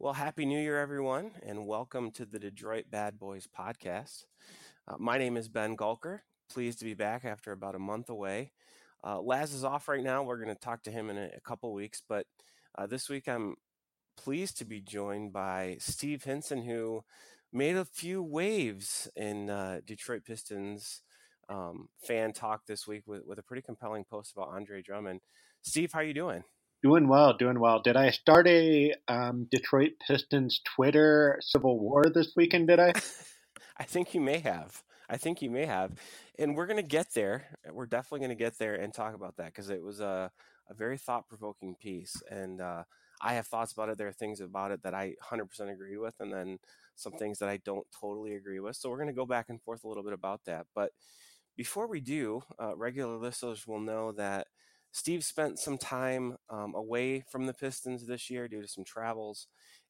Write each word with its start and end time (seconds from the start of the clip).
Well, 0.00 0.12
Happy 0.12 0.44
New 0.44 0.60
Year, 0.60 0.80
everyone, 0.80 1.30
and 1.46 1.68
welcome 1.68 2.10
to 2.12 2.26
the 2.26 2.40
Detroit 2.40 2.86
Bad 2.90 3.16
Boys 3.16 3.46
podcast. 3.46 4.24
Uh, 4.88 4.96
my 4.98 5.18
name 5.18 5.36
is 5.36 5.48
Ben 5.48 5.76
Gulker. 5.76 6.20
Pleased 6.50 6.80
to 6.80 6.84
be 6.84 6.94
back 6.94 7.24
after 7.24 7.52
about 7.52 7.76
a 7.76 7.78
month 7.78 8.10
away. 8.10 8.50
Uh, 9.04 9.20
Laz 9.20 9.54
is 9.54 9.62
off 9.62 9.86
right 9.86 10.02
now. 10.02 10.24
We're 10.24 10.42
going 10.42 10.54
to 10.54 10.60
talk 10.60 10.82
to 10.82 10.90
him 10.90 11.10
in 11.10 11.16
a, 11.16 11.30
a 11.36 11.40
couple 11.40 11.72
weeks, 11.72 12.02
but 12.08 12.26
uh, 12.76 12.86
this 12.86 13.08
week 13.08 13.28
I'm 13.28 13.54
pleased 14.16 14.58
to 14.58 14.64
be 14.64 14.80
joined 14.80 15.32
by 15.32 15.76
Steve 15.78 16.24
Hinson, 16.24 16.62
who 16.62 17.04
made 17.52 17.76
a 17.76 17.84
few 17.84 18.20
waves 18.20 19.08
in 19.14 19.48
uh, 19.48 19.78
Detroit 19.86 20.24
Pistons 20.24 21.02
um, 21.48 21.88
fan 22.04 22.32
talk 22.32 22.66
this 22.66 22.86
week 22.86 23.04
with, 23.06 23.22
with 23.24 23.38
a 23.38 23.44
pretty 23.44 23.62
compelling 23.62 24.04
post 24.04 24.32
about 24.32 24.48
Andre 24.48 24.82
Drummond. 24.82 25.20
Steve, 25.62 25.92
how 25.92 26.00
are 26.00 26.04
you 26.04 26.14
doing? 26.14 26.42
Doing 26.84 27.08
well, 27.08 27.32
doing 27.32 27.58
well. 27.60 27.80
Did 27.80 27.96
I 27.96 28.10
start 28.10 28.46
a 28.46 28.92
um, 29.08 29.48
Detroit 29.50 29.92
Pistons 30.06 30.60
Twitter 30.66 31.38
civil 31.40 31.80
war 31.80 32.04
this 32.12 32.34
weekend? 32.36 32.68
Did 32.68 32.78
I? 32.78 32.92
I 33.78 33.84
think 33.84 34.12
you 34.12 34.20
may 34.20 34.40
have. 34.40 34.82
I 35.08 35.16
think 35.16 35.40
you 35.40 35.48
may 35.48 35.64
have, 35.64 35.92
and 36.38 36.54
we're 36.54 36.66
going 36.66 36.76
to 36.76 36.82
get 36.82 37.14
there. 37.14 37.46
We're 37.72 37.86
definitely 37.86 38.18
going 38.26 38.36
to 38.36 38.44
get 38.44 38.58
there 38.58 38.74
and 38.74 38.92
talk 38.92 39.14
about 39.14 39.38
that 39.38 39.46
because 39.46 39.70
it 39.70 39.82
was 39.82 40.00
a, 40.00 40.30
a 40.68 40.74
very 40.74 40.98
thought 40.98 41.26
provoking 41.26 41.74
piece, 41.74 42.22
and 42.30 42.60
uh, 42.60 42.82
I 43.18 43.32
have 43.32 43.46
thoughts 43.46 43.72
about 43.72 43.88
it. 43.88 43.96
There 43.96 44.08
are 44.08 44.12
things 44.12 44.40
about 44.40 44.70
it 44.70 44.82
that 44.82 44.92
I 44.92 45.14
100% 45.24 45.72
agree 45.72 45.96
with, 45.96 46.16
and 46.20 46.30
then 46.30 46.58
some 46.96 47.14
things 47.14 47.38
that 47.38 47.48
I 47.48 47.56
don't 47.64 47.86
totally 47.98 48.34
agree 48.34 48.60
with. 48.60 48.76
So 48.76 48.90
we're 48.90 48.98
going 48.98 49.08
to 49.08 49.14
go 49.14 49.24
back 49.24 49.46
and 49.48 49.62
forth 49.62 49.84
a 49.84 49.88
little 49.88 50.04
bit 50.04 50.12
about 50.12 50.44
that. 50.44 50.66
But 50.74 50.90
before 51.56 51.86
we 51.86 52.00
do, 52.00 52.42
uh, 52.60 52.76
regular 52.76 53.16
listeners 53.16 53.66
will 53.66 53.80
know 53.80 54.12
that 54.12 54.48
Steve 54.94 55.24
spent 55.24 55.58
some 55.58 55.76
time 55.76 56.36
um, 56.48 56.72
away 56.76 57.24
from 57.28 57.46
the 57.46 57.52
Pistons 57.52 58.06
this 58.06 58.30
year 58.30 58.46
due 58.46 58.62
to 58.62 58.68
some 58.68 58.84
travels. 58.84 59.48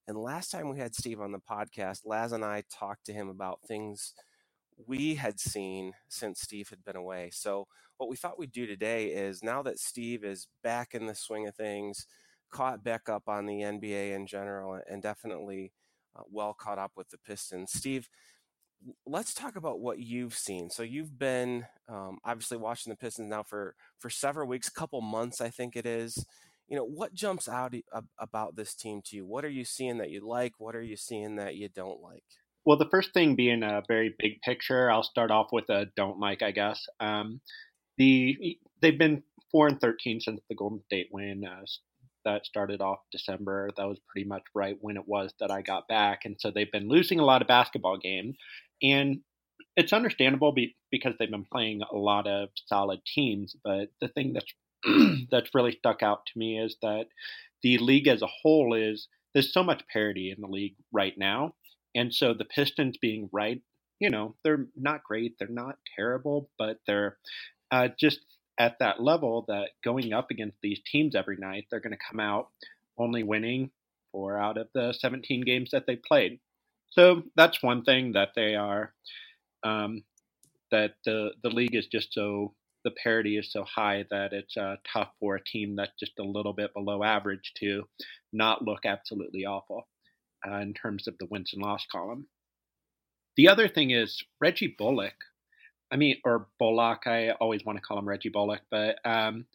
And 0.08 0.16
last 0.16 0.50
time 0.50 0.70
we 0.70 0.78
had 0.78 0.94
Steve 0.94 1.20
on 1.20 1.30
the 1.30 1.38
podcast, 1.38 2.06
Laz 2.06 2.32
and 2.32 2.42
I 2.42 2.64
talked 2.72 3.04
to 3.06 3.12
him 3.12 3.28
about 3.28 3.60
things 3.68 4.14
we 4.86 5.16
had 5.16 5.38
seen 5.38 5.92
since 6.08 6.40
Steve 6.40 6.70
had 6.70 6.82
been 6.82 6.96
away. 6.96 7.28
So, 7.34 7.66
what 7.98 8.08
we 8.08 8.16
thought 8.16 8.38
we'd 8.38 8.50
do 8.50 8.66
today 8.66 9.08
is 9.08 9.42
now 9.42 9.62
that 9.62 9.78
Steve 9.78 10.24
is 10.24 10.48
back 10.62 10.94
in 10.94 11.04
the 11.04 11.14
swing 11.14 11.46
of 11.46 11.54
things, 11.54 12.06
caught 12.50 12.82
back 12.82 13.10
up 13.10 13.28
on 13.28 13.44
the 13.44 13.60
NBA 13.60 14.14
in 14.14 14.26
general, 14.26 14.80
and 14.88 15.02
definitely 15.02 15.72
uh, 16.16 16.22
well 16.30 16.54
caught 16.54 16.78
up 16.78 16.92
with 16.96 17.10
the 17.10 17.18
Pistons, 17.18 17.72
Steve, 17.74 18.08
let's 19.06 19.34
talk 19.34 19.56
about 19.56 19.80
what 19.80 19.98
you've 19.98 20.34
seen. 20.34 20.70
So 20.70 20.82
you've 20.82 21.18
been 21.18 21.66
um, 21.88 22.18
obviously 22.24 22.58
watching 22.58 22.90
the 22.90 22.96
Pistons 22.96 23.30
now 23.30 23.42
for 23.42 23.74
for 23.98 24.10
several 24.10 24.48
weeks, 24.48 24.68
couple 24.68 25.00
months, 25.00 25.40
I 25.40 25.50
think 25.50 25.76
it 25.76 25.86
is. 25.86 26.24
You 26.68 26.76
know, 26.76 26.84
what 26.84 27.12
jumps 27.12 27.48
out 27.48 27.74
about 28.18 28.56
this 28.56 28.74
team 28.74 29.02
to 29.06 29.16
you? 29.16 29.26
What 29.26 29.44
are 29.44 29.50
you 29.50 29.64
seeing 29.64 29.98
that 29.98 30.10
you 30.10 30.26
like? 30.26 30.52
What 30.58 30.74
are 30.74 30.82
you 30.82 30.96
seeing 30.96 31.36
that 31.36 31.56
you 31.56 31.68
don't 31.68 32.00
like? 32.00 32.24
Well, 32.64 32.78
the 32.78 32.88
first 32.90 33.12
thing 33.12 33.36
being 33.36 33.62
a 33.62 33.82
very 33.86 34.14
big 34.18 34.40
picture, 34.40 34.90
I'll 34.90 35.02
start 35.02 35.30
off 35.30 35.48
with 35.52 35.68
a 35.68 35.86
don't 35.96 36.18
like, 36.18 36.40
I 36.40 36.50
guess. 36.52 36.86
Um, 37.00 37.40
the 37.98 38.58
they've 38.80 38.98
been 38.98 39.22
four 39.52 39.68
and 39.68 39.80
thirteen 39.80 40.20
since 40.20 40.40
the 40.48 40.56
Golden 40.56 40.82
State 40.86 41.08
win. 41.12 41.44
Uh, 41.44 41.64
that 42.24 42.46
started 42.46 42.80
off 42.80 43.00
December. 43.12 43.68
That 43.76 43.86
was 43.86 44.00
pretty 44.08 44.26
much 44.26 44.42
right 44.54 44.78
when 44.80 44.96
it 44.96 45.06
was 45.06 45.34
that 45.40 45.50
I 45.50 45.60
got 45.60 45.86
back, 45.88 46.20
and 46.24 46.36
so 46.38 46.50
they've 46.50 46.72
been 46.72 46.88
losing 46.88 47.20
a 47.20 47.24
lot 47.24 47.42
of 47.42 47.48
basketball 47.48 47.98
games. 47.98 48.36
And 48.84 49.20
it's 49.76 49.92
understandable 49.92 50.52
be, 50.52 50.76
because 50.90 51.14
they've 51.18 51.30
been 51.30 51.46
playing 51.50 51.82
a 51.82 51.96
lot 51.96 52.26
of 52.26 52.50
solid 52.66 53.00
teams. 53.04 53.56
But 53.64 53.90
the 54.00 54.08
thing 54.08 54.34
that's 54.34 54.52
that's 55.30 55.54
really 55.54 55.76
stuck 55.78 56.02
out 56.02 56.26
to 56.26 56.38
me 56.38 56.58
is 56.58 56.76
that 56.82 57.06
the 57.62 57.78
league 57.78 58.06
as 58.06 58.22
a 58.22 58.26
whole 58.26 58.74
is 58.74 59.08
there's 59.32 59.52
so 59.52 59.62
much 59.62 59.82
parity 59.92 60.30
in 60.30 60.40
the 60.40 60.48
league 60.48 60.76
right 60.92 61.16
now, 61.16 61.54
and 61.94 62.14
so 62.14 62.34
the 62.34 62.44
Pistons 62.44 62.98
being 62.98 63.28
right, 63.32 63.62
you 63.98 64.10
know, 64.10 64.36
they're 64.44 64.66
not 64.76 65.02
great, 65.02 65.36
they're 65.38 65.48
not 65.48 65.78
terrible, 65.96 66.50
but 66.58 66.78
they're 66.86 67.16
uh, 67.70 67.88
just 67.98 68.20
at 68.58 68.78
that 68.78 69.02
level 69.02 69.44
that 69.48 69.70
going 69.82 70.12
up 70.12 70.30
against 70.30 70.58
these 70.62 70.80
teams 70.90 71.14
every 71.14 71.36
night, 71.36 71.66
they're 71.70 71.80
going 71.80 71.96
to 71.96 72.06
come 72.10 72.20
out 72.20 72.48
only 72.98 73.22
winning 73.22 73.70
four 74.12 74.38
out 74.38 74.56
of 74.58 74.68
the 74.74 74.92
17 74.92 75.42
games 75.42 75.70
that 75.72 75.86
they 75.86 75.96
played. 75.96 76.38
So 76.94 77.24
that's 77.34 77.62
one 77.62 77.82
thing 77.82 78.12
that 78.12 78.30
they 78.36 78.54
are 78.54 78.92
um, 79.64 80.04
that 80.70 80.94
the 81.04 81.30
the 81.42 81.50
league 81.50 81.74
is 81.74 81.86
just 81.86 82.12
so 82.12 82.54
the 82.84 82.92
parity 83.02 83.38
is 83.38 83.50
so 83.50 83.64
high 83.64 84.04
that 84.10 84.32
it's 84.32 84.56
uh, 84.56 84.76
tough 84.92 85.08
for 85.18 85.36
a 85.36 85.44
team 85.44 85.74
that's 85.74 85.98
just 85.98 86.18
a 86.18 86.22
little 86.22 86.52
bit 86.52 86.74
below 86.74 87.02
average 87.02 87.52
to 87.56 87.84
not 88.32 88.62
look 88.62 88.84
absolutely 88.84 89.46
awful 89.46 89.88
uh, 90.46 90.58
in 90.58 90.74
terms 90.74 91.08
of 91.08 91.16
the 91.18 91.26
wins 91.30 91.52
and 91.54 91.62
loss 91.62 91.86
column. 91.90 92.26
The 93.36 93.48
other 93.48 93.68
thing 93.68 93.90
is 93.90 94.22
Reggie 94.40 94.74
Bullock. 94.78 95.14
I 95.90 95.96
mean, 95.96 96.16
or 96.24 96.48
Bullock. 96.58 97.06
I 97.06 97.30
always 97.30 97.64
want 97.64 97.78
to 97.78 97.82
call 97.82 97.98
him 97.98 98.08
Reggie 98.08 98.28
Bullock, 98.28 98.62
but 98.70 98.98
um, 99.04 99.46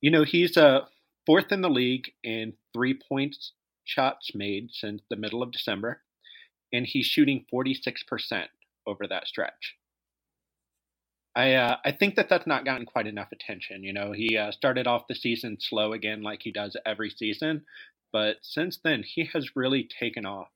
you 0.00 0.10
know 0.10 0.24
he's 0.24 0.56
a 0.56 0.66
uh, 0.66 0.84
fourth 1.24 1.52
in 1.52 1.62
the 1.62 1.70
league 1.70 2.12
in 2.22 2.52
three 2.74 2.94
points 3.08 3.52
shots 3.84 4.32
made 4.34 4.70
since 4.72 5.02
the 5.08 5.16
middle 5.16 5.42
of 5.42 5.52
December 5.52 6.00
and 6.74 6.86
he's 6.86 7.06
shooting 7.06 7.46
46% 7.52 8.46
over 8.86 9.06
that 9.06 9.26
stretch. 9.26 9.76
I 11.36 11.54
uh, 11.54 11.76
I 11.84 11.92
think 11.92 12.14
that 12.14 12.28
that's 12.28 12.46
not 12.46 12.64
gotten 12.64 12.86
quite 12.86 13.06
enough 13.06 13.32
attention. 13.32 13.82
You 13.82 13.92
know, 13.92 14.12
he 14.12 14.36
uh, 14.36 14.52
started 14.52 14.86
off 14.86 15.08
the 15.08 15.14
season 15.14 15.56
slow 15.60 15.92
again, 15.92 16.22
like 16.22 16.40
he 16.42 16.52
does 16.52 16.76
every 16.86 17.10
season, 17.10 17.64
but 18.12 18.36
since 18.42 18.78
then 18.82 19.02
he 19.02 19.28
has 19.32 19.56
really 19.56 19.88
taken 19.98 20.26
off. 20.26 20.48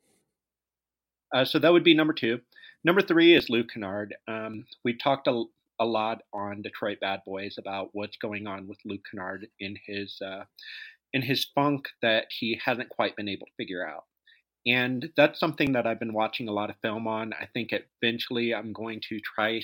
Uh, 1.35 1.45
so 1.45 1.59
that 1.59 1.73
would 1.73 1.85
be 1.85 1.95
number 1.95 2.13
two. 2.13 2.41
Number 2.85 3.03
three 3.03 3.35
is 3.35 3.51
Luke 3.51 3.71
Kennard. 3.75 4.15
Um, 4.29 4.67
we 4.85 4.97
talked 4.97 5.27
a, 5.27 5.45
a 5.81 5.85
lot 5.85 6.23
on 6.33 6.63
Detroit 6.63 6.99
Bad 7.01 7.21
Boys 7.27 7.57
about 7.59 7.91
what's 7.93 8.17
going 8.17 8.47
on 8.47 8.69
with 8.69 8.79
Luke 8.85 9.03
Kennard 9.11 9.49
in 9.59 9.77
his 9.85 10.21
uh, 10.25 10.45
in 11.13 11.23
his 11.23 11.47
funk 11.55 11.89
that 12.03 12.27
he 12.31 12.61
hasn't 12.65 12.89
quite 12.89 13.17
been 13.17 13.29
able 13.29 13.47
to 13.47 13.53
figure 13.57 13.87
out. 13.87 14.05
And 14.67 15.11
that's 15.17 15.41
something 15.41 15.73
that 15.73 15.87
I've 15.87 16.01
been 16.01 16.13
watching 16.13 16.49
a 16.49 16.53
lot 16.53 16.71
of 16.71 16.77
film 16.83 17.07
on. 17.07 17.33
I 17.33 17.47
think 17.55 17.71
eventually 18.03 18.55
I'm 18.55 18.73
going 18.73 19.01
to 19.09 19.21
try 19.21 19.63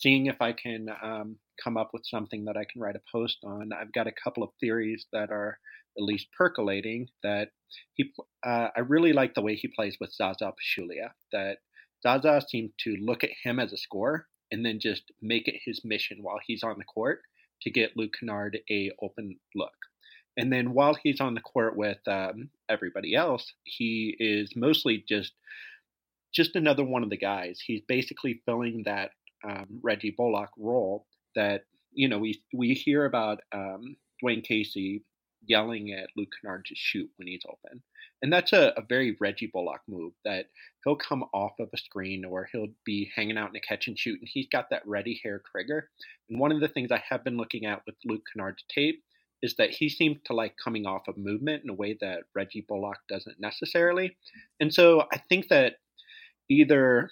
seeing 0.00 0.26
if 0.26 0.40
I 0.40 0.52
can 0.52 0.88
um, 1.02 1.36
come 1.62 1.76
up 1.76 1.90
with 1.92 2.02
something 2.04 2.44
that 2.46 2.56
I 2.56 2.64
can 2.64 2.80
write 2.80 2.96
a 2.96 3.02
post 3.12 3.38
on. 3.44 3.70
I've 3.72 3.92
got 3.92 4.06
a 4.06 4.12
couple 4.12 4.42
of 4.42 4.50
theories 4.58 5.06
that 5.12 5.30
are 5.30 5.58
at 5.98 6.04
least 6.04 6.28
percolating 6.36 7.08
that 7.22 7.48
he 7.94 8.12
uh, 8.44 8.68
I 8.76 8.80
really 8.80 9.12
like 9.12 9.34
the 9.34 9.42
way 9.42 9.54
he 9.54 9.68
plays 9.68 9.96
with 10.00 10.12
Zaza 10.12 10.52
Pachulia. 10.52 11.10
That 11.32 11.58
Zaza 12.02 12.42
seems 12.48 12.72
to 12.84 12.96
look 13.00 13.22
at 13.24 13.30
him 13.44 13.60
as 13.60 13.72
a 13.72 13.76
scorer 13.76 14.26
and 14.50 14.64
then 14.64 14.80
just 14.80 15.12
make 15.20 15.46
it 15.46 15.60
his 15.64 15.82
mission 15.84 16.18
while 16.22 16.40
he's 16.44 16.62
on 16.62 16.76
the 16.78 16.84
court 16.84 17.20
to 17.62 17.70
get 17.70 17.96
Luke 17.96 18.14
Kennard 18.18 18.58
a 18.70 18.90
open 19.02 19.36
look. 19.54 19.72
And 20.36 20.52
then 20.52 20.72
while 20.72 20.94
he's 20.94 21.20
on 21.20 21.34
the 21.34 21.40
court 21.40 21.76
with 21.76 21.98
um, 22.06 22.50
everybody 22.68 23.14
else, 23.14 23.52
he 23.64 24.16
is 24.18 24.54
mostly 24.56 25.04
just 25.08 25.32
just 26.32 26.54
another 26.54 26.84
one 26.84 27.02
of 27.02 27.10
the 27.10 27.16
guys. 27.16 27.60
He's 27.64 27.82
basically 27.88 28.40
filling 28.46 28.84
that 28.86 29.10
um, 29.44 29.80
Reggie 29.82 30.14
Bullock 30.16 30.50
role 30.56 31.06
that 31.34 31.64
you 31.92 32.08
know 32.08 32.18
we 32.18 32.40
we 32.54 32.74
hear 32.74 33.04
about 33.04 33.40
um, 33.52 33.96
Dwane 34.22 34.44
Casey 34.44 35.04
yelling 35.46 35.92
at 35.92 36.10
Luke 36.16 36.28
Kennard 36.40 36.66
to 36.66 36.74
shoot 36.76 37.10
when 37.16 37.26
he's 37.26 37.42
open, 37.48 37.82
and 38.22 38.32
that's 38.32 38.52
a, 38.52 38.72
a 38.76 38.82
very 38.88 39.16
Reggie 39.20 39.50
Bullock 39.52 39.80
move. 39.88 40.12
That 40.24 40.46
he'll 40.84 40.96
come 40.96 41.24
off 41.34 41.52
of 41.58 41.68
a 41.72 41.78
screen 41.78 42.24
or 42.24 42.48
he'll 42.52 42.68
be 42.84 43.10
hanging 43.14 43.38
out 43.38 43.50
in 43.50 43.56
a 43.56 43.60
catch 43.60 43.88
and 43.88 43.98
shoot, 43.98 44.20
and 44.20 44.28
he's 44.30 44.48
got 44.52 44.70
that 44.70 44.86
ready 44.86 45.20
hair 45.24 45.42
trigger. 45.50 45.90
And 46.28 46.38
one 46.38 46.52
of 46.52 46.60
the 46.60 46.68
things 46.68 46.92
I 46.92 47.02
have 47.08 47.24
been 47.24 47.36
looking 47.36 47.66
at 47.66 47.82
with 47.86 47.96
Luke 48.04 48.22
Kennard's 48.32 48.64
tape 48.72 49.02
is 49.42 49.54
that 49.56 49.70
he 49.70 49.88
seems 49.88 50.18
to 50.26 50.34
like 50.34 50.54
coming 50.62 50.86
off 50.86 51.08
of 51.08 51.16
movement 51.16 51.64
in 51.64 51.70
a 51.70 51.74
way 51.74 51.96
that 52.00 52.24
Reggie 52.34 52.64
Bullock 52.68 52.98
doesn't 53.08 53.40
necessarily. 53.40 54.16
And 54.60 54.72
so 54.72 55.04
I 55.12 55.18
think 55.28 55.48
that 55.48 55.76
either 56.48 57.10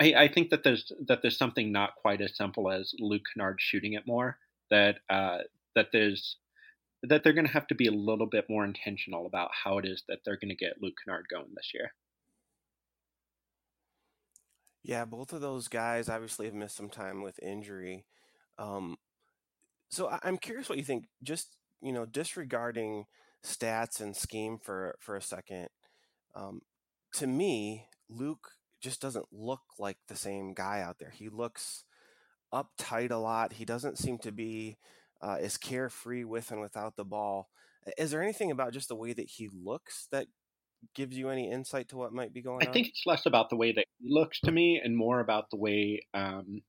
I, 0.00 0.14
I 0.16 0.28
think 0.28 0.50
that 0.50 0.64
there's 0.64 0.90
that 1.06 1.20
there's 1.22 1.36
something 1.36 1.70
not 1.70 1.94
quite 2.00 2.22
as 2.22 2.36
simple 2.36 2.70
as 2.70 2.94
Luke 2.98 3.22
Kennard 3.34 3.58
shooting 3.60 3.92
it 3.92 4.06
more. 4.06 4.38
That 4.70 4.96
uh, 5.10 5.38
that 5.74 5.88
there's 5.92 6.36
that 7.02 7.22
they're 7.22 7.34
going 7.34 7.46
to 7.46 7.52
have 7.52 7.66
to 7.68 7.74
be 7.74 7.86
a 7.86 7.92
little 7.92 8.26
bit 8.26 8.46
more 8.48 8.64
intentional 8.64 9.26
about 9.26 9.50
how 9.64 9.78
it 9.78 9.84
is 9.84 10.02
that 10.08 10.18
they're 10.24 10.38
going 10.38 10.50
to 10.50 10.54
get 10.54 10.82
Luke 10.82 10.94
Kennard 11.04 11.26
going 11.30 11.48
this 11.54 11.72
year. 11.74 11.92
Yeah, 14.82 15.04
both 15.04 15.32
of 15.32 15.42
those 15.42 15.68
guys 15.68 16.08
obviously 16.08 16.46
have 16.46 16.54
missed 16.54 16.76
some 16.76 16.88
time 16.88 17.22
with 17.22 17.38
injury. 17.42 18.06
Um, 18.58 18.96
so 19.90 20.08
I- 20.08 20.20
am 20.24 20.38
curious 20.38 20.68
what 20.68 20.78
you 20.78 20.84
think. 20.84 21.06
Just 21.22 21.56
you 21.82 21.92
know, 21.92 22.06
disregarding 22.06 23.06
stats 23.44 24.00
and 24.00 24.16
scheme 24.16 24.58
for 24.58 24.96
for 25.00 25.16
a 25.16 25.22
second. 25.22 25.68
Um, 26.34 26.62
to 27.14 27.26
me, 27.26 27.86
Luke 28.08 28.52
just 28.80 29.00
doesn't 29.00 29.26
look 29.32 29.60
like 29.78 29.98
the 30.08 30.16
same 30.16 30.54
guy 30.54 30.80
out 30.80 30.98
there. 30.98 31.10
He 31.10 31.28
looks 31.28 31.84
uptight 32.52 33.10
a 33.10 33.16
lot. 33.16 33.54
He 33.54 33.64
doesn't 33.64 33.98
seem 33.98 34.18
to 34.18 34.32
be 34.32 34.78
uh, 35.22 35.36
as 35.40 35.56
carefree 35.56 36.24
with 36.24 36.50
and 36.50 36.60
without 36.60 36.96
the 36.96 37.04
ball. 37.04 37.50
Is 37.98 38.10
there 38.10 38.22
anything 38.22 38.50
about 38.50 38.72
just 38.72 38.88
the 38.88 38.96
way 38.96 39.12
that 39.12 39.28
he 39.28 39.48
looks 39.52 40.06
that 40.12 40.26
gives 40.94 41.16
you 41.16 41.28
any 41.28 41.50
insight 41.50 41.88
to 41.88 41.96
what 41.96 42.12
might 42.12 42.32
be 42.32 42.42
going 42.42 42.62
I 42.62 42.66
on? 42.66 42.70
I 42.70 42.72
think 42.72 42.88
it's 42.88 43.02
less 43.06 43.26
about 43.26 43.50
the 43.50 43.56
way 43.56 43.72
that 43.72 43.84
he 43.98 44.08
looks 44.10 44.40
to 44.40 44.52
me 44.52 44.80
and 44.82 44.96
more 44.96 45.20
about 45.20 45.50
the 45.50 45.56
way 45.56 46.00
um, 46.14 46.62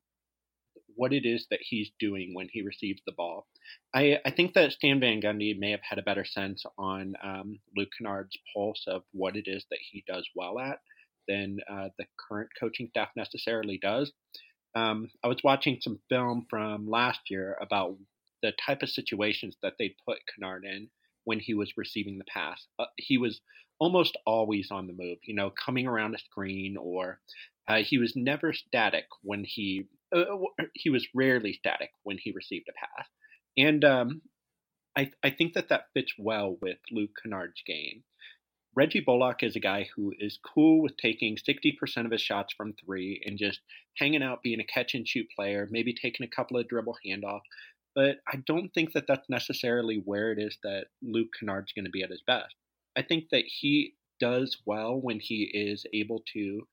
what 0.95 1.13
it 1.13 1.25
is 1.25 1.47
that 1.49 1.59
he's 1.61 1.91
doing 1.99 2.33
when 2.33 2.47
he 2.51 2.61
receives 2.61 3.01
the 3.05 3.13
ball. 3.13 3.47
I, 3.93 4.17
I 4.25 4.31
think 4.31 4.53
that 4.53 4.71
Stan 4.71 4.99
Van 4.99 5.21
Gundy 5.21 5.57
may 5.57 5.71
have 5.71 5.81
had 5.87 5.99
a 5.99 6.03
better 6.03 6.25
sense 6.25 6.63
on 6.77 7.13
um, 7.23 7.59
Luke 7.75 7.89
Kennard's 7.97 8.37
pulse 8.53 8.83
of 8.87 9.03
what 9.11 9.35
it 9.35 9.45
is 9.47 9.65
that 9.69 9.79
he 9.91 10.03
does 10.07 10.27
well 10.35 10.59
at 10.59 10.79
than 11.27 11.57
uh, 11.69 11.89
the 11.97 12.05
current 12.17 12.49
coaching 12.59 12.87
staff 12.89 13.09
necessarily 13.15 13.77
does. 13.81 14.11
Um, 14.75 15.09
I 15.23 15.27
was 15.27 15.43
watching 15.43 15.79
some 15.81 15.99
film 16.09 16.45
from 16.49 16.89
last 16.89 17.19
year 17.29 17.57
about 17.61 17.97
the 18.41 18.53
type 18.65 18.81
of 18.81 18.89
situations 18.89 19.55
that 19.61 19.73
they 19.77 19.95
put 20.07 20.19
Kennard 20.33 20.65
in 20.65 20.89
when 21.23 21.39
he 21.39 21.53
was 21.53 21.77
receiving 21.77 22.17
the 22.17 22.25
pass. 22.25 22.65
Uh, 22.79 22.85
he 22.97 23.17
was 23.17 23.41
almost 23.79 24.17
always 24.25 24.69
on 24.71 24.87
the 24.87 24.93
move, 24.93 25.17
you 25.23 25.35
know, 25.35 25.51
coming 25.51 25.87
around 25.87 26.15
a 26.15 26.19
screen, 26.19 26.77
or 26.77 27.19
uh, 27.67 27.77
he 27.77 27.97
was 27.97 28.13
never 28.15 28.53
static 28.53 29.05
when 29.23 29.43
he 29.43 29.85
uh, 30.15 30.37
he 30.73 30.89
was 30.89 31.07
rarely 31.13 31.53
static 31.53 31.89
when 32.03 32.17
he 32.17 32.31
received 32.31 32.67
a 32.69 32.73
pass, 32.73 33.07
and 33.57 33.83
um, 33.83 34.21
I 34.95 35.11
I 35.23 35.29
think 35.29 35.53
that 35.53 35.69
that 35.69 35.85
fits 35.93 36.13
well 36.17 36.57
with 36.61 36.77
Luke 36.91 37.11
Kennard's 37.21 37.61
game. 37.65 38.03
Reggie 38.73 39.01
Bullock 39.01 39.43
is 39.43 39.55
a 39.57 39.59
guy 39.59 39.89
who 39.95 40.13
is 40.17 40.39
cool 40.41 40.81
with 40.81 40.95
taking 40.95 41.35
60% 41.35 42.05
of 42.05 42.11
his 42.11 42.21
shots 42.21 42.53
from 42.53 42.73
three 42.73 43.21
and 43.25 43.37
just 43.37 43.59
hanging 43.97 44.23
out, 44.23 44.43
being 44.43 44.61
a 44.61 44.63
catch 44.63 44.93
and 44.93 45.05
shoot 45.05 45.27
player, 45.35 45.67
maybe 45.69 45.93
taking 45.93 46.25
a 46.25 46.29
couple 46.29 46.57
of 46.57 46.69
dribble 46.69 46.97
handoff. 47.05 47.41
But 47.93 48.19
I 48.31 48.37
don't 48.47 48.73
think 48.73 48.93
that 48.93 49.07
that's 49.07 49.29
necessarily 49.29 50.01
where 50.05 50.31
it 50.31 50.39
is 50.39 50.57
that 50.63 50.85
Luke 51.01 51.27
Kennard's 51.37 51.73
going 51.73 51.83
to 51.83 51.91
be 51.91 52.01
at 52.01 52.11
his 52.11 52.23
best. 52.25 52.55
I 52.97 53.01
think 53.01 53.25
that 53.31 53.43
he 53.45 53.95
does 54.21 54.57
well 54.65 54.99
when 55.01 55.19
he 55.19 55.51
is 55.53 55.85
able 55.93 56.23
to 56.33 56.67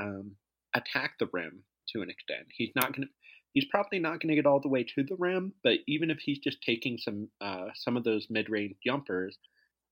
um, 0.00 0.32
attack 0.74 1.12
the 1.20 1.28
rim 1.32 1.62
to 1.92 2.02
an 2.02 2.10
extent. 2.10 2.46
He's 2.56 2.72
not 2.74 2.94
going 2.94 3.08
to. 3.08 3.12
He's 3.52 3.66
probably 3.70 3.98
not 3.98 4.20
going 4.20 4.28
to 4.28 4.34
get 4.34 4.44
all 4.44 4.60
the 4.60 4.68
way 4.68 4.84
to 4.84 5.02
the 5.02 5.16
rim, 5.18 5.54
but 5.64 5.78
even 5.88 6.10
if 6.10 6.18
he's 6.18 6.38
just 6.38 6.60
taking 6.62 6.98
some 6.98 7.28
uh, 7.40 7.68
some 7.74 7.96
of 7.96 8.04
those 8.04 8.26
mid 8.28 8.50
range 8.50 8.74
jumpers 8.84 9.38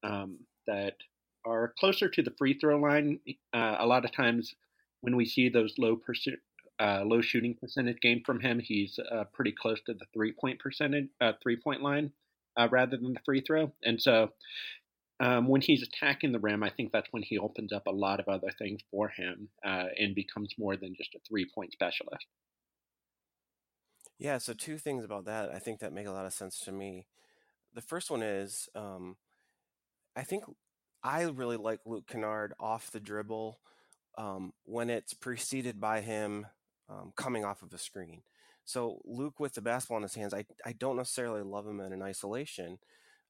um, 0.03 0.39
that 0.67 0.97
are 1.47 1.73
closer 1.79 2.09
to 2.09 2.23
the 2.23 2.33
free 2.39 2.59
throw 2.59 2.79
line, 2.79 3.21
uh, 3.55 3.77
a 3.79 3.87
lot 3.87 4.05
of 4.05 4.13
times 4.13 4.55
when 5.01 5.17
we 5.17 5.25
see 5.25 5.49
those 5.49 5.75
low 5.79 5.97
percent 5.97 6.37
uh, 6.81 7.03
low 7.05 7.21
shooting 7.21 7.55
percentage 7.55 8.01
game 8.01 8.23
from 8.25 8.41
him, 8.41 8.59
he's 8.59 8.99
uh, 9.13 9.25
pretty 9.33 9.53
close 9.53 9.81
to 9.87 9.95
the 9.95 10.07
three 10.13 10.33
point 10.33 10.59
percentage 10.59 11.09
uh, 11.21 11.33
three 11.43 11.57
point 11.57 11.83
line 11.83 12.11
uh, 12.59 12.69
rather 12.71 12.97
than 12.97 13.13
the 13.15 13.21
free 13.25 13.41
throw. 13.41 13.73
And 13.85 14.01
so 14.01 14.31
um, 15.21 15.47
when 15.47 15.61
he's 15.61 15.83
attacking 15.83 16.33
the 16.33 16.41
rim, 16.41 16.63
I 16.63 16.71
think 16.71 16.93
that's 16.93 17.09
when 17.13 17.23
he 17.23 17.39
opens 17.39 17.73
up 17.73 17.87
a 17.87 17.93
lot 17.93 18.21
of 18.21 18.29
other 18.29 18.51
things 18.59 18.81
for 18.91 19.09
him 19.09 19.49
uh, 19.65 19.87
and 19.99 20.15
becomes 20.15 20.55
more 20.59 20.77
than 20.77 20.95
just 20.97 21.15
a 21.15 21.21
three 21.29 21.49
point 21.55 21.73
specialist. 21.73 22.27
Yeah, 24.19 24.39
so 24.39 24.53
two 24.53 24.79
things 24.79 25.05
about 25.05 25.25
that 25.27 25.51
I 25.53 25.59
think 25.59 25.81
that 25.81 25.93
make 25.93 26.07
a 26.07 26.13
lot 26.13 26.27
of 26.27 26.33
sense 26.33 26.61
to 26.61 26.73
me. 26.73 27.07
The 27.75 27.83
first 27.83 28.11
one 28.11 28.23
is 28.23 28.69
um, 28.75 29.17
I 30.17 30.23
think 30.23 30.45
I 31.03 31.23
really 31.23 31.57
like 31.57 31.81
Luke 31.85 32.07
Kennard 32.09 32.55
off 32.59 32.91
the 32.91 33.01
dribble 33.01 33.59
um, 34.17 34.53
when 34.65 34.91
it's 34.91 35.15
preceded 35.15 35.81
by 35.81 36.01
him 36.01 36.47
um, 36.89 37.13
coming 37.17 37.45
off 37.45 37.63
of 37.63 37.73
a 37.73 37.79
screen. 37.79 38.23
So 38.65 39.01
Luke 39.05 39.39
with 39.39 39.55
the 39.55 39.61
basketball 39.61 39.99
in 39.99 40.05
his 40.05 40.15
hands, 40.15 40.33
I, 40.33 40.47
I 40.65 40.73
don't 40.73 40.97
necessarily 40.97 41.43
love 41.43 41.67
him 41.67 41.81
in 41.81 41.93
an 41.93 42.03
isolation, 42.03 42.79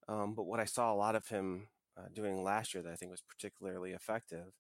um, 0.09 0.35
but 0.35 0.45
what 0.45 0.61
I 0.61 0.65
saw 0.65 0.93
a 0.93 0.95
lot 0.95 1.17
of 1.17 1.27
him 1.29 1.69
uh, 1.97 2.09
doing 2.13 2.43
last 2.43 2.75
year 2.75 2.83
that 2.83 2.93
I 2.93 2.97
think 2.97 3.11
was 3.11 3.23
particularly 3.23 3.93
effective 3.93 4.53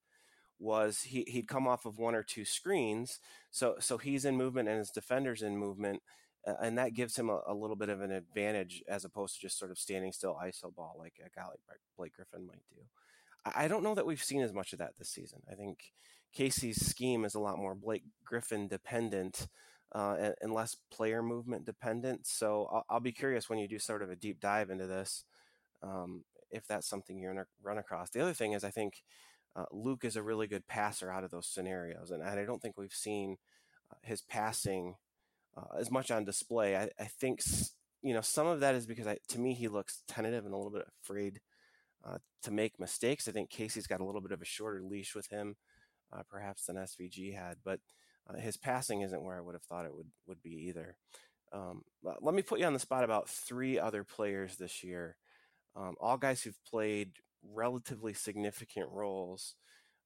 was 0.58 1.02
he, 1.02 1.24
he'd 1.26 1.48
come 1.48 1.66
off 1.66 1.84
of 1.84 1.98
one 1.98 2.14
or 2.14 2.22
two 2.22 2.44
screens. 2.44 3.18
So, 3.50 3.76
so 3.80 3.98
he's 3.98 4.24
in 4.24 4.36
movement 4.36 4.68
and 4.68 4.78
his 4.78 4.90
defender's 4.90 5.42
in 5.42 5.56
movement. 5.56 6.02
Uh, 6.46 6.54
and 6.62 6.78
that 6.78 6.94
gives 6.94 7.16
him 7.16 7.28
a, 7.28 7.40
a, 7.46 7.54
little 7.54 7.76
bit 7.76 7.88
of 7.88 8.00
an 8.00 8.12
advantage 8.12 8.82
as 8.88 9.04
opposed 9.04 9.34
to 9.34 9.40
just 9.40 9.58
sort 9.58 9.70
of 9.70 9.78
standing 9.78 10.12
still 10.12 10.38
ISO 10.42 10.74
ball 10.74 10.94
like 10.98 11.14
a 11.18 11.30
guy 11.34 11.46
like 11.46 11.80
Blake 11.96 12.14
Griffin 12.14 12.46
might 12.46 12.62
do. 12.70 12.82
I, 13.44 13.68
don't 13.68 13.82
know 13.82 13.94
that 13.94 14.06
we've 14.06 14.22
seen 14.22 14.42
as 14.42 14.52
much 14.52 14.72
of 14.72 14.78
that 14.78 14.96
this 14.98 15.10
season. 15.10 15.40
I 15.50 15.54
think 15.54 15.92
Casey's 16.32 16.84
scheme 16.84 17.24
is 17.24 17.34
a 17.34 17.40
lot 17.40 17.58
more 17.58 17.74
Blake 17.74 18.04
Griffin 18.24 18.68
dependent 18.68 19.48
uh, 19.94 20.16
and, 20.18 20.34
and, 20.40 20.52
less 20.52 20.76
player 20.90 21.22
movement 21.22 21.64
dependent. 21.64 22.26
So 22.26 22.68
I'll, 22.72 22.84
I'll, 22.90 23.00
be 23.00 23.12
curious 23.12 23.48
when 23.48 23.58
you 23.58 23.68
do 23.68 23.78
sort 23.78 24.02
of 24.02 24.10
a 24.10 24.16
deep 24.16 24.40
dive 24.40 24.70
into 24.70 24.86
this 24.86 25.24
um, 25.82 26.24
if 26.50 26.66
that's 26.66 26.88
something 26.88 27.18
you're 27.18 27.32
going 27.32 27.44
to 27.44 27.50
run 27.62 27.78
across. 27.78 28.10
The 28.10 28.20
other 28.20 28.32
thing 28.32 28.52
is, 28.52 28.64
I 28.64 28.70
think 28.70 29.02
uh, 29.56 29.66
Luke 29.72 30.04
is 30.04 30.16
a 30.16 30.22
really 30.22 30.46
good 30.46 30.66
passer 30.66 31.10
out 31.10 31.24
of 31.24 31.30
those 31.30 31.46
scenarios, 31.46 32.10
and, 32.10 32.22
I 32.22 32.44
don't 32.44 32.60
think 32.60 32.76
we've 32.76 32.92
seen 32.92 33.36
uh, 33.90 33.96
his 34.02 34.22
passing 34.22 34.96
uh, 35.56 35.78
as 35.78 35.90
much 35.90 36.10
on 36.10 36.24
display. 36.24 36.76
I, 36.76 36.90
I, 36.98 37.04
think 37.04 37.40
you 38.02 38.14
know 38.14 38.20
some 38.20 38.46
of 38.46 38.60
that 38.60 38.74
is 38.74 38.86
because 38.86 39.06
I, 39.06 39.18
to 39.28 39.38
me 39.38 39.54
he 39.54 39.68
looks 39.68 40.02
tentative 40.08 40.44
and 40.44 40.52
a 40.52 40.56
little 40.56 40.72
bit 40.72 40.86
afraid 41.02 41.40
uh, 42.04 42.18
to 42.42 42.50
make 42.50 42.80
mistakes. 42.80 43.28
I 43.28 43.32
think 43.32 43.50
Casey's 43.50 43.86
got 43.86 44.00
a 44.00 44.04
little 44.04 44.20
bit 44.20 44.32
of 44.32 44.42
a 44.42 44.46
shorter 44.46 44.82
leash 44.82 45.14
with 45.14 45.28
him, 45.28 45.56
uh, 46.12 46.22
perhaps 46.28 46.66
than 46.66 46.76
SVG 46.76 47.34
had, 47.34 47.58
but 47.64 47.78
uh, 48.28 48.38
his 48.38 48.56
passing 48.56 49.02
isn't 49.02 49.22
where 49.22 49.36
I 49.36 49.40
would 49.40 49.54
have 49.54 49.62
thought 49.62 49.86
it 49.86 49.94
would 49.94 50.10
would 50.26 50.42
be 50.42 50.66
either. 50.68 50.96
Um, 51.52 51.82
let 52.02 52.34
me 52.34 52.42
put 52.42 52.58
you 52.58 52.66
on 52.66 52.72
the 52.72 52.80
spot 52.80 53.04
about 53.04 53.28
three 53.28 53.78
other 53.78 54.02
players 54.02 54.56
this 54.56 54.82
year 54.82 55.16
um, 55.76 55.94
all 56.00 56.16
guys 56.16 56.42
who've 56.42 56.64
played 56.70 57.12
relatively 57.52 58.14
significant 58.14 58.88
roles. 58.90 59.54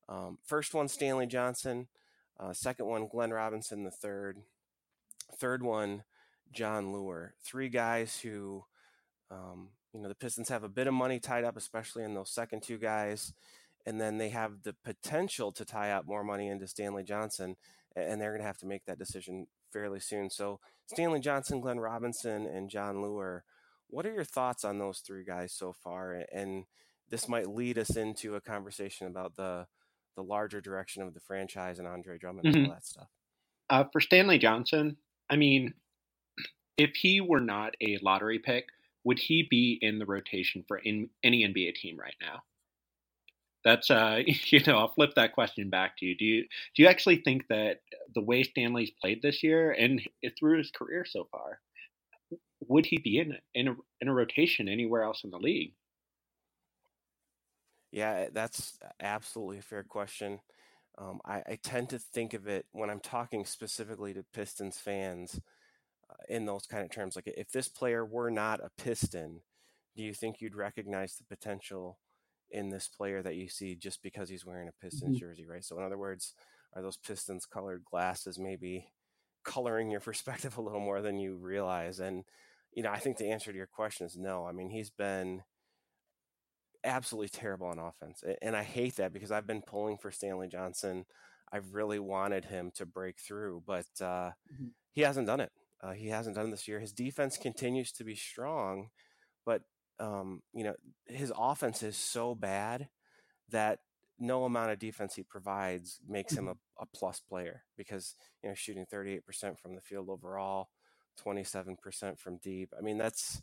Um, 0.08 0.38
first 0.44 0.74
one, 0.74 0.88
Stanley 0.88 1.26
Johnson. 1.26 1.88
Uh, 2.40 2.52
second 2.52 2.86
one, 2.86 3.08
Glenn 3.08 3.30
Robinson 3.30 3.84
the 3.84 3.90
third. 3.90 4.38
Third 5.38 5.62
one, 5.62 6.04
Jon 6.52 6.92
Leuer. 6.92 7.30
Three 7.44 7.68
guys 7.68 8.20
who, 8.20 8.64
um, 9.30 9.70
you 9.92 10.00
know, 10.00 10.08
the 10.08 10.14
Pistons 10.14 10.48
have 10.48 10.64
a 10.64 10.68
bit 10.68 10.86
of 10.86 10.94
money 10.94 11.20
tied 11.20 11.44
up, 11.44 11.56
especially 11.56 12.04
in 12.04 12.14
those 12.14 12.30
second 12.30 12.62
two 12.62 12.78
guys, 12.78 13.34
and 13.84 14.00
then 14.00 14.18
they 14.18 14.30
have 14.30 14.62
the 14.62 14.74
potential 14.84 15.52
to 15.52 15.64
tie 15.64 15.90
up 15.90 16.06
more 16.06 16.24
money 16.24 16.48
into 16.48 16.66
Stanley 16.66 17.04
Johnson, 17.04 17.56
and 17.94 18.20
they're 18.20 18.30
going 18.30 18.40
to 18.40 18.46
have 18.46 18.58
to 18.58 18.66
make 18.66 18.84
that 18.86 18.98
decision 18.98 19.46
fairly 19.72 20.00
soon. 20.00 20.30
So 20.30 20.60
Stanley 20.86 21.20
Johnson, 21.20 21.60
Glenn 21.60 21.80
Robinson, 21.80 22.46
and 22.46 22.70
Jon 22.70 22.96
Leuer 22.96 23.42
what 23.88 24.06
are 24.06 24.12
your 24.12 24.24
thoughts 24.24 24.64
on 24.64 24.78
those 24.78 25.00
three 25.00 25.24
guys 25.24 25.52
so 25.52 25.72
far? 25.72 26.24
And 26.32 26.64
this 27.10 27.28
might 27.28 27.48
lead 27.48 27.78
us 27.78 27.96
into 27.96 28.36
a 28.36 28.40
conversation 28.40 29.06
about 29.06 29.36
the 29.36 29.66
the 30.16 30.22
larger 30.24 30.60
direction 30.60 31.02
of 31.02 31.14
the 31.14 31.20
franchise 31.20 31.78
and 31.78 31.86
Andre 31.86 32.18
Drummond 32.18 32.48
mm-hmm. 32.48 32.56
and 32.56 32.66
all 32.66 32.72
that 32.72 32.84
stuff. 32.84 33.08
Uh, 33.70 33.84
for 33.92 34.00
Stanley 34.00 34.38
Johnson, 34.38 34.96
I 35.30 35.36
mean, 35.36 35.74
if 36.76 36.96
he 36.96 37.20
were 37.20 37.40
not 37.40 37.74
a 37.80 37.98
lottery 38.02 38.40
pick, 38.40 38.66
would 39.04 39.20
he 39.20 39.46
be 39.48 39.78
in 39.80 40.00
the 40.00 40.06
rotation 40.06 40.64
for 40.66 40.78
in, 40.78 41.08
any 41.22 41.46
NBA 41.46 41.76
team 41.76 41.96
right 41.98 42.16
now? 42.20 42.42
That's 43.64 43.90
uh, 43.90 44.22
you 44.26 44.60
know, 44.66 44.78
I'll 44.78 44.92
flip 44.92 45.14
that 45.14 45.34
question 45.34 45.70
back 45.70 45.96
to 45.98 46.06
you. 46.06 46.16
Do 46.16 46.24
you 46.24 46.42
do 46.74 46.82
you 46.82 46.88
actually 46.88 47.16
think 47.16 47.46
that 47.48 47.80
the 48.14 48.22
way 48.22 48.42
Stanley's 48.42 48.90
played 48.90 49.22
this 49.22 49.42
year 49.42 49.70
and 49.72 50.02
through 50.38 50.58
his 50.58 50.70
career 50.70 51.04
so 51.04 51.28
far, 51.30 51.60
would 52.66 52.86
he 52.86 52.98
be 52.98 53.18
in 53.18 53.36
in 53.54 53.68
a, 53.68 53.76
in 54.00 54.08
a 54.08 54.14
rotation 54.14 54.68
anywhere 54.68 55.02
else 55.02 55.24
in 55.24 55.30
the 55.30 55.38
league? 55.38 55.74
Yeah, 57.90 58.26
that's 58.32 58.78
absolutely 59.00 59.58
a 59.58 59.62
fair 59.62 59.82
question. 59.82 60.40
Um, 60.98 61.20
I, 61.24 61.42
I, 61.46 61.58
tend 61.62 61.90
to 61.90 61.98
think 61.98 62.34
of 62.34 62.48
it 62.48 62.66
when 62.72 62.90
I'm 62.90 63.00
talking 63.00 63.44
specifically 63.44 64.12
to 64.14 64.24
Pistons 64.34 64.78
fans 64.78 65.40
uh, 66.10 66.14
in 66.28 66.44
those 66.44 66.66
kind 66.66 66.84
of 66.84 66.90
terms. 66.90 67.14
Like, 67.14 67.32
if 67.36 67.52
this 67.52 67.68
player 67.68 68.04
were 68.04 68.30
not 68.30 68.58
a 68.60 68.70
Piston, 68.76 69.40
do 69.96 70.02
you 70.02 70.12
think 70.12 70.40
you'd 70.40 70.56
recognize 70.56 71.14
the 71.14 71.24
potential 71.24 72.00
in 72.50 72.68
this 72.68 72.88
player 72.88 73.22
that 73.22 73.36
you 73.36 73.48
see 73.48 73.76
just 73.76 74.02
because 74.02 74.28
he's 74.28 74.44
wearing 74.44 74.68
a 74.68 74.84
Pistons 74.84 75.16
mm-hmm. 75.16 75.26
jersey, 75.26 75.46
right? 75.46 75.64
So, 75.64 75.78
in 75.78 75.84
other 75.84 75.98
words, 75.98 76.34
are 76.74 76.82
those 76.82 76.96
Pistons 76.96 77.46
colored 77.46 77.84
glasses 77.84 78.38
maybe 78.38 78.88
coloring 79.44 79.90
your 79.90 80.00
perspective 80.08 80.58
a 80.58 80.62
little 80.62 80.80
more 80.80 81.00
than 81.00 81.18
you 81.18 81.36
realize? 81.36 82.00
And 82.00 82.24
you 82.72 82.82
know, 82.82 82.90
I 82.90 82.98
think 82.98 83.16
the 83.16 83.30
answer 83.30 83.50
to 83.50 83.56
your 83.56 83.66
question 83.66 84.06
is 84.06 84.16
no. 84.16 84.46
I 84.46 84.52
mean, 84.52 84.70
he's 84.70 84.90
been 84.90 85.42
absolutely 86.84 87.28
terrible 87.28 87.66
on 87.66 87.78
offense. 87.78 88.22
And 88.42 88.56
I 88.56 88.62
hate 88.62 88.96
that 88.96 89.12
because 89.12 89.32
I've 89.32 89.46
been 89.46 89.62
pulling 89.62 89.98
for 89.98 90.10
Stanley 90.10 90.48
Johnson. 90.48 91.04
I've 91.52 91.74
really 91.74 91.98
wanted 91.98 92.44
him 92.44 92.70
to 92.76 92.86
break 92.86 93.18
through, 93.18 93.62
but 93.66 93.86
uh, 94.00 94.30
mm-hmm. 94.52 94.68
he 94.92 95.02
hasn't 95.02 95.26
done 95.26 95.40
it. 95.40 95.50
Uh, 95.82 95.92
he 95.92 96.08
hasn't 96.08 96.36
done 96.36 96.48
it 96.48 96.50
this 96.50 96.68
year. 96.68 96.80
His 96.80 96.92
defense 96.92 97.36
continues 97.36 97.92
to 97.92 98.04
be 98.04 98.14
strong, 98.14 98.88
but 99.46 99.62
um, 100.00 100.42
you 100.52 100.64
know 100.64 100.74
his 101.06 101.32
offense 101.36 101.82
is 101.82 101.96
so 101.96 102.34
bad 102.34 102.88
that 103.50 103.80
no 104.18 104.44
amount 104.44 104.70
of 104.70 104.78
defense 104.78 105.14
he 105.14 105.22
provides 105.22 106.00
makes 106.08 106.32
him 106.32 106.44
mm-hmm. 106.44 106.52
a, 106.80 106.82
a 106.82 106.86
plus 106.94 107.20
player 107.20 107.62
because 107.76 108.14
you 108.42 108.48
know 108.48 108.54
shooting 108.54 108.86
38% 108.92 109.58
from 109.58 109.74
the 109.74 109.80
field 109.80 110.08
overall 110.08 110.68
27% 111.24 112.18
from 112.18 112.38
deep. 112.38 112.72
I 112.76 112.82
mean, 112.82 112.98
that's 112.98 113.42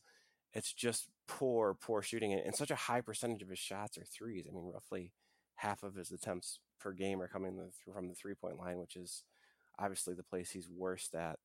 it's 0.53 0.73
just 0.73 1.09
poor, 1.27 1.75
poor 1.79 2.01
shooting, 2.01 2.33
and 2.33 2.55
such 2.55 2.71
a 2.71 2.75
high 2.75 3.01
percentage 3.01 3.41
of 3.41 3.49
his 3.49 3.59
shots 3.59 3.97
are 3.97 4.05
threes. 4.05 4.47
I 4.49 4.53
mean, 4.53 4.71
roughly 4.73 5.11
half 5.55 5.83
of 5.83 5.95
his 5.95 6.11
attempts 6.11 6.59
per 6.79 6.93
game 6.93 7.21
are 7.21 7.27
coming 7.27 7.59
from 7.93 8.07
the 8.07 8.15
three 8.15 8.35
point 8.35 8.57
line, 8.57 8.79
which 8.79 8.95
is 8.95 9.23
obviously 9.77 10.13
the 10.13 10.23
place 10.23 10.51
he's 10.51 10.69
worst 10.69 11.13
at 11.13 11.39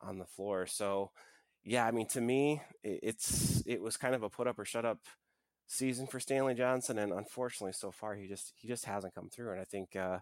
on 0.00 0.18
the 0.18 0.26
floor. 0.26 0.66
So, 0.66 1.10
yeah, 1.64 1.86
I 1.86 1.90
mean, 1.90 2.06
to 2.08 2.20
me, 2.20 2.60
it's 2.82 3.62
it 3.66 3.80
was 3.80 3.96
kind 3.96 4.14
of 4.14 4.22
a 4.22 4.28
put 4.30 4.46
up 4.46 4.58
or 4.58 4.64
shut 4.64 4.84
up 4.84 4.98
season 5.66 6.06
for 6.06 6.20
Stanley 6.20 6.54
Johnson, 6.54 6.98
and 6.98 7.12
unfortunately, 7.12 7.72
so 7.72 7.90
far 7.90 8.14
he 8.14 8.26
just 8.26 8.52
he 8.56 8.68
just 8.68 8.84
hasn't 8.84 9.14
come 9.14 9.28
through. 9.30 9.52
And 9.52 9.60
I 9.60 9.64
think 9.64 9.96
uh, 9.96 10.18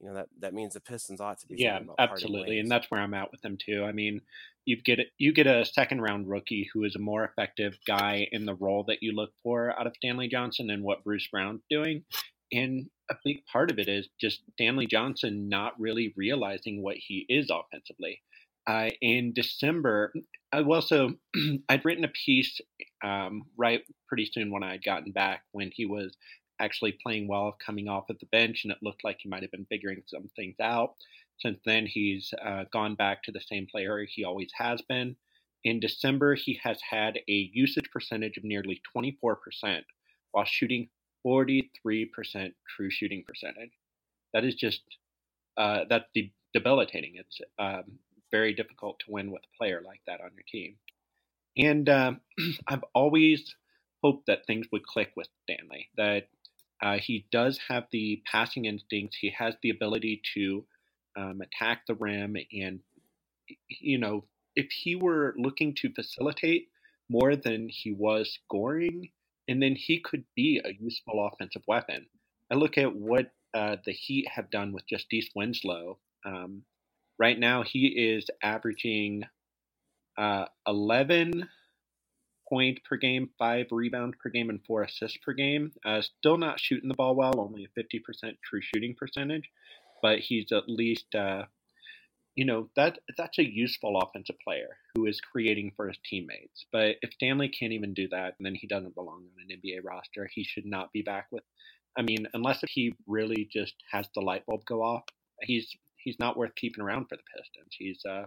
you 0.00 0.08
know 0.08 0.14
that 0.14 0.28
that 0.40 0.54
means 0.54 0.74
the 0.74 0.80
Pistons 0.80 1.20
ought 1.20 1.38
to 1.40 1.46
be 1.46 1.56
yeah, 1.58 1.80
absolutely, 1.98 2.58
and 2.58 2.70
that's 2.70 2.90
where 2.90 3.00
I'm 3.00 3.14
at 3.14 3.30
with 3.30 3.40
them 3.42 3.56
too. 3.56 3.84
I 3.84 3.92
mean, 3.92 4.20
you 4.64 4.80
get 4.82 5.00
you 5.18 5.32
get 5.32 5.46
a 5.46 5.64
second 5.64 6.02
round 6.02 6.28
rookie 6.28 6.68
who 6.72 6.84
is 6.84 6.94
a 6.96 7.00
more 7.00 7.24
effective 7.24 7.78
guy 7.86 8.28
in 8.30 8.44
the 8.44 8.54
role 8.54 8.84
that 8.88 9.02
you 9.02 9.12
look 9.12 9.30
for 9.42 9.78
out 9.78 9.86
of 9.86 9.94
Stanley 9.96 10.28
Johnson 10.28 10.70
and 10.70 10.82
what 10.82 11.04
Bruce 11.04 11.26
Brown's 11.28 11.62
doing, 11.70 12.04
and 12.52 12.88
a 13.10 13.14
big 13.24 13.44
part 13.50 13.70
of 13.70 13.78
it 13.78 13.88
is 13.88 14.08
just 14.20 14.42
Stanley 14.52 14.86
Johnson 14.86 15.48
not 15.48 15.78
really 15.78 16.12
realizing 16.16 16.82
what 16.82 16.96
he 16.96 17.24
is 17.28 17.50
offensively. 17.50 18.22
Uh, 18.66 18.90
in 19.00 19.32
December, 19.32 20.12
I 20.52 20.62
also 20.62 21.14
I'd 21.68 21.84
written 21.84 22.04
a 22.04 22.08
piece 22.08 22.60
um, 23.04 23.44
right 23.56 23.82
pretty 24.08 24.28
soon 24.32 24.50
when 24.50 24.62
I 24.62 24.72
had 24.72 24.84
gotten 24.84 25.12
back 25.12 25.42
when 25.52 25.70
he 25.72 25.86
was 25.86 26.16
actually 26.60 26.98
playing 27.02 27.28
well 27.28 27.56
coming 27.64 27.88
off 27.88 28.10
of 28.10 28.18
the 28.18 28.26
bench, 28.26 28.62
and 28.64 28.72
it 28.72 28.78
looked 28.82 29.04
like 29.04 29.18
he 29.20 29.28
might 29.28 29.42
have 29.42 29.50
been 29.50 29.66
figuring 29.66 30.02
some 30.06 30.30
things 30.36 30.56
out. 30.60 30.94
Since 31.38 31.60
then, 31.64 31.86
he's 31.86 32.32
uh, 32.44 32.64
gone 32.72 32.94
back 32.94 33.22
to 33.24 33.32
the 33.32 33.40
same 33.40 33.66
player 33.70 34.04
he 34.08 34.24
always 34.24 34.50
has 34.56 34.80
been. 34.82 35.16
In 35.64 35.80
December, 35.80 36.34
he 36.34 36.58
has 36.62 36.78
had 36.88 37.18
a 37.28 37.50
usage 37.52 37.90
percentage 37.92 38.36
of 38.36 38.44
nearly 38.44 38.80
24% 38.96 39.82
while 40.32 40.44
shooting 40.44 40.88
43% 41.26 41.68
true 42.76 42.90
shooting 42.90 43.24
percentage. 43.26 43.72
That 44.32 44.44
is 44.44 44.54
just 44.54 44.82
uh, 45.56 45.80
that's 45.88 46.06
de- 46.14 46.32
debilitating. 46.54 47.14
It's 47.16 47.40
um, 47.58 47.84
very 48.30 48.54
difficult 48.54 48.98
to 49.00 49.12
win 49.12 49.30
with 49.30 49.42
a 49.42 49.56
player 49.56 49.82
like 49.84 50.00
that 50.06 50.20
on 50.20 50.30
your 50.34 50.44
team. 50.50 50.76
And 51.56 51.88
um, 51.88 52.20
I've 52.68 52.84
always 52.94 53.54
hoped 54.02 54.26
that 54.26 54.46
things 54.46 54.66
would 54.72 54.86
click 54.86 55.12
with 55.16 55.28
Stanley. 55.44 55.88
That 55.96 56.28
uh, 56.82 56.98
he 56.98 57.26
does 57.32 57.58
have 57.68 57.84
the 57.92 58.22
passing 58.30 58.66
instincts. 58.66 59.16
He 59.20 59.32
has 59.38 59.54
the 59.62 59.70
ability 59.70 60.22
to 60.34 60.64
um, 61.16 61.40
attack 61.42 61.82
the 61.86 61.94
rim, 61.94 62.36
and 62.52 62.80
you 63.68 63.98
know, 63.98 64.24
if 64.56 64.68
he 64.72 64.96
were 64.96 65.34
looking 65.38 65.74
to 65.76 65.92
facilitate 65.94 66.68
more 67.10 67.36
than 67.36 67.68
he 67.70 67.92
was 67.92 68.38
scoring, 68.44 69.10
and 69.48 69.62
then 69.62 69.76
he 69.76 70.00
could 70.00 70.24
be 70.34 70.60
a 70.64 70.72
useful 70.82 71.28
offensive 71.32 71.62
weapon. 71.68 72.06
I 72.52 72.56
look 72.56 72.78
at 72.78 72.94
what 72.94 73.32
uh, 73.54 73.76
the 73.84 73.92
Heat 73.92 74.28
have 74.28 74.50
done 74.50 74.72
with 74.72 74.88
Justice 74.88 75.28
Winslow. 75.34 75.98
Um, 76.24 76.62
right 77.18 77.38
now, 77.38 77.62
he 77.62 77.86
is 77.88 78.26
averaging 78.42 79.24
uh, 80.18 80.46
11 80.68 81.48
point 82.48 82.78
per 82.88 82.96
game, 82.96 83.30
five 83.38 83.66
rebounds 83.70 84.16
per 84.22 84.30
game, 84.30 84.50
and 84.50 84.60
four 84.66 84.82
assists 84.82 85.18
per 85.24 85.32
game. 85.32 85.72
Uh, 85.84 86.00
still 86.00 86.36
not 86.36 86.60
shooting 86.60 86.88
the 86.88 86.94
ball 86.94 87.14
well, 87.14 87.40
only 87.40 87.64
a 87.64 87.80
50% 87.80 88.36
true 88.44 88.60
shooting 88.62 88.94
percentage, 88.98 89.50
but 90.02 90.20
he's 90.20 90.52
at 90.52 90.68
least 90.68 91.14
uh, 91.14 91.44
you 92.36 92.44
know 92.44 92.68
that 92.76 92.98
that's 93.16 93.38
a 93.38 93.50
useful 93.50 93.98
offensive 93.98 94.36
player 94.44 94.76
who 94.94 95.06
is 95.06 95.20
creating 95.20 95.72
for 95.74 95.88
his 95.88 95.98
teammates. 96.08 96.66
But 96.70 96.96
if 97.00 97.14
Stanley 97.14 97.48
can't 97.48 97.72
even 97.72 97.94
do 97.94 98.08
that, 98.08 98.34
then 98.38 98.54
he 98.54 98.66
doesn't 98.66 98.94
belong 98.94 99.24
on 99.24 99.50
an 99.50 99.56
NBA 99.56 99.78
roster. 99.82 100.28
He 100.32 100.44
should 100.44 100.66
not 100.66 100.92
be 100.92 101.02
back 101.02 101.26
with. 101.30 101.44
I 101.98 102.02
mean, 102.02 102.26
unless 102.34 102.62
he 102.68 102.94
really 103.06 103.48
just 103.50 103.74
has 103.90 104.06
the 104.14 104.20
light 104.20 104.44
bulb 104.44 104.66
go 104.66 104.82
off, 104.82 105.04
he's 105.42 105.74
he's 105.96 106.18
not 106.18 106.36
worth 106.36 106.54
keeping 106.54 106.84
around 106.84 107.06
for 107.08 107.16
the 107.16 107.22
Pistons. 107.34 107.74
He's 107.76 108.04
uh 108.04 108.26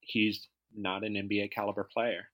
he's 0.00 0.46
not 0.76 1.02
an 1.02 1.14
NBA 1.14 1.50
caliber 1.50 1.88
player, 1.90 2.28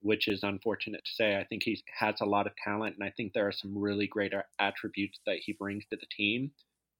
which 0.00 0.28
is 0.28 0.42
unfortunate 0.42 1.04
to 1.04 1.12
say. 1.12 1.36
I 1.36 1.44
think 1.44 1.62
he 1.64 1.82
has 1.98 2.16
a 2.20 2.26
lot 2.26 2.46
of 2.46 2.52
talent, 2.62 2.96
and 2.98 3.06
I 3.06 3.12
think 3.16 3.32
there 3.32 3.46
are 3.46 3.52
some 3.52 3.76
really 3.76 4.06
great 4.06 4.32
attributes 4.58 5.18
that 5.26 5.38
he 5.44 5.52
brings 5.52 5.84
to 5.90 5.96
the 5.96 6.06
team. 6.16 6.52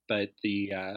But 0.09 0.31
the 0.43 0.73
uh, 0.73 0.97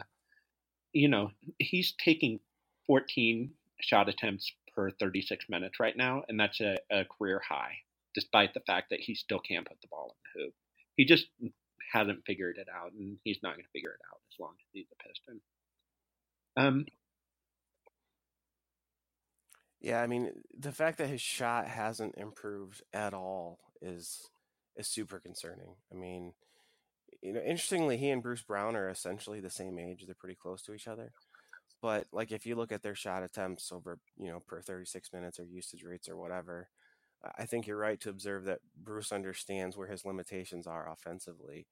you 0.93 1.07
know, 1.07 1.31
he's 1.59 1.93
taking 2.03 2.39
14 2.87 3.51
shot 3.81 4.09
attempts 4.09 4.51
per 4.75 4.91
36 4.91 5.45
minutes 5.49 5.79
right 5.79 5.97
now, 5.97 6.23
and 6.29 6.39
that's 6.39 6.61
a, 6.61 6.77
a 6.91 7.05
career 7.05 7.41
high, 7.47 7.73
despite 8.13 8.53
the 8.53 8.61
fact 8.61 8.89
that 8.91 8.99
he 8.99 9.15
still 9.15 9.39
can't 9.39 9.67
put 9.67 9.81
the 9.81 9.87
ball 9.89 10.15
in 10.15 10.41
the 10.41 10.45
hoop. 10.45 10.53
He 10.95 11.05
just 11.05 11.25
hasn't 11.91 12.23
figured 12.25 12.57
it 12.57 12.67
out, 12.73 12.93
and 12.93 13.17
he's 13.23 13.39
not 13.43 13.53
going 13.53 13.65
to 13.65 13.71
figure 13.71 13.91
it 13.91 14.01
out 14.11 14.19
as 14.31 14.39
long 14.39 14.53
as 14.59 14.65
he's 14.71 14.85
a 14.91 15.03
Piston. 15.03 15.41
Um, 16.55 16.85
yeah, 19.83 20.01
I 20.01 20.07
mean, 20.07 20.31
the 20.57 20.71
fact 20.71 20.97
that 20.99 21.09
his 21.09 21.21
shot 21.21 21.67
hasn't 21.67 22.15
improved 22.17 22.81
at 22.93 23.13
all 23.13 23.59
is 23.81 24.29
is 24.77 24.87
super 24.87 25.19
concerning. 25.19 25.75
I 25.91 25.95
mean, 25.95 26.33
you 27.21 27.33
know, 27.33 27.41
interestingly, 27.41 27.97
he 27.97 28.09
and 28.09 28.23
Bruce 28.23 28.41
Brown 28.41 28.75
are 28.75 28.89
essentially 28.89 29.41
the 29.41 29.49
same 29.49 29.77
age. 29.77 30.05
They're 30.05 30.15
pretty 30.15 30.37
close 30.41 30.63
to 30.63 30.73
each 30.73 30.87
other. 30.87 31.11
But 31.81 32.07
like 32.13 32.31
if 32.31 32.45
you 32.45 32.55
look 32.55 32.71
at 32.71 32.81
their 32.81 32.95
shot 32.95 33.23
attempts 33.23 33.71
over, 33.73 33.99
you 34.17 34.31
know, 34.31 34.39
per 34.47 34.61
36 34.61 35.11
minutes 35.11 35.37
or 35.37 35.43
usage 35.43 35.83
rates 35.83 36.07
or 36.07 36.15
whatever, 36.15 36.69
I 37.37 37.45
think 37.45 37.67
you're 37.67 37.77
right 37.77 37.99
to 38.01 38.09
observe 38.09 38.45
that 38.45 38.59
Bruce 38.81 39.11
understands 39.11 39.75
where 39.75 39.87
his 39.87 40.05
limitations 40.05 40.65
are 40.65 40.89
offensively 40.89 41.67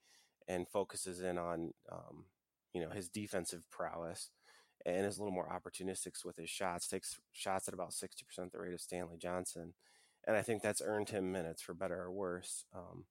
and 0.49 0.67
focuses 0.67 1.21
in 1.21 1.37
on, 1.37 1.71
um, 1.89 2.25
you 2.73 2.81
know, 2.81 2.89
his 2.89 3.07
defensive 3.07 3.65
prowess 3.71 4.29
and 4.85 5.05
is 5.05 5.17
a 5.17 5.21
little 5.21 5.33
more 5.33 5.47
opportunistic 5.49 6.23
with 6.25 6.37
his 6.37 6.49
shots. 6.49 6.87
Takes 6.87 7.19
shots 7.31 7.67
at 7.67 7.73
about 7.73 7.91
60% 7.91 8.51
the 8.51 8.59
rate 8.59 8.73
of 8.73 8.81
Stanley 8.81 9.17
Johnson. 9.17 9.73
And 10.27 10.35
I 10.35 10.41
think 10.41 10.61
that's 10.61 10.81
earned 10.83 11.09
him 11.09 11.31
minutes 11.31 11.61
for 11.61 11.73
better 11.73 11.99
or 11.99 12.11
worse. 12.11 12.65
Um, 12.75 13.05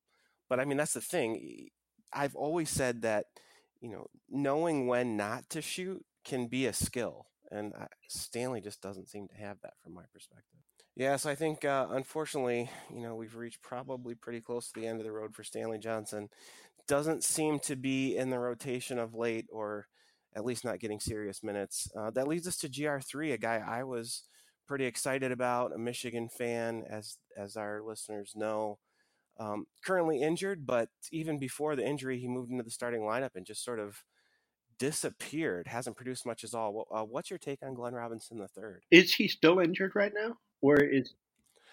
but 0.48 0.60
I 0.60 0.64
mean, 0.64 0.76
that's 0.76 0.94
the 0.94 1.00
thing. 1.00 1.68
I've 2.12 2.34
always 2.34 2.70
said 2.70 3.02
that, 3.02 3.26
you 3.80 3.88
know, 3.88 4.06
knowing 4.28 4.86
when 4.86 5.16
not 5.16 5.48
to 5.50 5.62
shoot 5.62 6.04
can 6.24 6.46
be 6.46 6.66
a 6.66 6.72
skill. 6.72 7.26
And 7.50 7.72
Stanley 8.08 8.60
just 8.60 8.80
doesn't 8.80 9.08
seem 9.08 9.26
to 9.28 9.34
have 9.34 9.60
that 9.62 9.74
from 9.82 9.94
my 9.94 10.04
perspective. 10.12 10.60
Yes, 10.96 11.24
I 11.24 11.34
think 11.34 11.64
uh, 11.64 11.86
unfortunately, 11.90 12.70
you 12.94 13.00
know, 13.00 13.14
we've 13.14 13.36
reached 13.36 13.62
probably 13.62 14.14
pretty 14.14 14.40
close 14.40 14.70
to 14.70 14.80
the 14.80 14.86
end 14.86 15.00
of 15.00 15.06
the 15.06 15.12
road 15.12 15.34
for 15.34 15.42
Stanley 15.42 15.78
Johnson. 15.78 16.28
Doesn't 16.86 17.24
seem 17.24 17.58
to 17.60 17.76
be 17.76 18.16
in 18.16 18.30
the 18.30 18.38
rotation 18.38 18.98
of 18.98 19.14
late, 19.14 19.46
or 19.50 19.86
at 20.36 20.44
least 20.44 20.64
not 20.64 20.78
getting 20.78 21.00
serious 21.00 21.42
minutes. 21.42 21.90
Uh, 21.96 22.10
that 22.10 22.28
leads 22.28 22.46
us 22.46 22.56
to 22.58 22.68
GR3, 22.68 23.32
a 23.32 23.38
guy 23.38 23.62
I 23.66 23.82
was 23.84 24.24
pretty 24.66 24.84
excited 24.84 25.32
about, 25.32 25.74
a 25.74 25.78
Michigan 25.78 26.28
fan, 26.28 26.84
as 26.88 27.16
as 27.36 27.56
our 27.56 27.82
listeners 27.82 28.32
know. 28.36 28.78
Um, 29.38 29.66
currently 29.84 30.20
injured, 30.20 30.66
but 30.66 30.90
even 31.10 31.38
before 31.38 31.74
the 31.74 31.86
injury, 31.86 32.18
he 32.18 32.28
moved 32.28 32.50
into 32.50 32.62
the 32.62 32.70
starting 32.70 33.00
lineup 33.00 33.30
and 33.34 33.46
just 33.46 33.64
sort 33.64 33.80
of 33.80 34.04
disappeared. 34.78 35.66
Hasn't 35.66 35.96
produced 35.96 36.26
much 36.26 36.44
at 36.44 36.54
all. 36.54 36.86
Uh, 36.92 37.04
what's 37.04 37.30
your 37.30 37.38
take 37.38 37.62
on 37.62 37.74
Glenn 37.74 37.94
Robinson 37.94 38.38
III? 38.38 38.64
Is 38.90 39.14
he 39.14 39.28
still 39.28 39.58
injured 39.60 39.92
right 39.94 40.12
now, 40.14 40.36
or 40.60 40.76
is? 40.80 41.14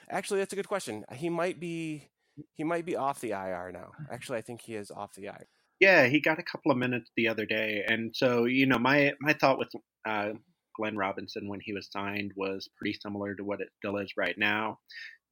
Actually, 0.09 0.39
that's 0.39 0.53
a 0.53 0.55
good 0.55 0.67
question. 0.67 1.05
He 1.13 1.29
might 1.29 1.59
be. 1.59 2.09
He 2.53 2.63
might 2.63 2.85
be 2.85 2.95
off 2.95 3.19
the 3.19 3.31
IR 3.31 3.71
now. 3.73 3.91
Actually, 4.11 4.37
I 4.37 4.41
think 4.41 4.61
he 4.61 4.75
is 4.75 4.91
off 4.91 5.13
the 5.15 5.25
IR. 5.25 5.47
Yeah, 5.79 6.07
he 6.07 6.19
got 6.19 6.39
a 6.39 6.43
couple 6.43 6.71
of 6.71 6.77
minutes 6.77 7.11
the 7.15 7.27
other 7.27 7.45
day, 7.45 7.83
and 7.87 8.15
so 8.15 8.45
you 8.45 8.65
know, 8.65 8.79
my 8.79 9.13
my 9.21 9.33
thought 9.33 9.59
with 9.59 9.69
uh, 10.07 10.31
Glenn 10.75 10.97
Robinson 10.97 11.47
when 11.47 11.59
he 11.61 11.73
was 11.73 11.89
signed 11.91 12.31
was 12.35 12.67
pretty 12.77 12.97
similar 13.01 13.35
to 13.35 13.43
what 13.43 13.61
it 13.61 13.69
still 13.77 13.97
is 13.97 14.11
right 14.17 14.35
now. 14.37 14.79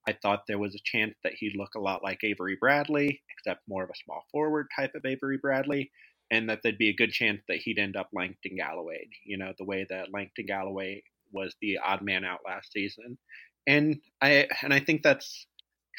I 0.07 0.13
thought 0.13 0.43
there 0.47 0.59
was 0.59 0.75
a 0.75 0.79
chance 0.85 1.15
that 1.23 1.33
he'd 1.35 1.55
look 1.57 1.73
a 1.75 1.79
lot 1.79 2.03
like 2.03 2.23
Avery 2.23 2.57
Bradley, 2.59 3.21
except 3.29 3.61
more 3.67 3.83
of 3.83 3.89
a 3.89 3.97
small 4.03 4.23
forward 4.31 4.67
type 4.77 4.91
of 4.95 5.03
Avery 5.05 5.39
Bradley, 5.41 5.91
and 6.31 6.47
that 6.49 6.59
there'd 6.63 6.77
be 6.77 6.89
a 6.89 6.95
good 6.95 7.11
chance 7.11 7.41
that 7.47 7.57
he'd 7.57 7.79
end 7.79 7.95
up 7.95 8.09
Langston 8.13 8.55
Galloway, 8.55 9.07
you 9.25 9.37
know, 9.37 9.53
the 9.57 9.65
way 9.65 9.85
that 9.89 10.13
Langston 10.13 10.45
Galloway 10.45 11.01
was 11.31 11.55
the 11.61 11.79
odd 11.79 12.03
man 12.03 12.23
out 12.23 12.39
last 12.45 12.71
season. 12.71 13.17
And 13.65 13.99
I 14.21 14.47
and 14.61 14.71
I 14.73 14.79
think 14.79 15.01
that's 15.01 15.47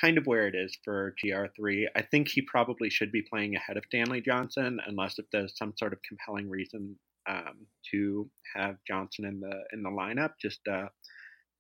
kind 0.01 0.19
of 0.19 0.27
where 0.27 0.47
it 0.47 0.55
is 0.55 0.77
for 0.85 1.15
GR3. 1.25 1.87
I 1.95 2.03
think 2.03 2.29
he 2.29 2.43
probably 2.43 2.91
should 2.91 3.13
be 3.13 3.23
playing 3.23 3.57
ahead 3.57 3.77
of 3.77 3.85
Stanley 3.87 4.21
Johnson, 4.21 4.79
unless 4.87 5.19
if 5.19 5.27
there's 5.33 5.57
some 5.57 5.75
sort 5.77 5.93
of 5.93 5.99
compelling 6.03 6.49
reason 6.49 6.97
um, 7.29 7.67
to 7.91 8.29
have 8.55 8.77
Johnson 8.87 9.25
in 9.25 9.41
the 9.41 9.65
in 9.73 9.83
the 9.83 9.91
lineup. 9.91 10.33
Just 10.41 10.61
uh, 10.69 10.89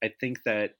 I 0.03 0.13
think 0.21 0.43
that 0.45 0.75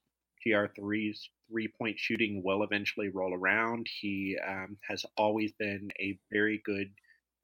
GR3's 0.47 1.29
three 1.49 1.69
point 1.69 1.99
shooting 1.99 2.43
will 2.45 2.63
eventually 2.63 3.09
roll 3.09 3.35
around. 3.35 3.87
He 4.01 4.37
um, 4.47 4.77
has 4.89 5.05
always 5.17 5.53
been 5.59 5.91
a 6.01 6.19
very 6.33 6.61
good 6.65 6.91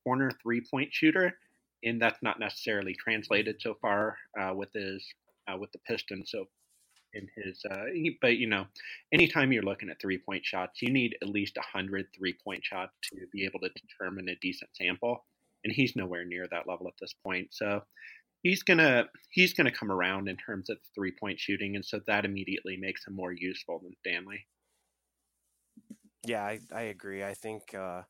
corner 0.05 0.31
three 0.43 0.63
point 0.71 0.91
shooter, 0.93 1.33
and 1.85 2.01
that's 2.01 2.23
not 2.23 2.39
necessarily 2.39 2.95
translated 2.95 3.57
so 3.61 3.75
far 3.81 4.17
uh, 4.41 4.53
with 4.55 4.73
his 4.73 5.05
uh, 5.49 5.57
with 5.57 5.73
the 5.73 5.79
Pistons. 5.87 6.31
So 6.31 6.47
in 7.15 7.29
his. 7.37 7.65
Uh, 7.71 7.85
but 8.21 8.37
you 8.37 8.49
know, 8.49 8.67
anytime 9.13 9.53
you're 9.53 9.63
looking 9.63 9.91
at 9.91 10.01
three 10.01 10.19
point 10.19 10.45
shots, 10.45 10.83
you 10.83 10.91
need 10.93 11.17
at 11.23 11.29
least 11.29 11.57
100 11.57 12.07
three 12.17 12.37
point 12.45 12.65
shots 12.65 12.93
to 13.11 13.27
be 13.33 13.45
able 13.45 13.61
to 13.61 13.71
determine 13.71 14.29
a 14.29 14.37
decent 14.37 14.71
sample, 14.75 15.25
and 15.65 15.73
he's 15.73 15.97
nowhere 15.97 16.25
near 16.25 16.47
that 16.51 16.69
level 16.69 16.89
at 16.89 16.95
this 17.01 17.15
point. 17.25 17.49
So 17.51 17.83
he's 18.43 18.63
gonna 18.63 19.07
he's 19.31 19.55
gonna 19.55 19.73
come 19.73 19.91
around 19.91 20.29
in 20.29 20.37
terms 20.37 20.71
of 20.71 20.79
three 20.95 21.13
point 21.19 21.39
shooting, 21.39 21.77
and 21.77 21.85
so 21.85 22.01
that 22.07 22.25
immediately 22.25 22.77
makes 22.77 23.07
him 23.07 23.15
more 23.15 23.33
useful 23.33 23.81
than 23.83 23.95
Stanley. 24.01 24.47
Yeah, 26.25 26.45
I, 26.45 26.61
I 26.73 26.83
agree. 26.83 27.25
I 27.25 27.35
think 27.35 27.75
uh, 27.75 28.03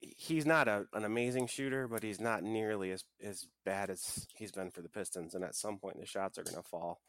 he's 0.00 0.46
not 0.46 0.68
a, 0.68 0.86
an 0.94 1.04
amazing 1.04 1.46
shooter, 1.46 1.86
but 1.86 2.02
he's 2.02 2.20
not 2.20 2.42
nearly 2.42 2.90
as, 2.90 3.04
as 3.22 3.46
bad 3.64 3.90
as 3.90 4.26
he's 4.34 4.52
been 4.52 4.70
for 4.70 4.82
the 4.82 4.88
Pistons. 4.88 5.34
And 5.34 5.44
at 5.44 5.54
some 5.54 5.78
point, 5.78 6.00
the 6.00 6.06
shots 6.06 6.38
are 6.38 6.44
going 6.44 6.56
to 6.56 6.62
fall. 6.62 7.00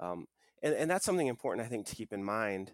Um, 0.00 0.26
and, 0.62 0.74
and 0.74 0.90
that's 0.90 1.04
something 1.04 1.26
important, 1.26 1.66
I 1.66 1.68
think, 1.68 1.86
to 1.86 1.96
keep 1.96 2.12
in 2.12 2.24
mind. 2.24 2.72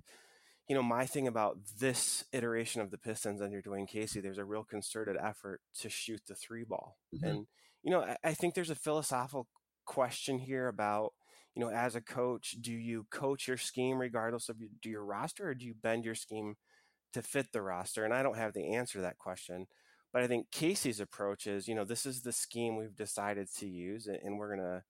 You 0.68 0.76
know, 0.76 0.82
my 0.82 1.06
thing 1.06 1.26
about 1.26 1.58
this 1.80 2.24
iteration 2.32 2.80
of 2.80 2.90
the 2.90 2.98
Pistons 2.98 3.42
under 3.42 3.60
Dwane 3.60 3.88
Casey, 3.88 4.20
there's 4.20 4.38
a 4.38 4.44
real 4.44 4.64
concerted 4.64 5.16
effort 5.22 5.60
to 5.80 5.88
shoot 5.88 6.22
the 6.26 6.34
three 6.34 6.64
ball. 6.64 6.96
Mm-hmm. 7.14 7.26
And, 7.26 7.46
you 7.82 7.90
know, 7.90 8.02
I, 8.02 8.16
I 8.24 8.34
think 8.34 8.54
there's 8.54 8.70
a 8.70 8.74
philosophical 8.74 9.48
question 9.84 10.38
here 10.38 10.68
about, 10.68 11.12
you 11.54 11.60
know, 11.60 11.70
as 11.70 11.96
a 11.96 12.00
coach, 12.00 12.56
do 12.60 12.72
you 12.72 13.06
coach 13.10 13.48
your 13.48 13.56
scheme 13.56 13.98
regardless 13.98 14.48
of 14.48 14.60
your, 14.60 14.70
do 14.80 14.88
your 14.88 15.04
roster 15.04 15.48
or 15.48 15.54
do 15.54 15.66
you 15.66 15.74
bend 15.74 16.04
your 16.04 16.14
scheme– 16.14 16.54
to 17.12 17.22
fit 17.22 17.52
the 17.52 17.62
roster? 17.62 18.04
And 18.04 18.14
I 18.14 18.22
don't 18.22 18.36
have 18.36 18.54
the 18.54 18.74
answer 18.74 18.98
to 18.98 19.02
that 19.02 19.18
question. 19.18 19.66
But 20.12 20.22
I 20.22 20.26
think 20.26 20.50
Casey's 20.50 21.00
approach 21.00 21.46
is, 21.46 21.68
you 21.68 21.74
know, 21.74 21.84
this 21.84 22.04
is 22.04 22.22
the 22.22 22.32
scheme 22.32 22.76
we've 22.76 22.96
decided 22.96 23.48
to 23.58 23.66
use, 23.66 24.06
and 24.06 24.38
we're 24.38 24.54
gonna 24.54 24.82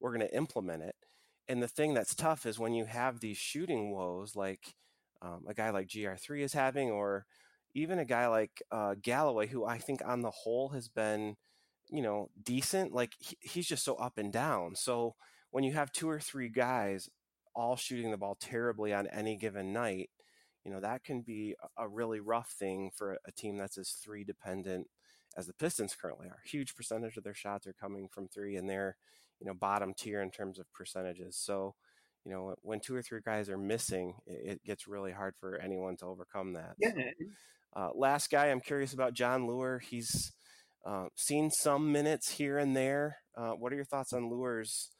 we're 0.00 0.12
gonna 0.12 0.28
implement 0.32 0.84
it. 0.84 0.94
And 1.48 1.62
the 1.62 1.68
thing 1.68 1.94
that's 1.94 2.14
tough 2.14 2.44
is 2.44 2.58
when 2.58 2.74
you 2.74 2.84
have 2.84 3.20
these 3.20 3.38
shooting 3.38 3.90
woes, 3.90 4.36
like 4.36 4.74
um, 5.22 5.44
a 5.48 5.54
guy 5.54 5.70
like 5.70 5.88
GR3 5.88 6.42
is 6.42 6.52
having, 6.52 6.90
or 6.90 7.24
even 7.74 7.98
a 7.98 8.04
guy 8.04 8.26
like 8.28 8.62
uh, 8.70 8.94
Galloway, 9.00 9.46
who 9.46 9.64
I 9.64 9.78
think 9.78 10.02
on 10.04 10.20
the 10.20 10.30
whole 10.30 10.70
has 10.70 10.88
been, 10.88 11.36
you 11.88 12.02
know, 12.02 12.30
decent. 12.42 12.92
Like 12.92 13.14
he, 13.18 13.36
he's 13.40 13.66
just 13.66 13.84
so 13.84 13.94
up 13.96 14.18
and 14.18 14.32
down. 14.32 14.76
So 14.76 15.14
when 15.50 15.64
you 15.64 15.72
have 15.72 15.90
two 15.92 16.08
or 16.10 16.20
three 16.20 16.50
guys 16.50 17.08
all 17.54 17.76
shooting 17.76 18.10
the 18.10 18.18
ball 18.18 18.36
terribly 18.38 18.92
on 18.92 19.06
any 19.08 19.36
given 19.36 19.72
night, 19.72 20.10
you 20.64 20.70
know 20.70 20.80
that 20.80 21.02
can 21.02 21.22
be 21.22 21.54
a 21.78 21.88
really 21.88 22.20
rough 22.20 22.50
thing 22.50 22.90
for 22.94 23.18
a 23.26 23.32
team 23.32 23.56
that's 23.56 23.78
as 23.78 23.90
three 23.92 24.22
dependent 24.22 24.86
as 25.36 25.46
the 25.46 25.54
Pistons 25.54 25.96
currently 26.00 26.28
are. 26.28 26.40
Huge 26.44 26.74
percentage 26.74 27.16
of 27.16 27.24
their 27.24 27.34
shots 27.34 27.66
are 27.66 27.72
coming 27.72 28.08
from 28.08 28.28
three, 28.28 28.56
and 28.56 28.68
they're 28.68 28.96
you 29.40 29.46
know 29.46 29.54
bottom 29.54 29.94
tier 29.94 30.22
in 30.22 30.30
terms 30.30 30.58
of 30.58 30.72
percentages. 30.72 31.36
So 31.36 31.74
you 32.24 32.32
know 32.32 32.54
when 32.62 32.80
two 32.80 32.94
or 32.94 33.02
three 33.02 33.20
guys 33.24 33.48
are 33.48 33.58
missing, 33.58 34.14
it, 34.26 34.62
gets 34.64 34.86
really 34.88 35.12
hard 35.12 35.34
for 35.40 35.60
anyone 35.60 35.96
to 35.98 36.06
overcome 36.06 36.54
that. 36.54 36.74
Yeah. 36.78 36.90
Uh, 37.76 37.90
last 37.94 38.30
guy, 38.30 38.46
I'm 38.46 38.60
curious 38.60 38.94
about 38.94 39.12
Jon 39.12 39.46
Leuer. 39.46 39.80
He's 39.82 40.32
uh, 40.86 41.06
seen 41.14 41.50
some 41.50 41.92
minutes 41.92 42.32
here 42.32 42.58
and 42.58 42.74
there. 42.76 43.18
Uh, 43.36 43.50
what 43.50 43.72
are 43.72 43.76
your 43.76 43.84
thoughts 43.84 44.12
on 44.12 44.30
Leuer's 44.30 44.90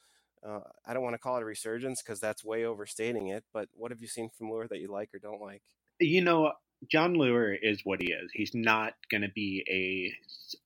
uh, 0.47 0.61
I 0.87 0.95
don't 0.95 1.03
want 1.03 1.15
to 1.15 1.19
call 1.19 1.37
it 1.37 1.43
a 1.43 1.47
resurgence 1.47 2.03
because 2.03 2.21
that's 2.21 2.45
way 2.45 2.65
overstating 2.65 3.29
it. 3.29 3.45
But 3.53 3.69
what 3.75 3.91
have 3.91 4.01
you 4.01 4.07
seen 4.07 4.31
from 4.37 4.51
Leuer 4.51 4.69
that 4.69 4.79
you 4.79 4.91
like 4.91 5.11
or 5.15 5.19
don't 5.19 5.41
like? 5.41 5.63
You 6.01 6.23
know, 6.23 6.53
Jon 6.91 7.15
Leuer 7.15 7.57
is 7.61 7.81
what 7.85 8.01
he 8.01 8.13
is. 8.13 8.31
He's 8.33 8.55
not 8.55 8.95
going 9.11 9.23
to 9.23 9.31
be 9.35 9.65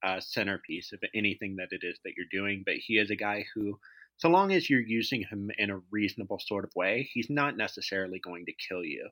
a, 0.04 0.06
a, 0.16 0.20
centerpiece 0.20 0.92
of 0.92 1.00
anything 1.14 1.56
that 1.56 1.68
it 1.70 1.84
is 1.84 1.98
that 2.04 2.12
you're 2.16 2.26
doing, 2.30 2.62
but 2.64 2.74
he 2.76 2.98
is 2.98 3.10
a 3.10 3.16
guy 3.16 3.44
who, 3.54 3.78
so 4.18 4.28
long 4.28 4.52
as 4.52 4.68
you're 4.68 4.80
using 4.80 5.24
him 5.28 5.50
in 5.58 5.70
a 5.70 5.80
reasonable 5.90 6.38
sort 6.38 6.64
of 6.64 6.70
way, 6.76 7.08
he's 7.12 7.30
not 7.30 7.56
necessarily 7.56 8.18
going 8.18 8.46
to 8.46 8.52
kill 8.68 8.84
you. 8.84 9.08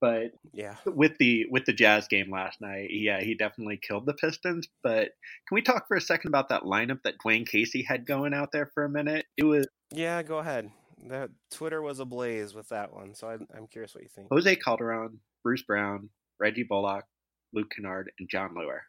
But 0.00 0.32
yeah, 0.52 0.76
with 0.84 1.16
the 1.18 1.46
with 1.50 1.64
the 1.64 1.72
Jazz 1.72 2.06
game 2.06 2.30
last 2.30 2.60
night, 2.60 2.88
yeah, 2.90 3.20
he 3.20 3.34
definitely 3.34 3.78
killed 3.78 4.04
the 4.04 4.12
Pistons. 4.12 4.68
But 4.82 5.12
can 5.48 5.54
we 5.54 5.62
talk 5.62 5.88
for 5.88 5.96
a 5.96 6.02
second 6.02 6.28
about 6.28 6.50
that 6.50 6.64
lineup 6.64 7.02
that 7.04 7.14
Dwane 7.24 7.48
Casey 7.48 7.82
had 7.82 8.06
going 8.06 8.34
out 8.34 8.52
there 8.52 8.66
for 8.74 8.84
a 8.84 8.90
minute? 8.90 9.24
It 9.38 9.44
was 9.44 9.66
yeah, 9.90 10.22
go 10.22 10.38
ahead. 10.38 10.70
That 11.08 11.30
Twitter 11.50 11.80
was 11.80 12.00
ablaze 12.00 12.54
with 12.54 12.68
that 12.70 12.92
one, 12.92 13.14
so 13.14 13.28
I'm, 13.28 13.46
I'm 13.56 13.66
curious 13.66 13.94
what 13.94 14.02
you 14.02 14.10
think. 14.14 14.28
Jose 14.30 14.56
Calderon, 14.56 15.20
Bruce 15.46 15.62
Brown, 15.62 16.08
Reggie 16.40 16.64
Bullock, 16.64 17.04
Luke 17.52 17.70
Kennard, 17.70 18.10
and 18.18 18.28
Jon 18.28 18.52
Leuer. 18.56 18.80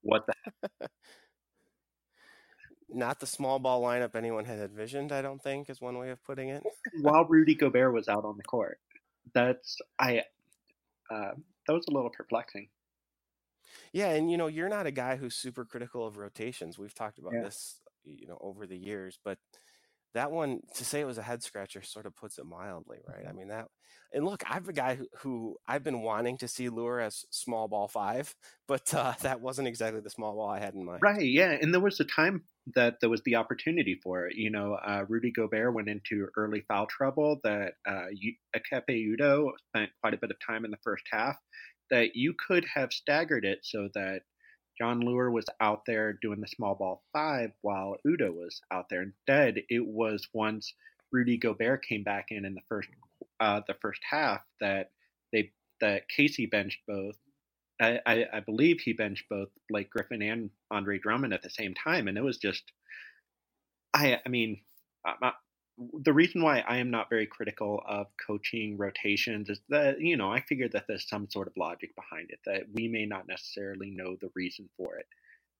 What 0.00 0.24
the? 0.26 0.32
Not 2.88 3.20
the 3.20 3.26
small 3.26 3.58
ball 3.58 3.82
lineup 3.82 4.14
anyone 4.14 4.46
had 4.46 4.60
envisioned. 4.60 5.12
I 5.12 5.20
don't 5.20 5.42
think 5.42 5.68
is 5.68 5.82
one 5.82 5.98
way 5.98 6.08
of 6.08 6.24
putting 6.24 6.48
it. 6.48 6.62
While 7.02 7.26
Rudy 7.26 7.54
Gobert 7.54 7.92
was 7.92 8.08
out 8.08 8.24
on 8.24 8.38
the 8.38 8.42
court, 8.44 8.80
that's 9.34 9.76
I 9.98 10.20
uh, 11.10 11.32
that 11.66 11.72
was 11.74 11.84
a 11.90 11.92
little 11.92 12.08
perplexing. 12.08 12.70
Yeah, 13.92 14.12
and 14.12 14.30
you 14.30 14.38
know, 14.38 14.46
you're 14.46 14.70
not 14.70 14.86
a 14.86 14.90
guy 14.90 15.16
who's 15.16 15.34
super 15.34 15.66
critical 15.66 16.06
of 16.06 16.16
rotations. 16.16 16.78
We've 16.78 16.94
talked 16.94 17.18
about 17.18 17.34
yeah. 17.34 17.42
this, 17.42 17.78
you 18.06 18.26
know, 18.26 18.38
over 18.40 18.66
the 18.66 18.78
years, 18.78 19.18
but 19.22 19.36
that 20.14 20.30
one 20.30 20.60
to 20.76 20.84
say 20.84 21.00
it 21.00 21.06
was 21.06 21.18
a 21.18 21.22
head 21.22 21.42
scratcher 21.42 21.82
sort 21.82 22.06
of 22.06 22.16
puts 22.16 22.38
it 22.38 22.46
mildly, 22.46 22.98
right? 23.06 23.24
I 23.24 23.28
mm-hmm. 23.28 23.38
mean 23.38 23.48
that 23.48 23.68
and 24.12 24.24
look, 24.24 24.42
I'm 24.48 24.68
a 24.68 24.72
guy 24.72 24.96
who, 24.96 25.06
who, 25.18 25.56
I've 25.68 25.84
been 25.84 26.02
wanting 26.02 26.38
to 26.38 26.48
see 26.48 26.68
Leuer 26.68 27.04
as 27.04 27.24
small 27.30 27.68
ball 27.68 27.86
five, 27.86 28.34
but 28.66 28.92
uh, 28.94 29.14
that 29.22 29.40
wasn't 29.40 29.68
exactly 29.68 30.00
the 30.00 30.10
small 30.10 30.34
ball 30.34 30.50
I 30.50 30.58
had 30.58 30.74
in 30.74 30.84
mind. 30.84 31.00
Right, 31.02 31.22
yeah, 31.22 31.56
and 31.60 31.72
there 31.72 31.80
was 31.80 32.00
a 32.00 32.04
time 32.04 32.42
that 32.74 32.96
there 33.00 33.10
was 33.10 33.22
the 33.24 33.36
opportunity 33.36 33.98
for 34.02 34.26
it. 34.26 34.36
You 34.36 34.50
know, 34.50 34.74
uh, 34.74 35.04
Rudy 35.08 35.30
Gobert 35.30 35.74
went 35.74 35.88
into 35.88 36.26
early 36.36 36.62
foul 36.66 36.86
trouble. 36.86 37.40
That 37.44 37.74
uh, 37.86 38.06
Ekpe 38.56 39.14
Udoh 39.16 39.50
spent 39.68 39.90
quite 40.00 40.14
a 40.14 40.18
bit 40.18 40.30
of 40.30 40.36
time 40.44 40.64
in 40.64 40.70
the 40.70 40.78
first 40.82 41.04
half. 41.10 41.36
That 41.90 42.14
you 42.14 42.34
could 42.46 42.64
have 42.74 42.92
staggered 42.92 43.44
it 43.44 43.60
so 43.62 43.88
that 43.94 44.22
Jon 44.80 45.02
Leuer 45.02 45.30
was 45.30 45.44
out 45.60 45.82
there 45.86 46.14
doing 46.14 46.40
the 46.40 46.46
small 46.46 46.74
ball 46.74 47.02
five 47.12 47.50
while 47.60 47.96
Udoh 48.06 48.34
was 48.34 48.62
out 48.72 48.88
there. 48.88 49.02
Instead, 49.02 49.62
it 49.68 49.86
was 49.86 50.26
once 50.32 50.72
Rudy 51.12 51.36
Gobert 51.36 51.84
came 51.84 52.02
back 52.02 52.26
in 52.30 52.44
in 52.44 52.54
the 52.54 52.62
first 52.68 52.88
uh, 53.40 53.60
the 53.66 53.74
first 53.80 54.00
half 54.08 54.40
that 54.60 54.90
they 55.32 55.52
that 55.80 56.08
Casey 56.08 56.46
benched 56.46 56.80
both. 56.86 57.16
I, 57.80 57.98
I, 58.04 58.24
I, 58.34 58.40
believe 58.40 58.80
he 58.80 58.92
benched 58.92 59.24
both 59.30 59.48
Blake 59.70 59.88
Griffin 59.88 60.20
and 60.20 60.50
Andre 60.70 60.98
Drummond 60.98 61.32
at 61.32 61.42
the 61.42 61.48
same 61.48 61.72
time, 61.74 62.08
and 62.08 62.18
it 62.18 62.24
was 62.24 62.38
just. 62.38 62.62
I 63.92 64.18
I 64.24 64.28
mean, 64.28 64.60
the 66.02 66.12
reason 66.12 66.42
why 66.42 66.60
I 66.60 66.78
am 66.78 66.90
not 66.90 67.08
very 67.08 67.26
critical 67.26 67.82
of 67.86 68.06
coaching 68.26 68.76
rotations 68.76 69.48
is 69.48 69.60
that 69.68 70.00
you 70.00 70.16
know 70.16 70.30
I 70.30 70.40
figure 70.42 70.68
that 70.70 70.84
there's 70.88 71.08
some 71.08 71.28
sort 71.30 71.48
of 71.48 71.56
logic 71.56 71.94
behind 71.96 72.30
it 72.30 72.40
that 72.46 72.64
we 72.72 72.88
may 72.88 73.06
not 73.06 73.26
necessarily 73.28 73.90
know 73.90 74.16
the 74.20 74.30
reason 74.34 74.68
for 74.76 74.96
it, 74.96 75.06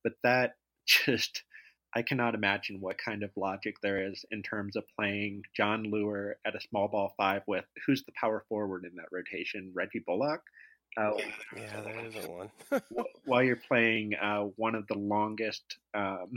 but 0.04 0.14
that 0.22 0.56
just 0.87 1.42
I 1.94 2.02
cannot 2.02 2.35
imagine 2.35 2.80
what 2.80 2.98
kind 2.98 3.22
of 3.22 3.30
logic 3.37 3.76
there 3.83 4.11
is 4.11 4.24
in 4.30 4.42
terms 4.42 4.76
of 4.76 4.85
playing 4.96 5.42
Jon 5.56 5.85
Leuer 5.85 6.35
at 6.46 6.54
a 6.54 6.61
small 6.61 6.88
ball 6.88 7.14
five 7.16 7.42
with 7.46 7.64
who's 7.87 8.04
the 8.04 8.12
power 8.20 8.44
forward 8.48 8.85
in 8.85 8.94
that 8.96 9.11
rotation, 9.11 9.72
Reggie 9.74 10.04
Bullock. 10.06 10.42
Uh, 10.96 11.12
yeah, 11.57 11.81
there 11.83 12.07
isn't 12.07 12.31
one. 12.31 12.50
while 13.24 13.42
you're 13.42 13.57
playing 13.57 14.14
uh, 14.20 14.42
one 14.57 14.74
of 14.74 14.87
the 14.88 14.98
longest 14.98 15.79
um, 15.94 16.33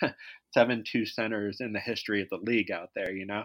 seven-two 0.52 1.06
centers 1.06 1.60
in 1.60 1.72
the 1.72 1.80
history 1.80 2.20
of 2.20 2.28
the 2.28 2.38
league 2.38 2.70
out 2.70 2.90
there, 2.94 3.12
you 3.12 3.26
know. 3.26 3.44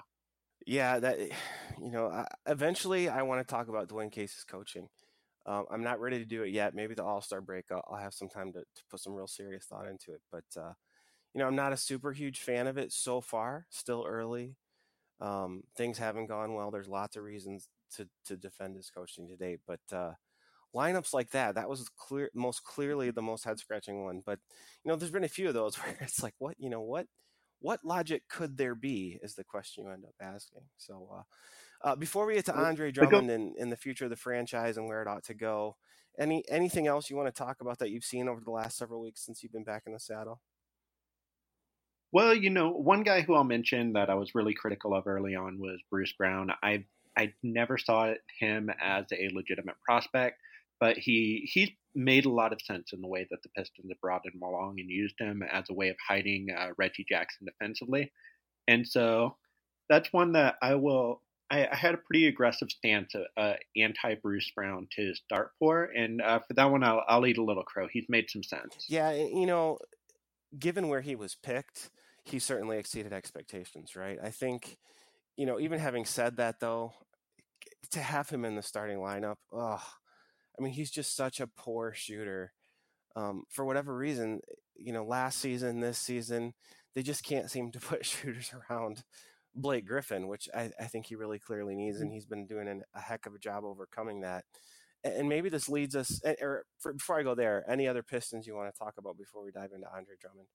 Yeah, 0.66 1.00
that 1.00 1.20
you 1.82 1.92
know. 1.92 2.08
Uh, 2.08 2.26
eventually, 2.48 3.10
I 3.10 3.24
want 3.24 3.46
to 3.46 3.52
talk 3.52 3.70
about 3.70 3.88
Dwane 3.90 4.12
Casey's 4.12 4.44
coaching. 4.44 4.90
Um, 5.46 5.66
I'm 5.72 5.84
not 5.84 6.02
ready 6.02 6.20
to 6.20 6.26
do 6.26 6.44
it 6.44 6.50
yet. 6.50 6.76
Maybe 6.76 6.94
the 6.94 7.06
All 7.06 7.22
Star 7.22 7.40
break, 7.40 7.66
I'll, 7.72 7.84
I'll, 7.90 7.98
have 7.98 8.14
some 8.14 8.28
time 8.28 8.52
to, 8.52 8.60
to, 8.60 8.84
put 8.92 9.00
some 9.00 9.14
real 9.14 9.28
serious 9.28 9.64
thought 9.64 9.88
into 9.88 10.12
it. 10.12 10.22
But 10.30 10.44
uh, 10.60 10.74
you 11.34 11.40
know, 11.40 11.48
I'm 11.48 11.56
not 11.56 11.72
a 11.72 11.78
super 11.78 12.12
huge 12.12 12.40
fan 12.42 12.68
of 12.68 12.78
it 12.78 12.92
so 12.92 13.22
far. 13.22 13.66
Still 13.70 14.06
early. 14.08 14.58
Um, 15.22 15.64
things 15.76 15.98
haven't 15.98 16.28
gone 16.28 16.54
well. 16.54 16.70
There's 16.70 16.90
lots 16.90 17.16
of 17.16 17.24
reasons 17.24 17.70
to 17.96 18.10
to 18.26 18.36
defend 18.36 18.76
his 18.76 18.90
coaching 18.90 19.28
to 19.30 19.38
date, 19.38 19.62
but 19.66 19.80
uh, 19.94 20.12
lineups 20.78 21.14
like 21.14 21.32
that, 21.32 21.56
that 21.56 21.70
was 21.70 21.90
clear, 21.98 22.30
most 22.34 22.64
clearly 22.64 23.12
the 23.12 23.22
most 23.22 23.44
head 23.46 23.60
scratching 23.60 24.04
one. 24.04 24.22
But 24.26 24.40
you 24.84 24.90
know, 24.90 24.96
there's 24.96 25.12
been 25.12 25.24
a 25.24 25.30
few 25.30 25.48
of 25.48 25.54
those 25.54 25.76
where 25.78 25.98
it's 26.02 26.22
like, 26.22 26.36
what, 26.38 26.56
you 26.60 26.70
know, 26.70 26.82
what, 26.82 27.08
what 27.60 27.80
logic 27.84 28.24
could 28.30 28.58
there 28.58 28.76
be? 28.76 29.20
Is 29.24 29.36
the 29.36 29.44
question 29.44 29.86
you 29.86 29.92
end 29.92 30.06
up 30.06 30.16
asking. 30.22 30.64
So. 30.78 31.10
Uh, 31.14 31.24
uh, 31.84 31.96
before 31.96 32.26
we 32.26 32.34
get 32.34 32.46
to 32.46 32.58
Andre 32.58 32.92
Drummond 32.92 33.30
and, 33.30 33.56
and, 33.56 33.72
the 33.72 33.78
future 33.78 34.06
of 34.06 34.10
the 34.10 34.16
franchise 34.16 34.78
and 34.78 34.88
where 34.88 35.04
it 35.04 35.08
ought 35.08 35.24
to 35.26 35.36
go, 35.36 35.76
any 36.20 36.44
anything 36.50 36.88
else 36.88 37.10
you 37.10 37.16
want 37.16 37.28
to 37.28 37.44
talk 37.44 37.62
about 37.62 37.78
that 37.80 37.92
you've 37.92 38.04
seen 38.04 38.28
over 38.28 38.42
the 38.44 38.52
last 38.52 38.78
several 38.78 39.02
weeks 39.02 39.24
since 39.24 39.44
you've 39.44 39.52
been 39.52 39.64
back 39.64 39.84
in 39.86 39.94
the 39.94 40.00
saddle? 40.00 40.42
Well, 42.12 42.34
you 42.34 42.50
know, 42.50 42.72
one 42.72 43.04
guy 43.04 43.22
who 43.22 43.36
I'll 43.36 43.44
mention 43.44 43.94
that 43.94 44.10
I 44.10 44.16
was 44.16 44.34
really 44.34 44.54
critical 44.54 44.94
of 44.96 45.08
early 45.08 45.36
on 45.36 45.60
was 45.60 45.80
Bruce 45.92 46.14
Brown. 46.14 46.52
I 46.64 46.86
I 47.18 47.34
never 47.44 47.78
saw 47.78 48.14
him 48.40 48.70
as 48.82 49.06
a 49.12 49.30
legitimate 49.34 49.76
prospect, 49.84 50.40
but 50.80 50.98
he 50.98 51.50
he 51.52 51.78
made 51.96 52.26
a 52.26 52.32
lot 52.32 52.54
of 52.54 52.62
sense 52.62 52.94
in 52.94 53.02
the 53.02 53.08
way 53.08 53.28
that 53.30 53.42
the 53.44 53.50
Pistons 53.50 53.90
have 53.90 54.02
brought 54.02 54.26
him 54.26 54.40
along 54.44 54.76
and 54.80 54.90
used 54.90 55.16
him 55.20 55.42
as 55.52 55.66
a 55.70 55.74
way 55.74 55.90
of 55.90 55.96
hiding 56.08 56.48
uh, 56.56 56.70
Reggie 56.78 57.06
Jackson 57.10 57.48
defensively. 57.48 58.12
And 58.68 58.88
so 58.88 59.36
that's 59.90 60.14
one 60.14 60.34
that 60.34 60.56
I 60.62 60.76
will. 60.76 61.22
I, 61.50 61.66
I 61.66 61.76
had 61.76 61.94
a 61.94 61.98
pretty 61.98 62.28
aggressive 62.28 62.70
stance, 62.70 63.16
uh, 63.16 63.40
uh, 63.40 63.56
anti 63.76 64.16
Bruce 64.16 64.52
Brown 64.54 64.88
to 64.98 65.16
start 65.16 65.52
for, 65.60 65.86
and 65.86 66.22
uh, 66.22 66.40
for 66.40 66.54
that 66.56 66.70
one, 66.70 66.84
I'll, 66.84 67.04
I'll 67.08 67.26
eat 67.26 67.38
a 67.38 67.44
little 67.44 67.64
crow. 67.64 67.88
He's 67.90 68.06
made 68.10 68.30
some 68.30 68.44
sense. 68.44 68.86
Yeah, 68.90 69.14
you 69.14 69.46
know, 69.46 69.80
given 70.60 70.90
where 70.90 71.02
he 71.02 71.16
was 71.16 71.36
picked, 71.36 71.90
he 72.26 72.40
certainly 72.40 72.78
exceeded 72.78 73.14
expectations, 73.14 73.96
right? 73.96 74.18
I 74.22 74.30
think, 74.30 74.78
you 75.38 75.46
know, 75.46 75.58
even 75.60 75.80
having 75.80 76.04
said 76.04 76.38
that, 76.38 76.60
though, 76.60 76.92
to 77.92 78.02
have 78.02 78.30
him 78.30 78.44
in 78.44 78.56
the 78.56 78.62
starting 78.62 78.98
lineup, 78.98 79.38
oh, 79.54 79.82
I 80.58 80.64
mean, 80.64 80.74
he's 80.74 80.92
just 80.92 81.16
such 81.16 81.40
a 81.40 81.48
poor 81.48 81.94
shooter. 81.94 82.54
Um, 83.16 83.44
for 83.50 83.66
whatever 83.66 83.96
reason, 83.96 84.42
you 84.76 84.94
know, 84.94 85.04
last 85.04 85.40
season, 85.40 85.80
this 85.80 85.98
season, 85.98 86.54
they 86.94 87.04
just 87.04 87.24
can't 87.24 87.50
seem 87.50 87.72
to 87.72 87.80
put 87.80 88.06
shooters 88.06 88.52
around 88.54 89.04
Blake 89.56 89.86
Griffin, 89.86 90.28
which 90.28 90.48
I, 90.56 90.72
I 90.80 90.86
think 90.86 91.08
he 91.08 91.16
really 91.16 91.40
clearly 91.40 91.76
needs, 91.76 92.00
and 92.00 92.10
mm. 92.10 92.14
he's 92.14 92.26
been 92.26 92.46
doing 92.46 92.68
an, 92.68 92.84
a 92.94 93.02
heck 93.02 93.26
of 93.26 93.34
a 93.34 93.40
job 93.40 93.64
overcoming 93.64 94.22
that. 94.22 94.46
And 95.04 95.30
maybe 95.30 95.50
this 95.50 95.70
leads 95.70 95.96
us, 95.96 96.22
or 96.42 96.66
for, 96.80 96.94
before 96.94 97.20
I 97.20 97.24
go 97.24 97.36
there, 97.36 97.64
any 97.70 97.88
other 97.88 98.04
Pistons 98.04 98.46
you 98.46 98.56
want 98.56 98.74
to 98.74 98.78
talk 98.78 98.96
about 98.98 99.18
before 99.18 99.44
we 99.44 99.52
dive 99.52 99.72
into 99.74 99.88
Andre 99.88 100.16
Drummond? 100.20 100.48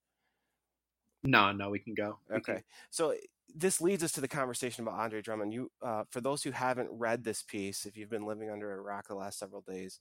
No, 1.25 1.53
no, 1.53 1.71
we 1.71 1.79
can 1.79 1.95
go. 1.95 2.19
Okay, 2.31 2.55
can. 2.55 2.63
so 2.91 3.15
this 3.55 3.81
leads 3.81 4.03
us 4.03 4.13
to 4.13 4.21
the 4.21 4.29
conversation 4.29 4.83
about 4.83 4.99
Andre 4.99 5.23
Drummond. 5.23 5.53
You, 5.53 5.71
uh, 5.83 6.05
for 6.11 6.21
those 6.21 6.43
who 6.43 6.51
haven't 6.51 6.89
read 6.91 7.23
this 7.23 7.43
piece, 7.43 7.87
if 7.87 7.97
you've 7.97 8.11
been 8.11 8.27
living 8.27 8.51
under 8.51 8.73
a 8.73 8.81
rock 8.81 9.09
the 9.09 9.15
last 9.15 9.39
several 9.39 9.63
days, 9.63 10.01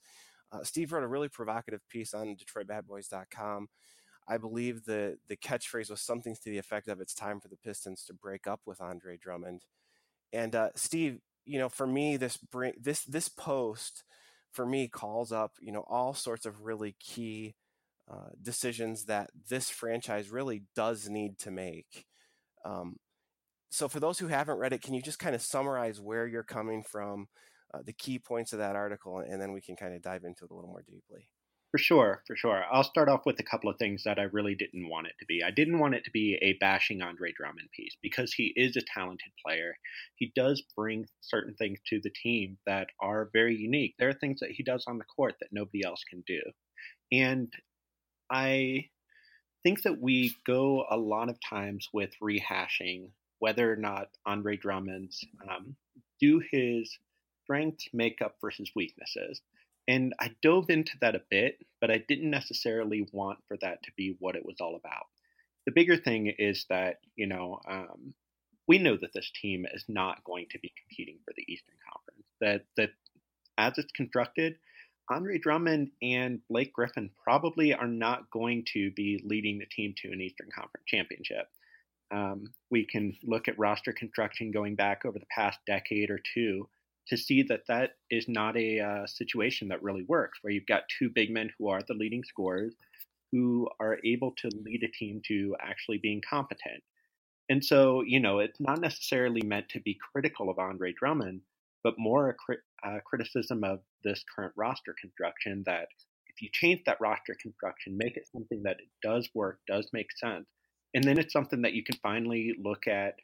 uh, 0.51 0.63
Steve 0.63 0.91
wrote 0.91 1.03
a 1.03 1.07
really 1.07 1.29
provocative 1.29 1.81
piece 1.89 2.13
on 2.13 2.35
DetroitBadBoys.com. 2.35 3.67
I 4.27 4.37
believe 4.37 4.85
the 4.85 5.17
the 5.27 5.35
catchphrase 5.35 5.89
was 5.89 6.01
something 6.01 6.35
to 6.35 6.49
the 6.49 6.57
effect 6.57 6.87
of 6.87 7.01
"It's 7.01 7.13
time 7.13 7.39
for 7.39 7.47
the 7.49 7.57
Pistons 7.57 8.05
to 8.05 8.13
break 8.13 8.47
up 8.47 8.61
with 8.65 8.81
Andre 8.81 9.17
Drummond." 9.17 9.65
And 10.31 10.55
uh, 10.55 10.69
Steve, 10.75 11.19
you 11.45 11.59
know, 11.59 11.69
for 11.69 11.87
me, 11.87 12.17
this 12.17 12.37
bring 12.37 12.73
this 12.79 13.03
this 13.03 13.29
post 13.29 14.03
for 14.51 14.65
me 14.65 14.87
calls 14.87 15.31
up 15.31 15.53
you 15.61 15.71
know 15.71 15.85
all 15.87 16.13
sorts 16.13 16.45
of 16.45 16.61
really 16.61 16.95
key 16.99 17.55
uh, 18.11 18.29
decisions 18.41 19.05
that 19.05 19.29
this 19.49 19.69
franchise 19.69 20.29
really 20.29 20.63
does 20.75 21.07
need 21.07 21.39
to 21.39 21.51
make. 21.51 22.05
Um, 22.65 22.97
so, 23.69 23.87
for 23.87 24.01
those 24.01 24.19
who 24.19 24.27
haven't 24.27 24.57
read 24.57 24.73
it, 24.73 24.81
can 24.81 24.93
you 24.93 25.01
just 25.01 25.19
kind 25.19 25.33
of 25.33 25.41
summarize 25.41 26.01
where 26.01 26.27
you're 26.27 26.43
coming 26.43 26.83
from, 26.83 27.27
uh, 27.73 27.79
the 27.85 27.93
key 27.93 28.19
points 28.19 28.51
of 28.51 28.59
that 28.59 28.75
article, 28.75 29.19
and 29.19 29.41
then 29.41 29.53
we 29.53 29.61
can 29.61 29.77
kind 29.77 29.95
of 29.95 30.01
dive 30.01 30.25
into 30.25 30.43
it 30.43 30.51
a 30.51 30.53
little 30.53 30.69
more 30.69 30.83
deeply? 30.85 31.29
For 31.71 31.77
sure, 31.77 32.21
for 32.27 32.35
sure. 32.35 32.65
I'll 32.69 32.83
start 32.83 33.07
off 33.07 33.25
with 33.25 33.39
a 33.39 33.43
couple 33.43 33.69
of 33.69 33.77
things 33.77 34.03
that 34.03 34.19
I 34.19 34.23
really 34.23 34.55
didn't 34.55 34.89
want 34.89 35.07
it 35.07 35.13
to 35.21 35.25
be. 35.25 35.41
I 35.41 35.51
didn't 35.51 35.79
want 35.79 35.95
it 35.95 36.03
to 36.03 36.11
be 36.11 36.37
a 36.41 36.57
bashing 36.59 37.01
Andre 37.01 37.31
Drummond 37.31 37.69
piece 37.73 37.95
because 38.01 38.33
he 38.33 38.51
is 38.57 38.75
a 38.75 38.81
talented 38.93 39.31
player. 39.45 39.75
He 40.15 40.33
does 40.35 40.61
bring 40.75 41.05
certain 41.21 41.53
things 41.53 41.79
to 41.87 42.01
the 42.03 42.09
team 42.09 42.57
that 42.65 42.87
are 42.99 43.29
very 43.31 43.55
unique. 43.55 43.95
There 43.97 44.09
are 44.09 44.13
things 44.13 44.41
that 44.41 44.51
he 44.51 44.63
does 44.63 44.83
on 44.85 44.97
the 44.97 45.05
court 45.05 45.35
that 45.39 45.53
nobody 45.53 45.85
else 45.85 46.03
can 46.03 46.25
do. 46.27 46.41
And 47.09 47.53
I 48.31 48.89
think 49.63 49.83
that 49.83 50.01
we 50.01 50.35
go 50.45 50.85
a 50.89 50.97
lot 50.97 51.29
of 51.29 51.37
times 51.47 51.89
with 51.93 52.11
rehashing 52.21 53.09
whether 53.39 53.71
or 53.71 53.75
not 53.75 54.09
Andre 54.25 54.55
Drummond's 54.55 55.25
um, 55.49 55.75
do 56.19 56.41
his 56.51 56.97
strengths 57.43 57.89
make 57.91 58.21
up 58.21 58.35
for 58.39 58.51
his 58.51 58.71
weaknesses. 58.75 59.41
And 59.87 60.13
I 60.19 60.31
dove 60.43 60.69
into 60.69 60.93
that 61.01 61.15
a 61.15 61.23
bit, 61.29 61.57
but 61.81 61.89
I 61.89 62.03
didn't 62.07 62.29
necessarily 62.29 63.09
want 63.11 63.39
for 63.47 63.57
that 63.61 63.81
to 63.83 63.91
be 63.97 64.15
what 64.19 64.35
it 64.35 64.45
was 64.45 64.57
all 64.61 64.75
about. 64.75 65.07
The 65.65 65.71
bigger 65.71 65.97
thing 65.97 66.27
is 66.37 66.65
that, 66.69 66.99
you 67.15 67.27
know, 67.27 67.59
um, 67.67 68.13
we 68.67 68.77
know 68.77 68.95
that 68.95 69.13
this 69.13 69.31
team 69.41 69.65
is 69.73 69.83
not 69.87 70.23
going 70.23 70.45
to 70.51 70.59
be 70.59 70.71
competing 70.79 71.17
for 71.25 71.33
the 71.35 71.45
Eastern 71.51 71.75
Conference. 71.91 72.27
That 72.39 72.65
that 72.77 72.91
as 73.57 73.77
it's 73.77 73.91
constructed, 73.91 74.55
Andre 75.11 75.37
Drummond 75.37 75.91
and 76.01 76.39
Blake 76.49 76.73
Griffin 76.73 77.09
probably 77.23 77.73
are 77.73 77.87
not 77.87 78.31
going 78.31 78.63
to 78.73 78.91
be 78.91 79.21
leading 79.25 79.59
the 79.59 79.65
team 79.65 79.93
to 79.97 80.11
an 80.11 80.21
Eastern 80.21 80.49
Conference 80.55 80.85
championship. 80.87 81.47
Um, 82.11 82.45
we 82.69 82.85
can 82.85 83.17
look 83.23 83.47
at 83.47 83.59
roster 83.59 83.93
construction 83.93 84.51
going 84.51 84.75
back 84.75 85.05
over 85.05 85.19
the 85.19 85.25
past 85.35 85.59
decade 85.67 86.09
or 86.09 86.19
two 86.33 86.67
to 87.07 87.17
see 87.17 87.43
that 87.43 87.67
that 87.67 87.91
is 88.09 88.27
not 88.27 88.55
a 88.57 88.79
uh, 88.79 89.07
situation 89.07 89.69
that 89.69 89.83
really 89.83 90.03
works, 90.07 90.39
where 90.41 90.53
you've 90.53 90.65
got 90.65 90.83
two 90.97 91.09
big 91.09 91.29
men 91.29 91.49
who 91.57 91.67
are 91.67 91.81
the 91.87 91.93
leading 91.93 92.23
scorers 92.23 92.73
who 93.31 93.67
are 93.79 93.97
able 94.05 94.31
to 94.37 94.49
lead 94.63 94.83
a 94.83 94.97
team 94.97 95.21
to 95.27 95.55
actually 95.61 95.97
being 95.97 96.21
competent. 96.27 96.83
And 97.49 97.63
so, 97.63 98.01
you 98.05 98.19
know, 98.19 98.39
it's 98.39 98.59
not 98.59 98.79
necessarily 98.79 99.41
meant 99.41 99.69
to 99.69 99.79
be 99.79 99.97
critical 100.13 100.49
of 100.49 100.59
Andre 100.59 100.93
Drummond, 100.93 101.41
but 101.83 101.97
more 101.97 102.29
a 102.29 102.33
cri- 102.33 102.57
uh, 102.83 102.99
criticism 103.05 103.63
of 103.63 103.79
this 104.03 104.23
current 104.35 104.53
roster 104.55 104.95
construction 104.99 105.63
that 105.65 105.87
if 106.27 106.41
you 106.41 106.49
change 106.51 106.81
that 106.85 107.01
roster 107.01 107.35
construction, 107.41 107.97
make 107.97 108.17
it 108.17 108.27
something 108.31 108.63
that 108.63 108.77
it 108.79 108.89
does 109.01 109.29
work, 109.33 109.59
does 109.67 109.89
make 109.93 110.11
sense, 110.17 110.47
and 110.93 111.03
then 111.03 111.17
it's 111.17 111.33
something 111.33 111.61
that 111.61 111.73
you 111.73 111.83
can 111.83 111.97
finally 112.01 112.55
look 112.61 112.87
at 112.87 113.15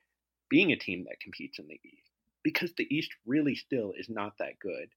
being 0.50 0.72
a 0.72 0.78
team 0.78 1.06
that 1.08 1.20
competes 1.20 1.60
in 1.60 1.68
the 1.68 1.80
East 1.84 2.12
because 2.44 2.72
the 2.78 2.88
East 2.96 3.12
really 3.26 3.56
still 3.56 3.94
is 3.98 4.10
not 4.10 4.34
that 4.40 4.60
good. 4.62 4.90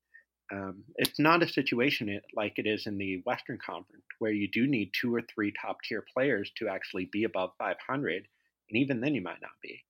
Um, 0.52 0.84
it's 0.96 1.18
not 1.18 1.42
a 1.42 1.48
situation 1.48 2.20
like 2.34 2.54
it 2.56 2.66
is 2.66 2.86
in 2.86 2.98
the 2.98 3.22
Western 3.24 3.58
Conference 3.64 4.04
where 4.18 4.32
you 4.32 4.48
do 4.48 4.66
need 4.66 4.92
two 4.92 5.14
or 5.14 5.22
three 5.22 5.52
top 5.60 5.78
tier 5.82 6.04
players 6.14 6.50
to 6.58 6.68
actually 6.68 7.06
be 7.06 7.24
above 7.24 7.50
500, 7.58 8.28
and 8.68 8.78
even 8.78 9.00
then 9.00 9.14
you 9.14 9.22
might 9.22 9.40
not 9.40 9.50
be. 9.62 9.84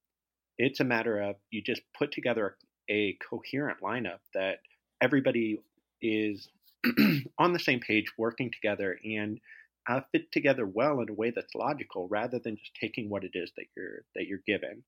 It's 0.59 0.81
a 0.81 0.85
matter 0.85 1.21
of 1.21 1.37
you 1.51 1.63
just 1.63 1.83
put 1.99 2.13
together 2.13 2.57
a 2.91 3.17
coherent 3.29 3.81
lineup 3.81 4.19
that 4.35 4.59
everybody 5.01 5.63
is 6.03 6.49
on 7.39 7.53
the 7.53 7.59
same 7.59 7.81
page, 7.81 8.07
working 8.19 8.51
together, 8.51 8.99
and 9.05 9.41
uh, 9.89 10.01
fit 10.13 10.31
together 10.33 10.67
well 10.67 11.01
in 11.01 11.09
a 11.09 11.15
way 11.15 11.31
that's 11.31 11.55
logical, 11.55 12.09
rather 12.09 12.39
than 12.39 12.57
just 12.57 12.73
taking 12.79 13.09
what 13.09 13.25
it 13.25 13.33
is 13.35 13.51
that 13.57 13.67
you're 13.77 14.03
that 14.15 14.27
you're 14.27 14.43
given. 14.47 14.83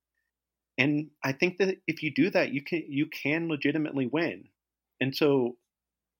And 0.78 1.10
I 1.22 1.32
think 1.32 1.58
that 1.58 1.78
if 1.86 2.02
you 2.02 2.12
do 2.12 2.30
that, 2.30 2.52
you 2.52 2.62
can 2.62 2.84
you 2.88 3.06
can 3.06 3.48
legitimately 3.48 4.06
win. 4.06 4.48
And 5.00 5.14
so, 5.14 5.56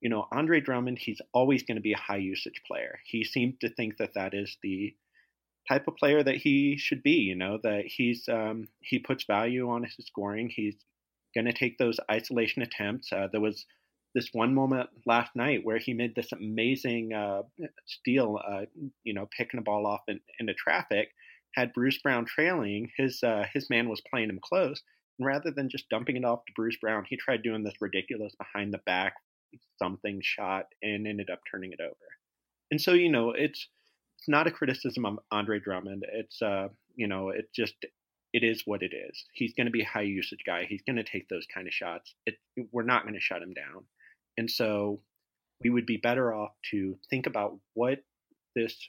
you 0.01 0.11
know, 0.11 0.27
Andre 0.33 0.61
Drummond, 0.61 0.99
he's 0.99 1.21
always 1.33 1.63
going 1.63 1.77
to 1.77 1.83
be 1.83 1.93
a 1.93 1.99
high 1.99 2.17
usage 2.17 2.63
player. 2.67 2.99
He 3.05 3.25
seems 3.25 3.57
to 3.61 3.71
think 3.71 3.99
that 3.99 4.15
that 4.15 4.35
is 4.35 4.57
the 4.63 4.95
type 5.69 5.87
of 5.87 5.97
player 5.97 6.23
that 6.23 6.37
he 6.37 6.77
should 6.77 7.03
be. 7.03 7.13
You 7.13 7.35
know, 7.35 7.59
that 7.63 7.87
he's 7.87 8.29
um, 8.29 8.69
he 8.81 8.99
puts 8.99 9.25
value 9.25 9.71
on 9.71 9.85
his 9.85 10.07
scoring. 10.07 10.51
He's 10.55 10.77
going 11.35 11.47
to 11.47 11.53
take 11.53 11.79
those 11.79 11.99
isolation 12.11 12.63
attempts. 12.63 13.13
Uh, 13.13 13.29
there 13.31 13.41
was 13.41 13.67
this 14.15 14.29
one 14.33 14.55
moment 14.55 14.91
last 15.07 15.35
night 15.35 15.61
where 15.65 15.79
he 15.79 15.95
made 15.95 16.15
this 16.15 16.33
amazing 16.33 17.13
uh, 17.15 17.43
steal, 17.87 18.39
uh, 18.47 18.63
you 19.05 19.15
know, 19.15 19.29
picking 19.37 19.59
a 19.59 19.63
ball 19.63 19.87
off 19.87 20.03
in, 20.09 20.21
into 20.39 20.55
traffic. 20.55 21.09
Had 21.55 21.73
Bruce 21.73 21.99
Brown 21.99 22.25
trailing, 22.25 22.91
his 22.97 23.23
uh, 23.23 23.45
his 23.53 23.69
man 23.69 23.89
was 23.89 24.03
playing 24.11 24.31
him 24.31 24.41
close, 24.43 24.83
and 25.19 25.27
rather 25.27 25.51
than 25.51 25.69
just 25.69 25.89
dumping 25.91 26.17
it 26.17 26.25
off 26.25 26.45
to 26.47 26.53
Bruce 26.57 26.77
Brown, 26.81 27.05
he 27.09 27.17
tried 27.17 27.43
doing 27.43 27.63
this 27.63 27.75
ridiculous 27.81 28.35
behind 28.37 28.73
the 28.73 28.81
back 28.87 29.15
something 29.79 30.21
shot 30.23 30.67
and 30.83 31.07
ended 31.07 31.31
up 31.31 31.41
turning 31.51 31.73
it 31.73 31.81
over. 31.81 31.95
And 32.71 32.81
so, 32.81 32.93
you 32.93 33.11
know, 33.11 33.31
it's 33.31 33.69
it's 34.19 34.29
not 34.29 34.47
a 34.47 34.53
criticism 34.53 35.05
of 35.05 35.19
Andre 35.31 35.59
Drummond. 35.59 36.05
It's 36.13 36.41
uh, 36.41 36.69
you 36.95 37.07
know, 37.07 37.31
it 37.31 37.49
just 37.55 37.75
it 38.33 38.43
is 38.43 38.63
what 38.65 38.83
it 38.83 38.93
is. 38.95 39.25
He's 39.33 39.55
going 39.55 39.67
to 39.67 39.73
be 39.73 39.83
a 39.83 39.87
high 39.87 40.03
usage 40.03 40.43
guy. 40.47 40.65
He's 40.69 40.83
going 40.83 40.97
to 40.97 41.05
take 41.05 41.29
those 41.29 41.47
kind 41.53 41.67
of 41.67 41.75
shots. 41.75 42.15
It, 42.27 42.37
we're 42.73 42.83
not 42.83 43.03
going 43.03 43.15
to 43.15 43.21
shut 43.21 43.43
him 43.43 43.53
down. 43.53 43.85
And 44.39 44.51
so 44.51 45.01
we 45.63 45.71
would 45.71 45.87
be 45.87 45.99
better 45.99 46.35
off 46.35 46.53
to 46.71 46.97
think 47.11 47.27
about 47.27 47.59
what 47.75 48.03
this 48.55 48.89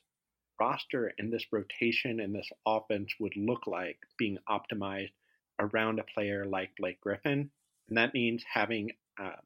roster 0.60 1.14
and 1.18 1.32
this 1.32 1.46
rotation 1.52 2.20
and 2.20 2.34
this 2.34 2.50
offense 2.66 3.14
would 3.20 3.36
look 3.36 3.68
like 3.68 3.98
being 4.18 4.38
optimized 4.50 5.12
around 5.60 6.00
a 6.00 6.04
player 6.04 6.46
like 6.46 6.72
Blake 6.78 7.02
Griffin. 7.02 7.50
And 7.90 7.98
that 7.98 8.14
means 8.14 8.44
having 8.52 8.92
uh, 9.22 9.42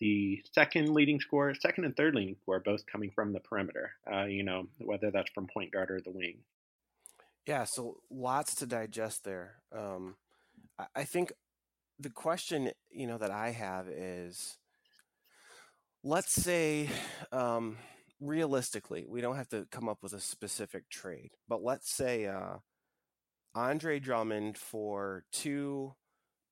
the 0.00 0.42
second 0.52 0.92
leading 0.92 1.20
scorer, 1.20 1.54
second 1.54 1.84
and 1.84 1.96
third 1.96 2.14
leading 2.14 2.36
scorer, 2.42 2.60
both 2.60 2.86
coming 2.86 3.10
from 3.14 3.32
the 3.32 3.40
perimeter, 3.40 3.92
uh, 4.12 4.24
you 4.24 4.42
know, 4.42 4.66
whether 4.78 5.10
that's 5.10 5.30
from 5.34 5.46
point 5.46 5.72
guard 5.72 5.90
or 5.90 6.00
the 6.00 6.10
wing. 6.10 6.38
Yeah, 7.46 7.64
so 7.64 7.96
lots 8.10 8.54
to 8.56 8.66
digest 8.66 9.24
there. 9.24 9.56
Um, 9.74 10.16
I 10.94 11.04
think 11.04 11.32
the 11.98 12.10
question, 12.10 12.70
you 12.90 13.06
know, 13.06 13.18
that 13.18 13.30
I 13.30 13.50
have 13.50 13.88
is 13.88 14.58
let's 16.04 16.32
say 16.32 16.88
um, 17.32 17.76
realistically, 18.20 19.06
we 19.08 19.20
don't 19.20 19.36
have 19.36 19.48
to 19.48 19.66
come 19.70 19.88
up 19.88 19.98
with 20.02 20.12
a 20.12 20.20
specific 20.20 20.88
trade, 20.90 21.30
but 21.48 21.62
let's 21.62 21.90
say 21.90 22.26
uh, 22.26 22.56
Andre 23.54 23.98
Drummond 23.98 24.56
for 24.58 25.24
two 25.32 25.94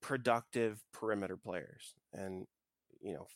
productive 0.02 0.82
perimeter 0.92 1.36
players, 1.36 1.94
and 2.12 2.46
you 3.00 3.14
know, 3.14 3.26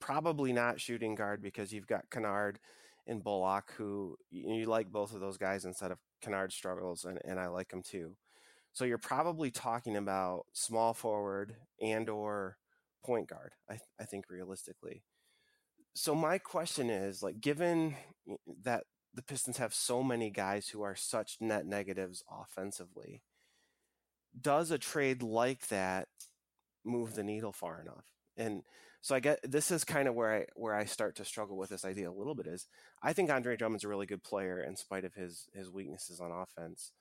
probably 0.00 0.52
not 0.52 0.80
shooting 0.80 1.14
guard 1.14 1.42
because 1.42 1.72
you've 1.72 1.86
got 1.86 2.10
Kennard 2.10 2.58
and 3.08 3.24
Bullock, 3.24 3.72
who 3.76 4.16
you 4.30 4.66
like 4.66 4.92
both 4.92 5.14
of 5.14 5.20
those 5.20 5.38
guys 5.38 5.64
instead 5.64 5.90
of 5.90 5.98
Kennard 6.20 6.52
struggles, 6.52 7.04
and, 7.04 7.18
and 7.24 7.40
I 7.40 7.48
like 7.48 7.72
him 7.72 7.82
too. 7.82 8.16
So 8.72 8.84
you're 8.84 8.98
probably 8.98 9.50
talking 9.50 9.96
about 9.96 10.44
small 10.52 10.94
forward 10.94 11.56
and 11.80 12.08
or 12.08 12.58
point 13.04 13.28
guard. 13.28 13.52
I, 13.68 13.78
I 13.98 14.04
think 14.04 14.26
realistically. 14.28 15.02
So 15.94 16.14
my 16.14 16.38
question 16.38 16.90
is 16.90 17.22
like, 17.22 17.40
given 17.40 17.96
that 18.62 18.84
the 19.14 19.22
Pistons 19.22 19.56
have 19.56 19.74
so 19.74 20.02
many 20.02 20.30
guys 20.30 20.68
who 20.68 20.82
are 20.82 20.94
such 20.94 21.38
net 21.40 21.66
negatives 21.66 22.22
offensively, 22.30 23.22
does 24.38 24.70
a 24.70 24.78
trade 24.78 25.22
like 25.22 25.68
that 25.68 26.08
move 26.84 27.14
the 27.14 27.24
needle 27.24 27.52
far 27.52 27.80
enough? 27.80 28.04
And 28.36 28.62
so 29.00 29.14
I 29.14 29.20
get 29.20 29.38
this 29.42 29.70
is 29.70 29.84
kind 29.84 30.08
of 30.08 30.14
where 30.14 30.34
I 30.34 30.46
where 30.54 30.74
I 30.74 30.84
start 30.84 31.16
to 31.16 31.24
struggle 31.24 31.56
with 31.56 31.70
this 31.70 31.84
idea 31.84 32.10
a 32.10 32.12
little 32.12 32.34
bit 32.34 32.46
is 32.46 32.66
I 33.02 33.12
think 33.12 33.30
Andre 33.30 33.56
Drummond's 33.56 33.84
a 33.84 33.88
really 33.88 34.06
good 34.06 34.22
player 34.22 34.60
in 34.60 34.76
spite 34.76 35.04
of 35.04 35.14
his 35.14 35.48
his 35.54 35.70
weaknesses 35.70 36.20
on 36.20 36.32
offense. 36.32 36.92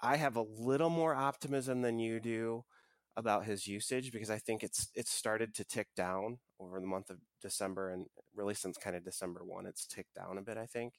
I 0.00 0.16
have 0.16 0.36
a 0.36 0.42
little 0.42 0.90
more 0.90 1.14
optimism 1.14 1.82
than 1.82 1.98
you 1.98 2.20
do 2.20 2.64
about 3.16 3.44
his 3.44 3.66
usage 3.66 4.12
because 4.12 4.30
I 4.30 4.38
think 4.38 4.62
it's 4.62 4.88
it's 4.94 5.12
started 5.12 5.54
to 5.54 5.64
tick 5.64 5.88
down 5.96 6.38
over 6.60 6.80
the 6.80 6.86
month 6.86 7.10
of 7.10 7.18
December 7.40 7.90
and 7.90 8.06
really 8.34 8.54
since 8.54 8.78
kind 8.78 8.96
of 8.96 9.04
December 9.04 9.44
one, 9.44 9.66
it's 9.66 9.86
ticked 9.86 10.14
down 10.14 10.38
a 10.38 10.42
bit. 10.42 10.56
I 10.56 10.66
think. 10.66 10.94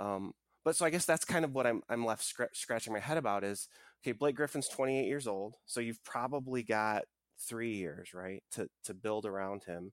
Um, 0.00 0.32
but 0.64 0.76
so 0.76 0.86
I 0.86 0.90
guess 0.90 1.04
that's 1.04 1.24
kind 1.24 1.44
of 1.44 1.52
what 1.52 1.66
I'm 1.66 1.82
I'm 1.88 2.04
left 2.04 2.24
scratching 2.52 2.92
my 2.92 2.98
head 2.98 3.18
about 3.18 3.44
is 3.44 3.68
okay. 4.02 4.12
Blake 4.12 4.36
Griffin's 4.36 4.68
28 4.68 5.06
years 5.06 5.26
old, 5.26 5.54
so 5.66 5.80
you've 5.80 6.02
probably 6.04 6.62
got 6.62 7.04
three 7.48 7.74
years 7.74 8.14
right 8.14 8.42
to 8.52 8.68
to 8.84 8.94
build 8.94 9.26
around 9.26 9.64
him. 9.64 9.92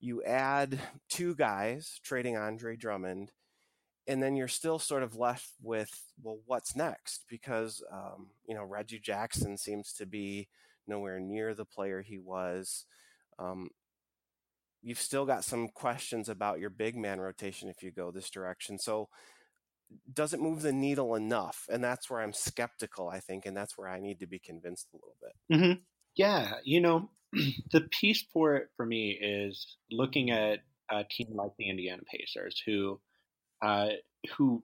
You 0.00 0.22
add 0.24 0.78
two 1.08 1.34
guys 1.34 2.00
trading 2.02 2.36
Andre 2.36 2.76
Drummond, 2.76 3.32
and 4.06 4.22
then 4.22 4.36
you're 4.36 4.48
still 4.48 4.78
sort 4.78 5.02
of 5.02 5.16
left 5.16 5.50
with 5.62 5.90
well, 6.22 6.38
what's 6.46 6.76
next? 6.76 7.24
Because 7.28 7.82
um, 7.92 8.30
you 8.46 8.54
know 8.54 8.64
Reggie 8.64 8.98
Jackson 8.98 9.56
seems 9.56 9.92
to 9.94 10.06
be 10.06 10.48
nowhere 10.86 11.20
near 11.20 11.54
the 11.54 11.64
player 11.64 12.02
he 12.02 12.18
was. 12.18 12.84
Um, 13.38 13.70
you've 14.82 15.00
still 15.00 15.24
got 15.24 15.44
some 15.44 15.68
questions 15.68 16.28
about 16.28 16.58
your 16.58 16.70
big 16.70 16.96
man 16.96 17.20
rotation 17.20 17.68
if 17.68 17.82
you 17.82 17.90
go 17.90 18.10
this 18.10 18.30
direction. 18.30 18.78
So 18.78 19.08
does 20.12 20.34
it 20.34 20.40
move 20.40 20.62
the 20.62 20.72
needle 20.72 21.14
enough? 21.14 21.66
And 21.70 21.82
that's 21.82 22.10
where 22.10 22.20
I'm 22.20 22.32
skeptical, 22.32 23.08
I 23.08 23.20
think, 23.20 23.46
and 23.46 23.56
that's 23.56 23.76
where 23.78 23.88
I 23.88 24.00
need 24.00 24.20
to 24.20 24.26
be 24.26 24.38
convinced 24.38 24.88
a 24.92 24.96
little 24.96 25.16
bit. 25.20 25.56
Mm-hmm. 25.56 25.80
Yeah, 26.16 26.54
you 26.64 26.80
know, 26.80 27.10
the 27.72 27.80
piece 27.90 28.24
for 28.32 28.56
it 28.56 28.68
for 28.76 28.84
me 28.84 29.10
is 29.20 29.76
looking 29.90 30.30
at 30.30 30.60
a 30.90 31.04
team 31.04 31.28
like 31.34 31.52
the 31.58 31.68
Indiana 31.70 32.02
Pacers, 32.10 32.62
who 32.66 33.00
uh, 33.62 33.90
who 34.36 34.62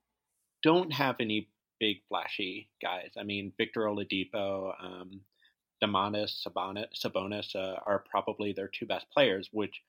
don't 0.62 0.92
have 0.92 1.16
any 1.20 1.48
big 1.80 1.98
flashy 2.08 2.68
guys. 2.82 3.11
I 3.18 3.22
mean, 3.22 3.52
Victor 3.56 3.82
Oladipo, 3.82 4.72
um, 4.82 5.20
Domantas 5.82 6.44
Sabonis, 6.46 6.88
Sabonis 7.04 7.54
uh, 7.54 7.78
are 7.87 8.04
probably 8.11 8.52
their 8.52 8.68
two 8.68 8.87
best 8.87 9.06
players, 9.12 9.48
which 9.52 9.82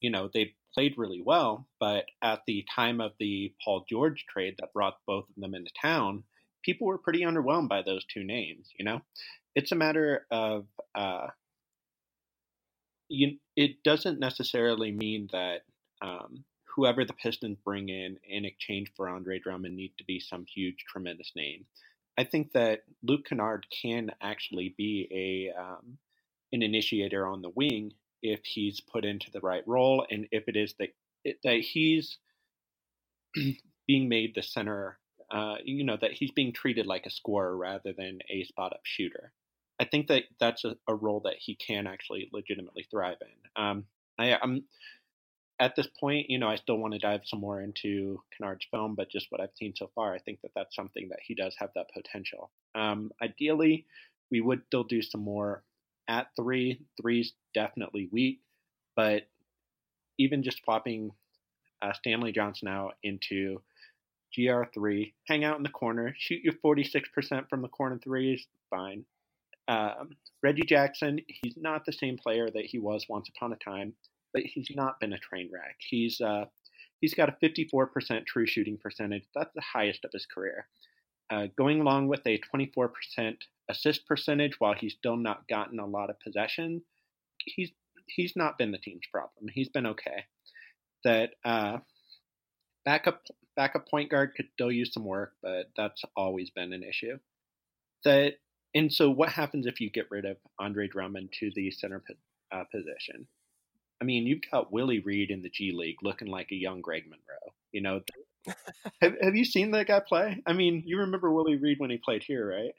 you 0.00 0.10
know, 0.10 0.30
they 0.32 0.54
played 0.74 0.94
really 0.96 1.22
well, 1.24 1.66
but 1.80 2.06
at 2.22 2.42
the 2.46 2.64
time 2.74 3.00
of 3.00 3.12
the 3.18 3.52
Paul 3.64 3.84
George 3.88 4.26
trade 4.28 4.54
that 4.58 4.72
brought 4.72 4.98
both 5.06 5.24
of 5.28 5.34
them 5.36 5.54
into 5.54 5.70
town, 5.80 6.24
people 6.64 6.86
were 6.86 6.98
pretty 6.98 7.20
underwhelmed 7.20 7.68
by 7.68 7.82
those 7.82 8.04
two 8.04 8.22
names, 8.24 8.70
you 8.78 8.84
know? 8.84 9.00
It's 9.58 9.72
a 9.72 9.74
matter 9.74 10.24
of 10.30 10.66
uh, 10.94 11.26
you, 13.08 13.38
it 13.56 13.82
doesn't 13.82 14.20
necessarily 14.20 14.92
mean 14.92 15.28
that 15.32 15.62
um, 16.00 16.44
whoever 16.76 17.04
the 17.04 17.12
Pistons 17.12 17.58
bring 17.64 17.88
in 17.88 18.18
in 18.22 18.44
exchange 18.44 18.92
for 18.96 19.08
Andre 19.08 19.40
Drummond 19.40 19.74
need 19.74 19.94
to 19.98 20.04
be 20.04 20.20
some 20.20 20.46
huge, 20.46 20.84
tremendous 20.88 21.32
name. 21.34 21.64
I 22.16 22.22
think 22.22 22.52
that 22.52 22.82
Luke 23.02 23.26
Kennard 23.28 23.66
can 23.82 24.12
actually 24.22 24.76
be 24.78 25.08
a 25.10 25.60
um, 25.60 25.98
an 26.52 26.62
initiator 26.62 27.26
on 27.26 27.42
the 27.42 27.50
wing 27.50 27.94
if 28.22 28.44
he's 28.44 28.80
put 28.80 29.04
into 29.04 29.28
the 29.32 29.40
right 29.40 29.66
role 29.66 30.06
and 30.08 30.28
if 30.30 30.46
it 30.46 30.54
is 30.54 30.72
that 30.78 30.90
that 31.42 31.60
he's 31.62 32.18
being 33.88 34.08
made 34.08 34.36
the 34.36 34.42
center, 34.42 35.00
uh, 35.32 35.56
you 35.64 35.82
know, 35.82 35.98
that 36.00 36.12
he's 36.12 36.30
being 36.30 36.52
treated 36.52 36.86
like 36.86 37.06
a 37.06 37.10
scorer 37.10 37.56
rather 37.56 37.92
than 37.92 38.20
a 38.30 38.44
spot 38.44 38.72
up 38.72 38.82
shooter. 38.84 39.32
I 39.80 39.84
think 39.84 40.08
that 40.08 40.24
that's 40.40 40.64
a, 40.64 40.76
a 40.88 40.94
role 40.94 41.20
that 41.24 41.36
he 41.38 41.54
can 41.54 41.86
actually 41.86 42.28
legitimately 42.32 42.86
thrive 42.90 43.18
in. 43.20 43.62
Um, 43.62 43.84
I, 44.18 44.36
am 44.42 44.64
at 45.60 45.76
this 45.76 45.88
point, 46.00 46.30
you 46.30 46.38
know, 46.38 46.48
I 46.48 46.56
still 46.56 46.78
want 46.78 46.94
to 46.94 46.98
dive 46.98 47.22
some 47.24 47.40
more 47.40 47.60
into 47.60 48.20
Kennard's 48.36 48.66
film, 48.70 48.94
but 48.94 49.10
just 49.10 49.26
what 49.30 49.40
I've 49.40 49.54
seen 49.56 49.74
so 49.76 49.90
far, 49.94 50.14
I 50.14 50.18
think 50.18 50.40
that 50.42 50.52
that's 50.54 50.74
something 50.74 51.08
that 51.10 51.20
he 51.24 51.34
does 51.34 51.54
have 51.58 51.70
that 51.74 51.90
potential. 51.92 52.50
Um, 52.74 53.10
ideally, 53.22 53.86
we 54.30 54.40
would 54.40 54.62
still 54.66 54.84
do 54.84 55.02
some 55.02 55.22
more 55.22 55.62
at 56.08 56.28
three. 56.36 56.80
Three's 57.00 57.32
definitely 57.54 58.08
weak, 58.12 58.40
but 58.96 59.28
even 60.18 60.42
just 60.42 60.62
swapping 60.64 61.10
uh, 61.82 61.92
Stanley 61.92 62.32
Johnson 62.32 62.68
out 62.68 62.94
into 63.02 63.62
GR3, 64.36 65.12
hang 65.26 65.44
out 65.44 65.56
in 65.56 65.62
the 65.62 65.68
corner, 65.68 66.14
shoot 66.18 66.40
you 66.42 66.52
46% 66.64 67.48
from 67.48 67.62
the 67.62 67.68
corner 67.68 67.98
threes, 68.02 68.46
fine. 68.70 69.04
Um, 69.68 70.16
Reggie 70.42 70.62
Jackson, 70.62 71.20
he's 71.28 71.56
not 71.56 71.84
the 71.84 71.92
same 71.92 72.16
player 72.16 72.48
that 72.50 72.64
he 72.64 72.78
was 72.78 73.06
once 73.08 73.28
upon 73.28 73.52
a 73.52 73.56
time, 73.56 73.92
but 74.32 74.42
he's 74.42 74.70
not 74.74 74.98
been 74.98 75.12
a 75.12 75.18
train 75.18 75.50
wreck. 75.52 75.76
He's 75.78 76.20
uh, 76.20 76.46
he's 77.00 77.14
got 77.14 77.28
a 77.28 77.36
54% 77.44 78.26
true 78.26 78.46
shooting 78.46 78.78
percentage. 78.82 79.24
That's 79.34 79.54
the 79.54 79.62
highest 79.62 80.04
of 80.04 80.10
his 80.12 80.26
career. 80.26 80.66
Uh, 81.30 81.48
going 81.58 81.80
along 81.80 82.08
with 82.08 82.26
a 82.26 82.40
24% 82.54 82.88
assist 83.68 84.06
percentage, 84.06 84.58
while 84.58 84.74
he's 84.74 84.94
still 84.94 85.16
not 85.16 85.46
gotten 85.46 85.78
a 85.78 85.86
lot 85.86 86.08
of 86.08 86.18
possession, 86.20 86.82
he's 87.44 87.70
he's 88.06 88.32
not 88.34 88.56
been 88.56 88.72
the 88.72 88.78
team's 88.78 89.06
problem. 89.12 89.46
He's 89.52 89.68
been 89.68 89.86
okay. 89.86 90.24
That 91.04 91.30
uh, 91.44 91.78
backup 92.84 93.22
backup 93.56 93.88
point 93.88 94.10
guard 94.10 94.32
could 94.34 94.48
still 94.54 94.72
use 94.72 94.92
some 94.94 95.04
work, 95.04 95.34
but 95.42 95.70
that's 95.76 96.02
always 96.16 96.50
been 96.50 96.72
an 96.72 96.82
issue. 96.82 97.18
That 98.04 98.34
and 98.74 98.92
so 98.92 99.10
what 99.10 99.30
happens 99.30 99.66
if 99.66 99.80
you 99.80 99.90
get 99.90 100.10
rid 100.10 100.24
of 100.24 100.36
Andre 100.58 100.88
Drummond 100.88 101.30
to 101.40 101.50
the 101.54 101.70
center 101.70 102.02
uh, 102.52 102.64
position? 102.72 103.26
I 104.00 104.04
mean, 104.04 104.26
you've 104.26 104.42
got 104.50 104.72
Willie 104.72 105.00
Reed 105.00 105.30
in 105.30 105.42
the 105.42 105.50
G 105.50 105.72
League 105.74 106.02
looking 106.02 106.28
like 106.28 106.52
a 106.52 106.56
young 106.56 106.80
Greg 106.80 107.04
Monroe. 107.04 107.54
You 107.72 107.80
know, 107.80 108.00
have, 109.02 109.14
have 109.20 109.34
you 109.34 109.44
seen 109.44 109.72
that 109.72 109.88
guy 109.88 110.00
play? 110.00 110.42
I 110.46 110.52
mean, 110.52 110.82
you 110.86 110.98
remember 110.98 111.32
Willie 111.32 111.56
Reed 111.56 111.78
when 111.80 111.90
he 111.90 111.98
played 111.98 112.22
here, 112.22 112.48
right? 112.48 112.74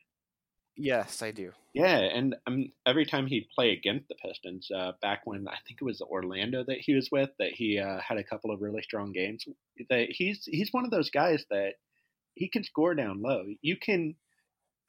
Yes, 0.82 1.22
I 1.22 1.32
do. 1.32 1.52
Yeah, 1.74 1.98
and 1.98 2.38
um, 2.48 2.72
every 2.86 3.06
time 3.06 3.28
he'd 3.28 3.50
play 3.54 3.72
against 3.72 4.08
the 4.08 4.16
Pistons, 4.16 4.72
uh, 4.74 4.94
back 5.02 5.22
when 5.26 5.46
I 5.48 5.58
think 5.68 5.82
it 5.82 5.84
was 5.84 6.02
Orlando 6.02 6.64
that 6.64 6.78
he 6.80 6.94
was 6.94 7.10
with, 7.12 7.30
that 7.38 7.52
he 7.52 7.80
uh, 7.80 8.00
had 8.00 8.18
a 8.18 8.24
couple 8.24 8.50
of 8.52 8.62
really 8.62 8.82
strong 8.82 9.12
games. 9.12 9.46
That 9.90 10.08
he's 10.10 10.46
he's 10.46 10.72
one 10.72 10.86
of 10.86 10.92
those 10.92 11.10
guys 11.10 11.46
that 11.50 11.74
he 12.34 12.48
can 12.48 12.64
score 12.64 12.96
down 12.96 13.22
low. 13.22 13.44
You 13.62 13.76
can, 13.76 14.16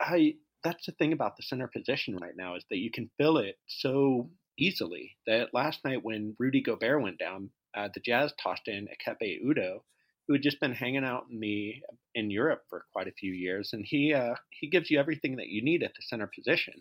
I. 0.00 0.34
That's 0.62 0.86
the 0.86 0.92
thing 0.92 1.12
about 1.12 1.36
the 1.36 1.42
center 1.42 1.68
position 1.68 2.16
right 2.16 2.36
now 2.36 2.56
is 2.56 2.64
that 2.70 2.78
you 2.78 2.90
can 2.90 3.10
fill 3.18 3.38
it 3.38 3.56
so 3.66 4.30
easily. 4.58 5.16
That 5.26 5.54
last 5.54 5.84
night 5.84 6.04
when 6.04 6.36
Rudy 6.38 6.62
Gobert 6.62 7.02
went 7.02 7.18
down, 7.18 7.50
uh, 7.74 7.88
the 7.92 8.00
Jazz 8.00 8.32
tossed 8.42 8.68
in 8.68 8.88
Ekpe 8.88 9.38
Udoh, 9.44 9.80
who 10.26 10.34
had 10.34 10.42
just 10.42 10.60
been 10.60 10.74
hanging 10.74 11.04
out 11.04 11.26
in 11.30 11.40
the 11.40 11.74
in 12.14 12.30
Europe 12.30 12.62
for 12.68 12.84
quite 12.92 13.08
a 13.08 13.12
few 13.12 13.32
years, 13.32 13.70
and 13.72 13.84
he 13.86 14.12
uh, 14.12 14.34
he 14.50 14.68
gives 14.68 14.90
you 14.90 14.98
everything 14.98 15.36
that 15.36 15.48
you 15.48 15.62
need 15.62 15.82
at 15.82 15.92
the 15.94 16.02
center 16.02 16.30
position. 16.32 16.74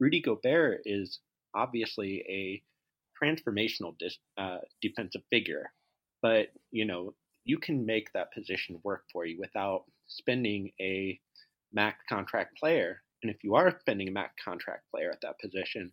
Rudy 0.00 0.22
Gobert 0.22 0.82
is 0.84 1.20
obviously 1.54 2.24
a 2.28 2.62
transformational 3.22 3.96
dis, 3.98 4.16
uh, 4.36 4.58
defensive 4.80 5.22
figure, 5.30 5.72
but 6.22 6.48
you 6.70 6.84
know 6.84 7.14
you 7.44 7.58
can 7.58 7.86
make 7.86 8.12
that 8.12 8.32
position 8.32 8.80
work 8.84 9.04
for 9.12 9.24
you 9.24 9.38
without 9.38 9.84
spending 10.06 10.70
a 10.80 11.18
max 11.72 11.98
contract 12.08 12.58
player. 12.58 13.02
And 13.22 13.30
if 13.30 13.42
you 13.42 13.54
are 13.54 13.76
spending 13.80 14.08
a 14.08 14.12
max 14.12 14.34
contract 14.44 14.84
player 14.90 15.10
at 15.10 15.20
that 15.22 15.40
position, 15.40 15.92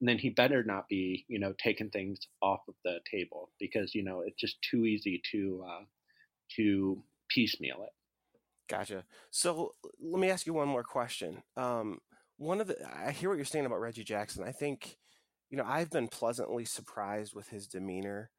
then 0.00 0.18
he 0.18 0.30
better 0.30 0.62
not 0.62 0.88
be, 0.88 1.24
you 1.28 1.38
know, 1.38 1.54
taking 1.62 1.90
things 1.90 2.18
off 2.42 2.60
of 2.68 2.74
the 2.84 3.00
table 3.10 3.50
because 3.58 3.94
you 3.94 4.04
know 4.04 4.22
it's 4.26 4.38
just 4.38 4.56
too 4.70 4.84
easy 4.84 5.22
to 5.32 5.64
uh, 5.66 5.84
to 6.56 7.02
piecemeal 7.28 7.82
it. 7.82 7.90
Gotcha. 8.68 9.04
So 9.30 9.72
let 10.00 10.20
me 10.20 10.30
ask 10.30 10.46
you 10.46 10.54
one 10.54 10.68
more 10.68 10.82
question. 10.82 11.42
Um, 11.56 11.98
one 12.36 12.60
of 12.60 12.66
the 12.66 12.76
I 12.86 13.12
hear 13.12 13.28
what 13.28 13.36
you're 13.36 13.44
saying 13.44 13.66
about 13.66 13.80
Reggie 13.80 14.04
Jackson. 14.04 14.44
I 14.44 14.52
think, 14.52 14.96
you 15.50 15.56
know, 15.56 15.64
I've 15.64 15.90
been 15.90 16.08
pleasantly 16.08 16.64
surprised 16.64 17.32
with 17.34 17.48
his 17.48 17.66
demeanor. 17.66 18.30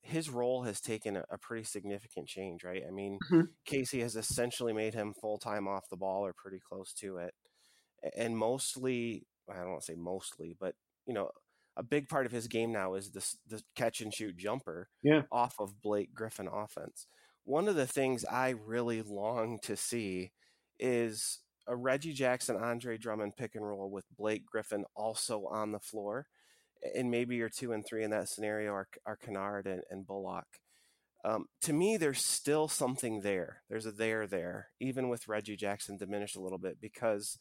His 0.00 0.30
role 0.30 0.62
has 0.62 0.80
taken 0.80 1.16
a, 1.16 1.24
a 1.30 1.38
pretty 1.38 1.64
significant 1.64 2.28
change, 2.28 2.64
right? 2.64 2.82
I 2.86 2.90
mean, 2.90 3.18
mm-hmm. 3.30 3.46
Casey 3.64 4.00
has 4.00 4.16
essentially 4.16 4.72
made 4.72 4.94
him 4.94 5.14
full 5.20 5.38
time 5.38 5.68
off 5.68 5.88
the 5.90 5.96
ball 5.96 6.24
or 6.24 6.32
pretty 6.32 6.60
close 6.66 6.92
to 7.00 7.18
it, 7.18 7.34
and 8.16 8.36
mostly 8.36 9.26
I 9.50 9.58
don't 9.58 9.70
want 9.70 9.82
to 9.82 9.92
say 9.92 9.96
mostly, 9.96 10.56
but 10.58 10.74
you 11.06 11.14
know, 11.14 11.30
a 11.76 11.82
big 11.82 12.08
part 12.08 12.26
of 12.26 12.32
his 12.32 12.48
game 12.48 12.72
now 12.72 12.94
is 12.94 13.10
this 13.10 13.36
the 13.48 13.62
catch 13.74 14.00
and 14.00 14.12
shoot 14.12 14.36
jumper 14.36 14.88
yeah. 15.02 15.22
off 15.30 15.54
of 15.58 15.80
Blake 15.82 16.14
Griffin 16.14 16.48
offense 16.52 17.06
one 17.46 17.68
of 17.68 17.76
the 17.76 17.86
things 17.86 18.24
I 18.24 18.50
really 18.66 19.02
long 19.02 19.58
to 19.62 19.76
see 19.76 20.32
is 20.80 21.38
a 21.68 21.76
Reggie 21.76 22.12
Jackson, 22.12 22.56
Andre 22.56 22.98
Drummond 22.98 23.36
pick 23.36 23.54
and 23.54 23.66
roll 23.66 23.88
with 23.88 24.04
Blake 24.18 24.44
Griffin 24.44 24.84
also 24.96 25.46
on 25.46 25.70
the 25.70 25.78
floor, 25.78 26.26
and 26.94 27.10
maybe 27.10 27.36
your 27.36 27.48
two 27.48 27.72
and 27.72 27.86
three 27.86 28.02
in 28.02 28.10
that 28.10 28.28
scenario 28.28 28.72
are, 28.72 28.88
are 29.06 29.16
Kennard 29.16 29.66
and, 29.66 29.82
and 29.90 30.06
Bullock. 30.06 30.46
Um, 31.24 31.46
to 31.62 31.72
me, 31.72 31.96
there's 31.96 32.24
still 32.24 32.68
something 32.68 33.20
there. 33.20 33.62
There's 33.70 33.86
a 33.86 33.92
there 33.92 34.26
there, 34.26 34.68
even 34.80 35.08
with 35.08 35.28
Reggie 35.28 35.56
Jackson 35.56 35.96
diminished 35.96 36.36
a 36.36 36.40
little 36.40 36.58
bit, 36.58 36.80
because 36.80 37.38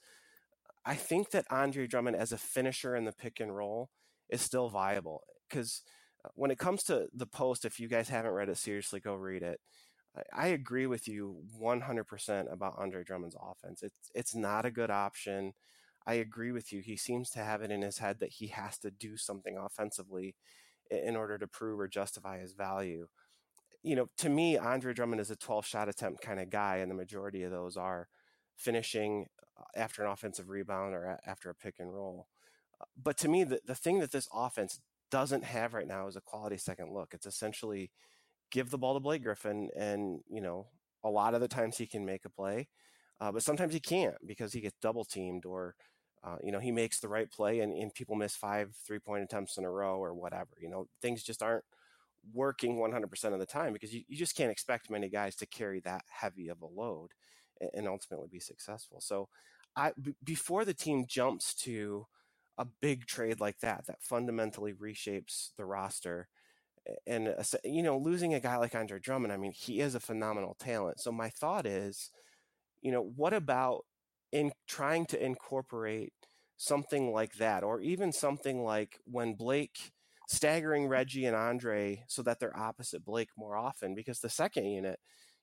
I 0.85 0.95
think 0.95 1.31
that 1.31 1.45
Andre 1.49 1.87
Drummond 1.87 2.15
as 2.15 2.31
a 2.31 2.37
finisher 2.37 2.95
in 2.95 3.05
the 3.05 3.11
pick 3.11 3.39
and 3.39 3.55
roll 3.55 3.89
is 4.29 4.41
still 4.41 4.69
viable. 4.69 5.23
Because 5.49 5.81
uh, 6.23 6.29
when 6.35 6.51
it 6.51 6.59
comes 6.59 6.83
to 6.83 7.07
the 7.13 7.25
post, 7.25 7.65
if 7.65 7.79
you 7.79 7.87
guys 7.87 8.09
haven't 8.09 8.31
read 8.31 8.49
it 8.49 8.57
seriously, 8.57 8.99
go 8.99 9.15
read 9.15 9.43
it. 9.43 9.59
I 10.33 10.47
agree 10.47 10.85
with 10.85 11.09
you 11.09 11.43
100% 11.61 12.53
about 12.53 12.75
Andre 12.77 13.03
Drummond's 13.03 13.35
offense. 13.35 13.83
It's 13.83 14.11
it's 14.13 14.33
not 14.33 14.65
a 14.65 14.71
good 14.71 14.89
option. 14.89 15.53
I 16.07 16.13
agree 16.15 16.53
with 16.53 16.71
you. 16.71 16.79
He 16.79 16.95
seems 16.95 17.29
to 17.31 17.39
have 17.39 17.61
it 17.61 17.71
in 17.71 17.81
his 17.81 17.97
head 17.97 18.19
that 18.19 18.29
he 18.29 18.47
has 18.47 18.77
to 18.79 18.91
do 18.91 19.17
something 19.17 19.57
offensively 19.57 20.35
in 20.89 21.17
order 21.17 21.37
to 21.37 21.47
prove 21.47 21.79
or 21.79 21.87
justify 21.89 22.39
his 22.39 22.53
value 22.53 23.07
you 23.85 23.95
know, 23.95 24.09
to 24.17 24.29
me, 24.29 24.57
Andre 24.57 24.95
Drummond 24.95 25.21
is 25.21 25.29
a 25.29 25.35
12 25.35 25.63
shot 25.63 25.87
attempt 25.87 26.19
kind 26.19 26.39
of 26.39 26.49
guy, 26.49 26.77
and 26.77 26.89
the 26.89 26.95
majority 26.95 27.43
of 27.43 27.51
those 27.51 27.77
are 27.77 28.07
finishing 28.55 29.27
uh, 29.57 29.63
after 29.75 30.03
an 30.03 30.11
offensive 30.11 30.49
rebound 30.49 30.93
or 30.93 31.19
after 31.25 31.49
a 31.49 31.55
pick 31.55 31.75
and 31.79 31.93
roll. 31.93 32.27
Uh, 32.79 32.85
but 33.01 33.17
to 33.17 33.27
me, 33.27 33.43
the, 33.43 33.59
the 33.65 33.75
thing 33.75 33.99
that 33.99 34.11
this 34.11 34.27
offense 34.33 34.79
doesn't 35.11 35.43
have 35.43 35.73
right 35.73 35.87
now 35.87 36.07
is 36.07 36.15
a 36.15 36.21
quality 36.21 36.57
second 36.57 36.91
look. 36.91 37.13
It's 37.13 37.25
essentially 37.25 37.91
give 38.51 38.69
the 38.69 38.77
ball 38.77 38.93
to 38.93 38.99
Blake 38.99 39.23
Griffin, 39.23 39.69
and, 39.75 40.21
you 40.29 40.41
know, 40.41 40.67
a 41.03 41.09
lot 41.09 41.33
of 41.33 41.41
the 41.41 41.47
times 41.47 41.77
he 41.77 41.85
can 41.85 42.05
make 42.05 42.25
a 42.25 42.29
play, 42.29 42.67
uh, 43.19 43.31
but 43.31 43.43
sometimes 43.43 43.73
he 43.73 43.79
can't 43.79 44.15
because 44.25 44.53
he 44.53 44.61
gets 44.61 44.75
double 44.81 45.05
teamed 45.05 45.45
or, 45.45 45.75
uh, 46.23 46.37
you 46.43 46.51
know, 46.51 46.59
he 46.59 46.71
makes 46.71 46.99
the 46.99 47.07
right 47.07 47.31
play 47.31 47.59
and, 47.59 47.73
and 47.73 47.93
people 47.93 48.15
miss 48.15 48.35
five 48.35 48.75
three 48.85 48.99
point 48.99 49.23
attempts 49.23 49.57
in 49.57 49.63
a 49.63 49.69
row 49.69 49.97
or 49.97 50.13
whatever. 50.13 50.49
You 50.59 50.69
know, 50.69 50.87
things 51.01 51.23
just 51.23 51.43
aren't 51.43 51.63
working 52.33 52.77
100% 52.77 53.33
of 53.33 53.39
the 53.39 53.45
time 53.45 53.73
because 53.73 53.93
you, 53.93 54.01
you 54.07 54.17
just 54.17 54.35
can't 54.35 54.51
expect 54.51 54.89
many 54.89 55.09
guys 55.09 55.35
to 55.35 55.45
carry 55.45 55.79
that 55.81 56.03
heavy 56.09 56.47
of 56.47 56.61
a 56.61 56.65
load 56.65 57.11
and 57.73 57.87
ultimately 57.87 58.27
be 58.31 58.39
successful. 58.39 59.01
So, 59.01 59.29
I 59.75 59.91
b- 60.01 60.15
before 60.23 60.65
the 60.65 60.73
team 60.73 61.05
jumps 61.07 61.53
to 61.63 62.07
a 62.57 62.65
big 62.81 63.05
trade 63.05 63.39
like 63.41 63.59
that 63.59 63.85
that 63.87 64.01
fundamentally 64.01 64.73
reshapes 64.73 65.49
the 65.57 65.65
roster, 65.65 66.27
and 67.07 67.33
you 67.63 67.83
know 67.83 67.97
losing 67.97 68.33
a 68.33 68.39
guy 68.39 68.57
like 68.57 68.75
Andre 68.75 68.99
Drummond, 68.99 69.33
I 69.33 69.37
mean 69.37 69.51
he 69.53 69.79
is 69.81 69.95
a 69.95 69.99
phenomenal 69.99 70.55
talent. 70.59 70.99
So 70.99 71.11
my 71.11 71.29
thought 71.29 71.65
is, 71.65 72.11
you 72.81 72.91
know, 72.91 73.01
what 73.15 73.33
about 73.33 73.85
in 74.31 74.51
trying 74.67 75.05
to 75.07 75.23
incorporate 75.23 76.13
something 76.57 77.11
like 77.13 77.33
that, 77.35 77.63
or 77.63 77.81
even 77.81 78.11
something 78.11 78.63
like 78.63 78.99
when 79.05 79.33
Blake 79.35 79.91
staggering 80.27 80.87
Reggie 80.87 81.25
and 81.25 81.35
Andre 81.35 82.03
so 82.07 82.21
that 82.23 82.39
they're 82.39 82.57
opposite 82.57 83.05
Blake 83.05 83.29
more 83.37 83.55
often 83.57 83.95
because 83.95 84.19
the 84.19 84.29
second 84.29 84.65
unit, 84.65 84.99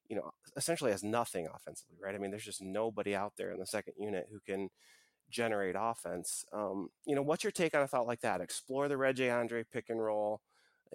you 0.09 0.17
know, 0.17 0.33
essentially 0.57 0.91
has 0.91 1.03
nothing 1.03 1.49
offensively, 1.53 1.97
right? 2.03 2.15
I 2.15 2.19
mean, 2.19 2.31
there's 2.31 2.45
just 2.45 2.63
nobody 2.63 3.15
out 3.15 3.35
there 3.37 3.51
in 3.53 3.59
the 3.59 3.67
second 3.67 3.95
unit 3.99 4.29
who 4.31 4.41
can 4.41 4.71
generate 5.31 5.75
offense. 5.79 6.45
Um, 6.53 6.91
you 7.07 7.15
know, 7.15 7.23
what's 7.23 7.45
your 7.45 7.51
take 7.51 7.75
on 7.75 7.83
a 7.83 7.89
thought 7.89 8.07
like 8.07 8.21
that? 8.21 8.41
Explore 8.41 8.89
the 8.89 8.97
Reggie 8.97 9.31
Andre 9.31 9.65
pick 9.73 9.87
and 9.89 10.03
roll 10.03 10.43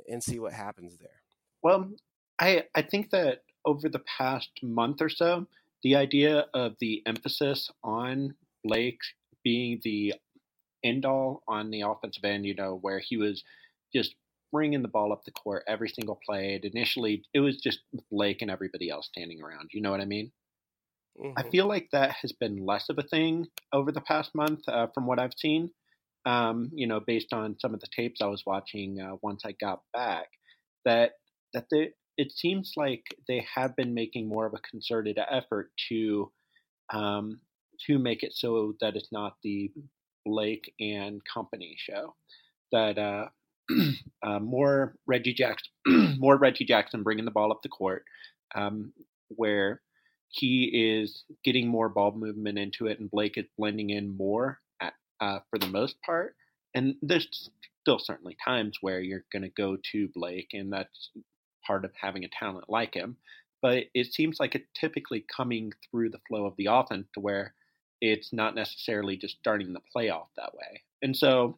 and 0.07 0.23
see 0.23 0.39
what 0.39 0.53
happens 0.53 0.97
there. 0.97 1.21
Well, 1.63 1.89
I 2.39 2.65
I 2.75 2.83
think 2.83 3.09
that 3.11 3.43
over 3.65 3.89
the 3.89 4.03
past 4.17 4.49
month 4.61 5.01
or 5.01 5.09
so, 5.09 5.47
the 5.83 5.95
idea 5.95 6.45
of 6.53 6.75
the 6.79 7.01
emphasis 7.05 7.69
on 7.83 8.35
Blake 8.63 8.99
being 9.43 9.79
the 9.83 10.13
end 10.83 11.05
all 11.05 11.43
on 11.47 11.71
the 11.71 11.81
offensive 11.81 12.23
end, 12.23 12.45
you 12.45 12.55
know, 12.55 12.77
where 12.81 12.99
he 12.99 13.17
was 13.17 13.43
just 13.93 14.15
bringing 14.51 14.81
the 14.81 14.88
ball 14.88 15.12
up 15.12 15.23
the 15.25 15.31
court 15.31 15.63
every 15.67 15.89
single 15.89 16.19
play. 16.25 16.55
And 16.55 16.65
initially, 16.65 17.23
it 17.33 17.39
was 17.39 17.57
just 17.57 17.79
Blake 18.12 18.41
and 18.41 18.51
everybody 18.51 18.89
else 18.89 19.07
standing 19.07 19.41
around. 19.41 19.69
You 19.73 19.81
know 19.81 19.91
what 19.91 20.01
I 20.01 20.05
mean? 20.05 20.31
Mm-hmm. 21.19 21.33
I 21.38 21.49
feel 21.49 21.67
like 21.67 21.89
that 21.91 22.15
has 22.21 22.31
been 22.31 22.65
less 22.65 22.89
of 22.89 22.97
a 22.99 23.03
thing 23.03 23.47
over 23.73 23.91
the 23.91 24.01
past 24.01 24.31
month 24.36 24.62
uh, 24.67 24.88
from 24.93 25.07
what 25.07 25.19
I've 25.19 25.33
seen. 25.38 25.71
Um, 26.25 26.69
you 26.73 26.88
know, 26.88 26.99
based 26.99 27.31
on 27.31 27.55
some 27.60 27.73
of 27.73 27.79
the 27.79 27.88
tapes 27.95 28.21
I 28.21 28.27
was 28.27 28.43
watching 28.45 28.99
uh, 28.99 29.15
once 29.21 29.43
I 29.45 29.53
got 29.53 29.81
back, 29.93 30.27
that 30.83 31.12
that 31.53 31.65
they, 31.71 31.91
it 32.17 32.31
seems 32.31 32.73
like 32.75 33.03
they 33.27 33.45
have 33.55 33.75
been 33.75 33.93
making 33.93 34.27
more 34.27 34.45
of 34.45 34.53
a 34.53 34.69
concerted 34.69 35.17
effort 35.29 35.71
to 35.89 36.31
um, 36.91 37.39
to 37.86 37.97
make 37.97 38.23
it 38.23 38.33
so 38.33 38.73
that 38.81 38.95
it's 38.95 39.12
not 39.12 39.36
the 39.43 39.71
Blake 40.25 40.73
and 40.79 41.21
company 41.33 41.77
show. 41.77 42.15
That 42.71 42.97
uh, 42.97 43.27
uh, 44.23 44.39
more 44.39 44.95
Reggie 45.06 45.34
Jackson, 45.34 45.71
more 46.19 46.38
Reggie 46.38 46.65
Jackson 46.65 47.03
bringing 47.03 47.25
the 47.25 47.32
ball 47.32 47.51
up 47.51 47.62
the 47.63 47.69
court, 47.69 48.03
um, 48.56 48.93
where 49.30 49.82
he 50.30 50.99
is 50.99 51.23
getting 51.43 51.67
more 51.67 51.89
ball 51.89 52.12
movement 52.12 52.58
into 52.58 52.88
it, 52.88 52.99
and 52.99 53.10
Blake 53.10 53.38
is 53.38 53.45
blending 53.58 53.89
in 53.89 54.15
more 54.15 54.60
at, 54.82 54.93
uh, 55.19 55.39
for 55.49 55.58
the 55.58 55.67
most 55.67 55.95
part. 56.01 56.36
And 56.75 56.95
there's 57.01 57.49
still 57.82 57.99
certainly 57.99 58.36
times 58.43 58.77
where 58.82 58.99
you're 58.99 59.25
going 59.32 59.43
to 59.43 59.49
go 59.49 59.77
to 59.91 60.10
Blake, 60.13 60.49
and 60.53 60.71
that's 60.71 61.10
part 61.65 61.86
of 61.86 61.91
having 61.99 62.23
a 62.23 62.30
talent 62.30 62.65
like 62.69 62.93
him. 62.93 63.17
But 63.62 63.86
it 63.93 64.13
seems 64.13 64.39
like 64.39 64.56
it's 64.56 64.67
typically 64.80 65.25
coming 65.36 65.73
through 65.89 66.10
the 66.10 66.19
flow 66.27 66.45
of 66.45 66.56
the 66.58 66.67
offense 66.69 67.08
to 67.13 67.19
where 67.19 67.53
it's 68.01 68.32
not 68.32 68.56
necessarily 68.56 69.17
just 69.17 69.38
starting 69.39 69.73
the 69.73 69.82
playoff 69.95 70.27
that 70.38 70.53
way. 70.53 70.84
And 71.01 71.15
so 71.15 71.58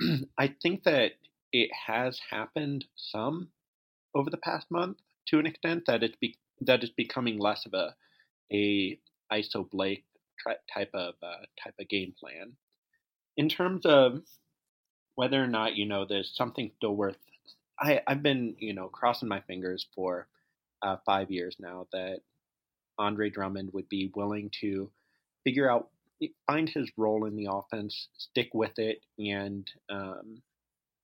I 0.38 0.54
think 0.62 0.84
that 0.84 1.12
it 1.56 1.70
has 1.86 2.20
happened 2.30 2.84
some 2.96 3.48
over 4.14 4.28
the 4.28 4.36
past 4.36 4.70
month 4.70 4.98
to 5.26 5.38
an 5.38 5.46
extent 5.46 5.84
that 5.86 6.02
it's 6.02 6.16
be, 6.16 6.36
that 6.60 6.82
it's 6.82 6.92
becoming 6.92 7.38
less 7.38 7.64
of 7.64 7.72
a 7.72 7.94
a 8.52 8.98
ISO 9.32 9.68
Blake 9.68 10.04
type 10.72 10.90
of 10.92 11.14
uh, 11.22 11.46
type 11.62 11.74
of 11.80 11.88
game 11.88 12.14
plan. 12.20 12.52
In 13.38 13.48
terms 13.48 13.86
of 13.86 14.22
whether 15.14 15.42
or 15.42 15.46
not 15.46 15.76
you 15.76 15.86
know 15.86 16.04
there's 16.04 16.30
something 16.36 16.70
still 16.76 16.94
worth, 16.94 17.16
I 17.80 18.02
I've 18.06 18.22
been 18.22 18.56
you 18.58 18.74
know 18.74 18.88
crossing 18.88 19.28
my 19.28 19.40
fingers 19.40 19.86
for 19.94 20.28
uh, 20.82 20.96
five 21.06 21.30
years 21.30 21.56
now 21.58 21.86
that 21.92 22.20
Andre 22.98 23.30
Drummond 23.30 23.72
would 23.72 23.88
be 23.88 24.12
willing 24.14 24.50
to 24.60 24.90
figure 25.42 25.70
out 25.70 25.88
find 26.46 26.68
his 26.68 26.90
role 26.96 27.24
in 27.24 27.36
the 27.36 27.48
offense, 27.50 28.08
stick 28.18 28.50
with 28.52 28.78
it, 28.78 29.00
and 29.18 29.70
um, 29.88 30.42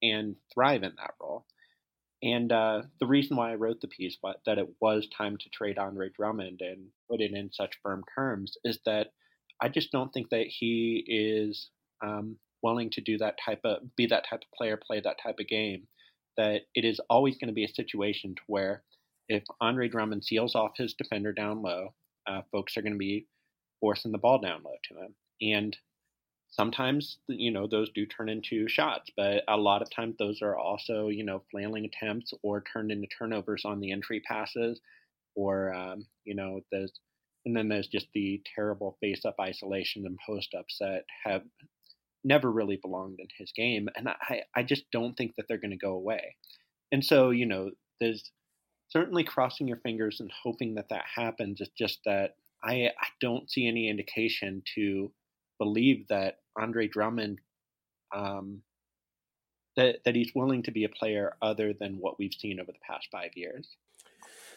and 0.02 0.36
thrive 0.52 0.82
in 0.82 0.92
that 0.96 1.14
role. 1.20 1.46
And 2.22 2.52
uh, 2.52 2.82
the 3.00 3.06
reason 3.06 3.36
why 3.36 3.50
I 3.50 3.56
wrote 3.56 3.80
the 3.80 3.88
piece, 3.88 4.16
but 4.22 4.40
that 4.46 4.58
it 4.58 4.68
was 4.80 5.08
time 5.16 5.36
to 5.38 5.48
trade 5.48 5.78
Andre 5.78 6.08
Drummond 6.10 6.60
and 6.60 6.88
put 7.10 7.20
it 7.20 7.32
in 7.32 7.50
such 7.52 7.80
firm 7.82 8.04
terms, 8.14 8.56
is 8.64 8.78
that 8.86 9.08
I 9.60 9.68
just 9.68 9.90
don't 9.90 10.12
think 10.12 10.30
that 10.30 10.46
he 10.46 11.04
is 11.06 11.70
um, 12.04 12.36
willing 12.62 12.90
to 12.90 13.00
do 13.00 13.18
that 13.18 13.38
type 13.44 13.60
of 13.64 13.78
be 13.96 14.06
that 14.06 14.24
type 14.28 14.42
of 14.42 14.56
player, 14.56 14.76
play 14.76 15.00
that 15.00 15.16
type 15.22 15.36
of 15.40 15.48
game. 15.48 15.88
That 16.36 16.62
it 16.74 16.84
is 16.84 17.00
always 17.10 17.36
going 17.36 17.48
to 17.48 17.54
be 17.54 17.64
a 17.64 17.68
situation 17.68 18.34
to 18.36 18.42
where 18.46 18.84
if 19.28 19.42
Andre 19.60 19.88
Drummond 19.88 20.24
seals 20.24 20.54
off 20.54 20.76
his 20.76 20.94
defender 20.94 21.32
down 21.32 21.62
low, 21.62 21.94
uh, 22.26 22.42
folks 22.50 22.76
are 22.76 22.82
going 22.82 22.94
to 22.94 22.98
be 22.98 23.26
forcing 23.80 24.12
the 24.12 24.18
ball 24.18 24.40
down 24.40 24.62
low 24.64 24.76
to 24.88 25.00
him, 25.00 25.14
and 25.40 25.76
sometimes 26.52 27.18
you 27.28 27.50
know 27.50 27.66
those 27.66 27.90
do 27.90 28.06
turn 28.06 28.28
into 28.28 28.68
shots 28.68 29.10
but 29.16 29.42
a 29.48 29.56
lot 29.56 29.82
of 29.82 29.90
times 29.90 30.14
those 30.18 30.40
are 30.42 30.56
also 30.56 31.08
you 31.08 31.24
know 31.24 31.42
flailing 31.50 31.84
attempts 31.84 32.32
or 32.42 32.62
turned 32.72 32.92
into 32.92 33.08
turnovers 33.18 33.62
on 33.64 33.80
the 33.80 33.90
entry 33.90 34.20
passes 34.20 34.80
or 35.34 35.74
um, 35.74 36.06
you 36.24 36.34
know 36.34 36.60
there's 36.70 36.92
and 37.44 37.56
then 37.56 37.68
there's 37.68 37.88
just 37.88 38.06
the 38.14 38.40
terrible 38.54 38.96
face 39.00 39.24
up 39.24 39.34
isolation 39.40 40.06
and 40.06 40.16
post 40.24 40.54
ups 40.56 40.76
that 40.78 41.04
have 41.24 41.42
never 42.22 42.52
really 42.52 42.76
belonged 42.76 43.18
in 43.18 43.26
his 43.36 43.50
game 43.56 43.88
and 43.96 44.08
i 44.08 44.42
i 44.54 44.62
just 44.62 44.85
don't 44.92 45.16
think 45.16 45.35
that 45.37 45.46
they're 45.48 45.58
going 45.58 45.72
to 45.72 45.77
go 45.77 45.94
away. 45.94 46.37
And 46.92 47.04
so 47.04 47.31
you 47.31 47.46
know 47.46 47.70
there's 48.00 48.31
certainly 48.90 49.24
crossing 49.24 49.66
your 49.66 49.79
fingers 49.79 50.20
and 50.20 50.31
hoping 50.42 50.74
that 50.74 50.90
that 50.90 51.04
happens 51.16 51.60
it's 51.62 51.70
just 51.77 52.00
that 52.04 52.37
i 52.62 52.90
i 53.00 53.06
don't 53.20 53.50
see 53.50 53.66
any 53.66 53.88
indication 53.88 54.62
to 54.74 55.10
believe 55.58 56.06
that 56.08 56.37
Andre 56.57 56.88
Drummond 56.88 57.40
um, 58.15 58.63
that 59.77 60.05
that 60.05 60.15
he's 60.15 60.33
willing 60.35 60.63
to 60.65 60.71
be 60.71 60.85
a 60.85 60.88
player 60.88 61.35
other 61.40 61.73
than 61.73 61.98
what 61.98 62.19
we've 62.19 62.35
seen 62.35 62.61
over 62.61 62.73
the 62.73 62.79
past 62.87 63.09
five 63.11 63.31
years. 63.35 63.69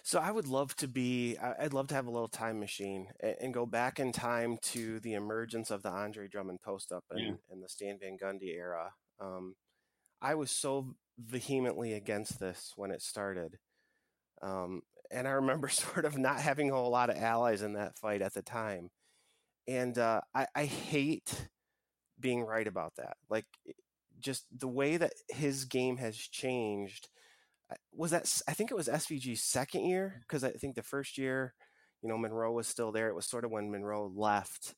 So 0.04 0.20
I 0.20 0.30
would 0.30 0.48
love 0.48 0.76
to 0.78 0.88
be. 0.88 1.38
I'd 1.38 1.74
love 1.74 1.88
to 1.88 1.96
have 1.96 2.08
a 2.08 2.12
little 2.12 2.28
time 2.28 2.60
machine 2.60 3.08
and, 3.42 3.54
go 3.54 3.66
back 3.66 4.00
in 4.00 4.12
time 4.12 4.60
to 4.62 5.00
the 5.00 5.14
emergence 5.14 5.72
of 5.72 5.82
the 5.82 5.90
Andre 5.90 6.28
Drummond 6.28 6.62
post 6.62 6.92
up 6.92 7.06
and, 7.10 7.20
yeah. 7.20 7.34
and 7.50 7.64
the 7.64 7.70
Stan 7.70 7.98
Van 8.00 8.18
Gundy 8.22 8.56
era. 8.56 8.94
Um, 9.20 9.56
I 10.22 10.36
was 10.36 10.52
so 10.52 10.94
vehemently 11.18 11.94
against 11.94 12.40
this 12.40 12.74
when 12.76 12.92
it 12.92 13.02
started. 13.02 13.58
Um, 14.44 14.84
and 15.10 15.28
I 15.28 15.32
remember 15.32 15.70
sort 15.70 16.06
of 16.06 16.20
not 16.20 16.40
having 16.40 16.70
a 16.70 16.76
whole 16.76 16.92
lot 16.92 17.10
of 17.10 17.18
allies 17.18 17.64
in 17.64 17.74
that 17.74 17.98
fight 17.98 18.22
at 18.22 18.36
the 18.36 18.44
time 18.44 18.92
and 19.68 19.98
uh, 19.98 20.22
I, 20.34 20.48
I 20.56 20.66
hate 20.66 21.50
being 22.20 22.44
right 22.44 22.68
about 22.68 22.96
that. 22.98 23.18
Like, 23.30 23.46
just 24.20 24.46
the 24.58 24.68
way 24.68 24.98
that 24.98 25.14
his 25.30 25.66
game 25.66 25.98
has 25.98 26.18
changed. 26.18 27.10
Was 27.92 28.12
that 28.12 28.32
I 28.48 28.54
think 28.54 28.70
it 28.70 28.78
was 28.78 28.88
SVG's 28.88 29.44
second 29.44 29.86
year 29.86 30.22
because 30.22 30.44
I 30.44 30.52
think 30.52 30.76
the 30.76 30.84
first 30.84 31.18
year, 31.18 31.56
you 32.02 32.10
know, 32.10 32.18
Monroe 32.18 32.52
was 32.52 32.68
still 32.68 32.92
there. 32.92 33.10
It 33.10 33.16
was 33.16 33.26
sort 33.26 33.44
of 33.44 33.52
when 33.52 33.72
Monroe 33.72 34.12
left 34.16 34.76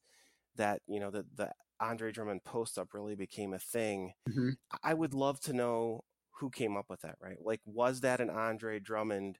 that 0.55 0.81
you 0.87 0.99
know 0.99 1.11
the 1.11 1.25
the 1.35 1.51
Andre 1.79 2.11
Drummond 2.11 2.43
post 2.43 2.77
up 2.77 2.93
really 2.93 3.15
became 3.15 3.53
a 3.53 3.59
thing. 3.59 4.13
Mm-hmm. 4.29 4.51
I 4.83 4.93
would 4.93 5.13
love 5.13 5.39
to 5.41 5.53
know 5.53 6.03
who 6.39 6.49
came 6.49 6.77
up 6.77 6.85
with 6.89 7.01
that. 7.01 7.15
Right, 7.21 7.37
like 7.41 7.61
was 7.65 8.01
that 8.01 8.21
an 8.21 8.29
Andre 8.29 8.79
Drummond 8.79 9.39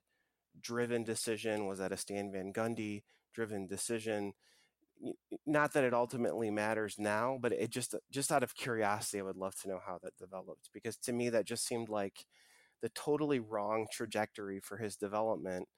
driven 0.60 1.04
decision? 1.04 1.66
Was 1.66 1.78
that 1.78 1.92
a 1.92 1.96
Stan 1.96 2.30
Van 2.30 2.52
Gundy 2.52 3.02
driven 3.34 3.66
decision? 3.66 4.34
Not 5.46 5.72
that 5.72 5.84
it 5.84 5.94
ultimately 5.94 6.50
matters 6.50 6.96
now, 6.98 7.38
but 7.40 7.52
it 7.52 7.70
just 7.70 7.94
just 8.10 8.32
out 8.32 8.42
of 8.42 8.54
curiosity, 8.54 9.20
I 9.20 9.22
would 9.22 9.36
love 9.36 9.54
to 9.62 9.68
know 9.68 9.80
how 9.84 9.98
that 10.02 10.16
developed 10.16 10.70
because 10.72 10.96
to 10.98 11.12
me 11.12 11.28
that 11.30 11.46
just 11.46 11.66
seemed 11.66 11.88
like 11.88 12.26
the 12.82 12.88
totally 12.90 13.40
wrong 13.40 13.86
trajectory 13.92 14.60
for 14.60 14.76
his 14.78 14.96
development. 14.96 15.68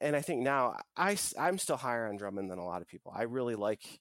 And 0.00 0.14
I 0.14 0.20
think 0.20 0.42
now 0.42 0.76
I 0.96 1.16
I'm 1.38 1.58
still 1.58 1.76
higher 1.76 2.06
on 2.06 2.16
Drummond 2.16 2.50
than 2.50 2.58
a 2.58 2.64
lot 2.64 2.82
of 2.82 2.88
people. 2.88 3.12
I 3.16 3.22
really 3.22 3.54
like 3.54 4.00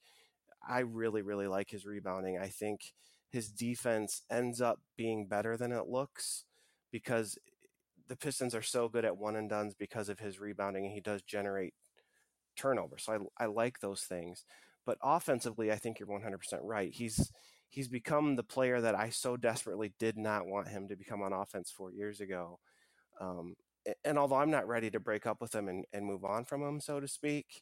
I 0.68 0.80
really 0.80 1.22
really 1.22 1.48
like 1.48 1.70
his 1.72 1.86
rebounding. 1.86 2.38
I 2.38 2.48
think 2.50 2.82
his 3.32 3.50
defense 3.52 4.24
ends 4.32 4.62
up 4.62 4.80
being 4.98 5.28
better 5.28 5.58
than 5.58 5.72
it 5.72 5.88
looks 5.88 6.46
because 6.92 7.38
the 8.08 8.18
Pistons 8.18 8.56
are 8.56 8.62
so 8.62 8.90
good 8.90 9.06
at 9.06 9.18
one 9.18 9.36
and 9.36 9.50
dones 9.50 9.76
because 9.76 10.10
of 10.10 10.20
his 10.20 10.40
rebounding 10.40 10.86
and 10.86 10.94
he 10.94 11.02
does 11.02 11.22
generate 11.24 11.74
turnover. 12.60 12.98
So 12.98 13.30
I, 13.40 13.44
I 13.44 13.48
like 13.48 13.80
those 13.80 14.02
things. 14.02 14.44
But 14.86 14.98
offensively, 15.04 15.72
I 15.72 15.76
think 15.76 16.00
you're 16.00 16.08
100% 16.08 16.38
right. 16.64 16.92
He's 16.94 17.32
he's 17.70 17.88
become 17.88 18.36
the 18.36 18.44
player 18.44 18.82
that 18.82 18.96
I 18.96 19.10
so 19.10 19.38
desperately 19.38 19.94
did 20.00 20.18
not 20.18 20.48
want 20.48 20.70
him 20.70 20.88
to 20.88 20.96
become 20.96 21.22
on 21.22 21.34
offense 21.34 21.72
four 21.72 21.92
years 21.92 22.20
ago. 22.20 22.60
Um, 23.22 23.56
and 24.04 24.18
although 24.18 24.38
I'm 24.38 24.50
not 24.50 24.68
ready 24.68 24.90
to 24.90 25.00
break 25.00 25.28
up 25.28 25.42
with 25.42 25.54
him 25.54 25.68
and, 25.68 25.86
and 25.94 26.06
move 26.06 26.26
on 26.26 26.46
from 26.46 26.64
him, 26.64 26.80
so 26.80 27.00
to 27.00 27.08
speak, 27.08 27.62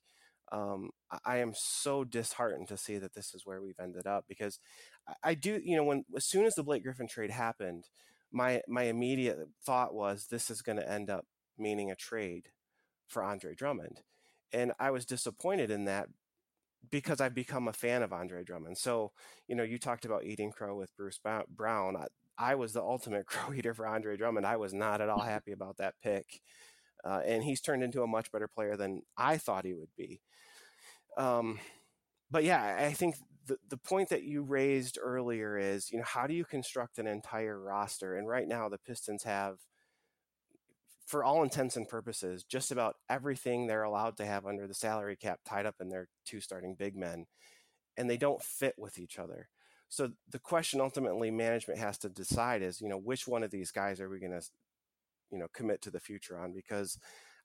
um, 0.51 0.91
I 1.25 1.39
am 1.39 1.51
so 1.55 2.05
disheartened 2.05 2.69
to 2.69 2.77
see 2.77 2.97
that 2.97 3.13
this 3.13 3.33
is 3.33 3.45
where 3.45 3.61
we've 3.61 3.79
ended 3.81 4.07
up 4.07 4.25
because 4.29 4.59
I, 5.07 5.31
I 5.31 5.33
do, 5.33 5.59
you 5.61 5.75
know, 5.75 5.83
when 5.83 6.05
as 6.15 6.25
soon 6.25 6.45
as 6.45 6.55
the 6.55 6.63
Blake 6.63 6.83
Griffin 6.83 7.07
trade 7.07 7.31
happened, 7.31 7.89
my 8.31 8.61
my 8.67 8.83
immediate 8.83 9.37
thought 9.65 9.93
was 9.93 10.27
this 10.27 10.49
is 10.49 10.61
going 10.61 10.77
to 10.77 10.89
end 10.89 11.09
up 11.09 11.25
meaning 11.57 11.91
a 11.91 11.95
trade 11.95 12.49
for 13.07 13.23
Andre 13.23 13.55
Drummond 13.55 14.01
and 14.53 14.71
I 14.79 14.91
was 14.91 15.05
disappointed 15.05 15.71
in 15.71 15.85
that 15.85 16.09
because 16.89 17.19
I've 17.19 17.33
become 17.33 17.67
a 17.67 17.73
fan 17.73 18.03
of 18.03 18.13
Andre 18.13 18.43
Drummond. 18.43 18.77
So, 18.77 19.11
you 19.47 19.55
know, 19.55 19.63
you 19.63 19.77
talked 19.77 20.05
about 20.05 20.23
eating 20.23 20.51
crow 20.51 20.75
with 20.75 20.95
Bruce 20.95 21.19
Brown. 21.49 21.95
I, 21.97 22.07
I 22.37 22.55
was 22.55 22.73
the 22.73 22.81
ultimate 22.83 23.25
crow 23.25 23.53
eater 23.53 23.73
for 23.73 23.87
Andre 23.87 24.15
Drummond. 24.17 24.45
I 24.45 24.57
was 24.57 24.73
not 24.73 25.01
at 25.01 25.09
all 25.09 25.21
happy 25.21 25.51
about 25.51 25.77
that 25.77 25.95
pick. 26.01 26.41
Uh, 27.03 27.21
and 27.25 27.43
he's 27.43 27.61
turned 27.61 27.83
into 27.83 28.01
a 28.01 28.07
much 28.07 28.31
better 28.31 28.47
player 28.47 28.75
than 28.75 29.01
I 29.17 29.37
thought 29.37 29.65
he 29.65 29.73
would 29.73 29.93
be. 29.97 30.21
Um, 31.17 31.59
but 32.29 32.43
yeah, 32.43 32.77
I 32.79 32.93
think 32.93 33.15
the, 33.45 33.57
the 33.69 33.77
point 33.77 34.09
that 34.09 34.23
you 34.23 34.41
raised 34.43 34.97
earlier 35.01 35.57
is, 35.57 35.91
you 35.91 35.99
know, 35.99 36.05
how 36.05 36.27
do 36.27 36.33
you 36.33 36.43
construct 36.43 36.99
an 36.99 37.07
entire 37.07 37.59
roster? 37.59 38.17
And 38.17 38.27
right 38.27 38.47
now, 38.47 38.69
the 38.69 38.77
Pistons 38.77 39.23
have– 39.23 39.57
for 41.07 41.23
all 41.23 41.41
intents 41.41 41.77
and 41.77 41.87
purposes, 41.87 42.43
just 42.43 42.69
about 42.69 42.97
everything 43.09 43.65
they're 43.65 43.83
allowed 43.83 44.17
to 44.17 44.25
have 44.25 44.45
under 44.45 44.67
the 44.67 44.73
salary 44.73 45.15
cap 45.15 45.39
tied 45.45 45.65
up 45.65 45.75
in 45.79 45.87
their 45.87 46.09
two 46.25 46.41
starting 46.41 46.75
big 46.75 46.97
men, 46.97 47.25
and 47.95 48.09
they 48.09 48.17
don't 48.17 48.43
fit 48.43 48.75
with 48.77 48.99
each 48.99 49.17
other. 49.17 49.47
So 49.87 50.11
the 50.29 50.39
question 50.39 50.81
ultimately 50.81 51.31
management 51.31 51.79
has 51.79 51.97
to 51.99 52.09
decide 52.09 52.61
is, 52.61 52.81
you 52.81 52.89
know, 52.89 52.97
which 52.97 53.25
one 53.25 53.41
of 53.41 53.51
these 53.51 53.71
guys 53.71 54.01
are 54.01 54.09
we 54.09 54.19
going 54.19 54.37
to, 54.37 54.45
you 55.31 55.39
know, 55.39 55.47
commit 55.53 55.81
to 55.83 55.91
the 55.91 56.01
future 56.01 56.37
on? 56.37 56.51
Because 56.51 56.99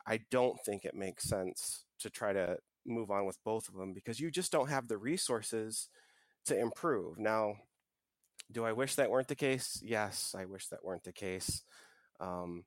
I 0.04 0.22
don't 0.32 0.58
think 0.64 0.84
it 0.84 0.96
makes 0.96 1.28
sense 1.28 1.84
to 2.00 2.10
try 2.10 2.32
to 2.32 2.58
move 2.84 3.12
on 3.12 3.26
with 3.26 3.38
both 3.44 3.68
of 3.68 3.74
them 3.74 3.92
because 3.94 4.18
you 4.18 4.32
just 4.32 4.50
don't 4.50 4.70
have 4.70 4.88
the 4.88 4.98
resources 4.98 5.88
to 6.46 6.58
improve. 6.58 7.16
Now, 7.16 7.54
do 8.50 8.64
I 8.64 8.72
wish 8.72 8.96
that 8.96 9.08
weren't 9.08 9.28
the 9.28 9.36
case? 9.36 9.80
Yes, 9.84 10.34
I 10.36 10.46
wish 10.46 10.66
that 10.68 10.84
weren't 10.84 11.04
the 11.04 11.12
case. 11.12 11.62
Um, 12.18 12.64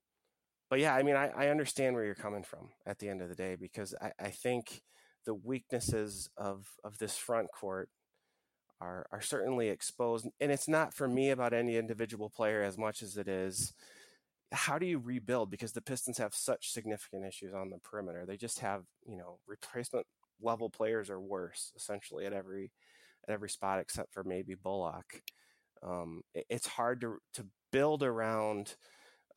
but 0.69 0.79
yeah, 0.79 0.95
I 0.95 1.03
mean, 1.03 1.15
I, 1.15 1.29
I 1.29 1.47
understand 1.49 1.95
where 1.95 2.05
you're 2.05 2.15
coming 2.15 2.43
from 2.43 2.69
at 2.85 2.99
the 2.99 3.09
end 3.09 3.21
of 3.21 3.29
the 3.29 3.35
day 3.35 3.55
because 3.55 3.93
I, 4.01 4.11
I 4.19 4.29
think 4.29 4.81
the 5.25 5.33
weaknesses 5.33 6.29
of 6.37 6.67
of 6.83 6.97
this 6.97 7.17
front 7.17 7.49
court 7.51 7.89
are 8.81 9.05
are 9.11 9.21
certainly 9.21 9.69
exposed, 9.69 10.27
and 10.39 10.51
it's 10.51 10.67
not 10.67 10.93
for 10.93 11.07
me 11.07 11.29
about 11.29 11.53
any 11.53 11.77
individual 11.77 12.29
player 12.29 12.63
as 12.63 12.77
much 12.77 13.01
as 13.01 13.17
it 13.17 13.27
is 13.27 13.73
how 14.51 14.77
do 14.77 14.85
you 14.85 14.99
rebuild 14.99 15.49
because 15.49 15.73
the 15.73 15.81
Pistons 15.81 16.17
have 16.17 16.33
such 16.33 16.71
significant 16.71 17.25
issues 17.25 17.53
on 17.53 17.69
the 17.69 17.79
perimeter. 17.79 18.25
They 18.25 18.37
just 18.37 18.59
have 18.59 18.83
you 19.07 19.17
know 19.17 19.39
replacement 19.47 20.05
level 20.41 20.69
players 20.69 21.09
or 21.09 21.19
worse 21.19 21.71
essentially 21.75 22.25
at 22.25 22.33
every 22.33 22.71
at 23.27 23.33
every 23.33 23.49
spot 23.49 23.79
except 23.79 24.13
for 24.13 24.23
maybe 24.23 24.55
Bullock. 24.55 25.21
Um, 25.83 26.21
it, 26.33 26.45
it's 26.49 26.67
hard 26.67 27.01
to 27.01 27.17
to 27.33 27.45
build 27.71 28.03
around 28.03 28.75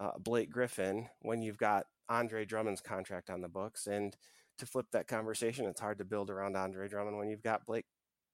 uh, 0.00 0.12
Blake 0.18 0.50
Griffin 0.50 1.08
when 1.20 1.42
you've 1.42 1.58
got 1.58 1.86
Andre 2.08 2.44
Drummond's 2.44 2.80
contract 2.80 3.30
on 3.30 3.40
the 3.40 3.48
books. 3.48 3.86
And 3.86 4.16
to 4.58 4.66
flip 4.66 4.86
that 4.92 5.08
conversation, 5.08 5.66
it's 5.66 5.80
hard 5.80 5.98
to 5.98 6.04
build 6.04 6.30
around 6.30 6.56
Andre 6.56 6.88
Drummond 6.88 7.18
when 7.18 7.28
you've 7.28 7.42
got 7.42 7.66
Blake 7.66 7.86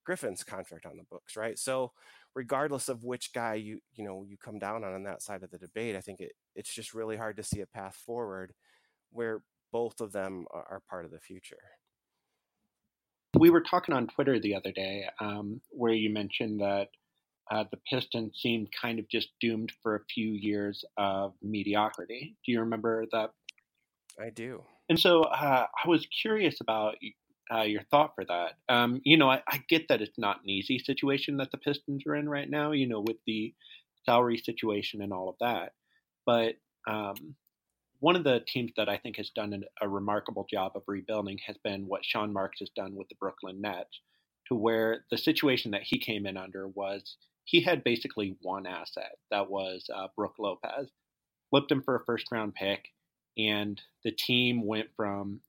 Griffin's 0.05 0.45
contract 0.45 0.87
on 0.87 0.97
the 0.97 1.05
books, 1.05 1.37
right? 1.37 1.59
So 1.59 1.93
regardless 2.35 2.89
of 2.89 3.05
which 3.05 3.33
guy 3.33 3.55
you 3.55 3.81
you 3.95 4.05
know 4.05 4.25
you 4.29 4.37
come 4.37 4.59
down 4.59 4.85
on 4.85 4.93
on 4.93 5.05
that 5.05 5.23
side 5.23 5.43
of 5.43 5.51
the 5.51 5.59
debate, 5.59 5.97
I 5.97 6.01
think 6.01 6.21
it 6.21 6.33
it's 6.55 6.73
just 6.73 6.95
really 6.95 7.17
hard 7.17 7.37
to 7.37 7.43
see 7.43 7.61
a 7.61 7.67
path 7.67 7.97
forward 7.97 8.53
where 9.11 9.43
both 9.73 10.01
of 10.01 10.12
them 10.12 10.47
are, 10.53 10.83
part 10.89 11.05
of 11.05 11.11
the 11.11 11.19
future. 11.19 11.57
We 13.37 13.51
were 13.51 13.61
talking 13.61 13.93
on 13.93 14.07
Twitter 14.07 14.39
the 14.39 14.55
other 14.55 14.71
day 14.71 15.05
um, 15.19 15.61
where 15.71 15.93
you 15.93 16.11
mentioned 16.11 16.61
that 16.61 16.91
uh, 17.51 17.64
the 17.70 17.78
Pistons 17.90 18.38
seemed 18.40 18.68
kind 18.80 18.99
of 18.99 19.09
just 19.09 19.28
doomed 19.40 19.72
for 19.82 19.97
a 19.97 20.05
few 20.12 20.32
years 20.32 20.84
of 20.97 21.34
mediocrity. 21.42 22.36
Do 22.45 22.53
you 22.53 22.61
remember 22.61 23.05
that? 23.12 23.30
I 24.20 24.30
do. 24.30 24.62
And 24.88 24.99
so 24.99 25.22
uh, 25.22 25.66
I 25.84 25.88
was 25.88 26.07
curious 26.07 26.61
about 26.61 26.97
uh, 27.53 27.62
your 27.62 27.82
thought 27.90 28.12
for 28.14 28.24
that. 28.24 28.53
Um, 28.68 29.01
you 29.05 29.16
know, 29.16 29.30
I, 29.30 29.42
I, 29.47 29.62
get 29.68 29.88
that 29.88 30.01
it's 30.01 30.18
not 30.18 30.42
an 30.42 30.51
easy 30.51 30.78
situation 30.78 31.36
that 31.38 31.51
the 31.51 31.59
Pistons 31.59 32.05
are 32.07 32.14
in 32.14 32.28
right 32.28 32.49
now, 32.49 32.72
you 32.72 32.86
know, 32.86 33.01
with 33.01 33.16
the 33.26 33.55
salary 34.07 34.38
situation 34.38 35.03
and 35.03 35.12
all 35.12 35.28
of 35.28 35.36
that. 35.40 35.72
But 36.24 36.55
um, 36.86 37.34
one 38.01 38.16
of 38.16 38.24
the 38.24 38.40
teams 38.47 38.72
that 38.76 38.88
I 38.88 38.97
think 38.97 39.16
has 39.16 39.30
done 39.30 39.53
an, 39.53 39.64
a 39.80 39.88
remarkable 39.88 40.47
job 40.51 40.72
of 40.74 40.82
rebuilding 40.86 41.38
has 41.47 41.57
been 41.62 41.86
what 41.86 42.05
Sean 42.05 42.32
Marks 42.32 42.61
has 42.61 42.70
done 42.70 42.95
with 42.95 43.09
the 43.09 43.16
Brooklyn 43.16 43.61
Nets, 43.61 44.01
to 44.49 44.55
where 44.55 45.05
the 45.11 45.18
situation 45.18 45.70
that 45.70 45.82
he 45.82 45.99
came 45.99 46.26
in 46.26 46.36
under 46.36 46.68
was 46.68 47.16
he 47.45 47.61
had 47.61 47.84
basically 47.84 48.36
one 48.40 48.66
asset 48.66 49.18
that 49.30 49.51
was 49.51 49.88
uh, 49.95 50.09
Brook 50.16 50.34
Lopez. 50.38 50.88
Flipped 51.51 51.70
him 51.70 51.82
for 51.82 51.97
a 51.97 52.05
first 52.05 52.26
round 52.32 52.55
pick, 52.55 52.88
and 53.38 53.80
the 54.03 54.11
team 54.11 54.66
went 54.66 54.88
from, 54.97 55.40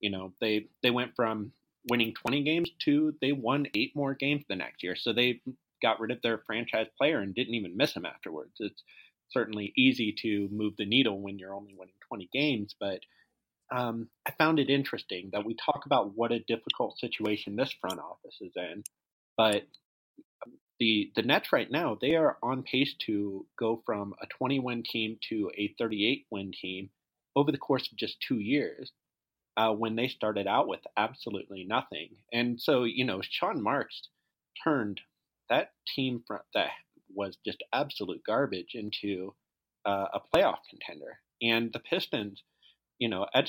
you 0.00 0.10
know, 0.10 0.32
they 0.40 0.66
they 0.82 0.90
went 0.90 1.14
from 1.16 1.52
winning 1.88 2.12
20 2.12 2.42
games 2.42 2.70
to 2.84 3.14
they 3.22 3.32
won 3.32 3.66
eight 3.74 3.96
more 3.96 4.12
games 4.14 4.44
the 4.48 4.56
next 4.56 4.82
year. 4.82 4.96
So 4.96 5.12
they 5.12 5.40
got 5.80 6.00
rid 6.00 6.10
of 6.10 6.20
their 6.22 6.42
franchise 6.46 6.88
player 6.98 7.20
and 7.20 7.34
didn't 7.34 7.54
even 7.54 7.76
miss 7.76 7.94
him 7.94 8.04
afterwards. 8.04 8.52
It's 8.58 8.82
certainly 9.30 9.72
easy 9.76 10.14
to 10.20 10.48
move 10.50 10.74
the 10.76 10.84
needle 10.84 11.20
when 11.20 11.38
you're 11.38 11.54
only 11.54 11.74
winning 11.74 11.94
20 12.08 12.28
games, 12.32 12.74
but 12.78 13.00
um, 13.72 14.08
I 14.26 14.32
found 14.32 14.58
it 14.58 14.68
interesting 14.68 15.30
that 15.32 15.44
we 15.44 15.54
talk 15.54 15.86
about 15.86 16.16
what 16.16 16.32
a 16.32 16.40
difficult 16.40 16.98
situation 16.98 17.54
this 17.54 17.72
front 17.80 18.00
office 18.00 18.36
is 18.40 18.52
in, 18.56 18.82
but 19.36 19.62
the 20.80 21.12
the 21.16 21.22
Nets 21.22 21.52
right 21.52 21.70
now 21.70 21.98
they 22.00 22.16
are 22.16 22.38
on 22.42 22.64
pace 22.64 22.94
to 23.06 23.46
go 23.58 23.82
from 23.86 24.14
a 24.22 24.26
20 24.28 24.60
win 24.60 24.84
team 24.84 25.18
to 25.30 25.52
a 25.58 25.74
38 25.78 26.26
win 26.32 26.52
team 26.52 26.90
over 27.36 27.52
the 27.52 27.58
course 27.58 27.90
of 27.92 27.98
just 27.98 28.20
two 28.22 28.40
years. 28.40 28.92
Uh, 29.56 29.72
when 29.72 29.96
they 29.96 30.08
started 30.08 30.46
out 30.46 30.68
with 30.68 30.80
absolutely 30.96 31.64
nothing, 31.64 32.10
and 32.32 32.60
so 32.60 32.84
you 32.84 33.04
know 33.04 33.20
Sean 33.22 33.62
Marks 33.62 34.02
turned 34.64 35.00
that 35.50 35.72
team 35.94 36.24
from, 36.26 36.40
that 36.54 36.70
was 37.14 37.38
just 37.46 37.62
absolute 37.72 38.22
garbage 38.26 38.74
into 38.74 39.34
uh, 39.86 40.06
a 40.14 40.20
playoff 40.34 40.58
contender. 40.70 41.18
And 41.42 41.72
the 41.72 41.80
Pistons, 41.80 42.42
you 42.98 43.08
know, 43.08 43.26
Ed, 43.34 43.48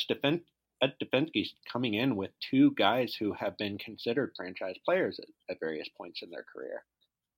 Stefanski's 1.01 1.53
coming 1.71 1.95
in 1.95 2.15
with 2.15 2.31
two 2.49 2.73
guys 2.77 3.15
who 3.15 3.33
have 3.33 3.57
been 3.57 3.77
considered 3.77 4.33
franchise 4.37 4.77
players 4.85 5.19
at, 5.19 5.27
at 5.55 5.59
various 5.61 5.89
points 5.97 6.21
in 6.23 6.31
their 6.31 6.45
career. 6.53 6.83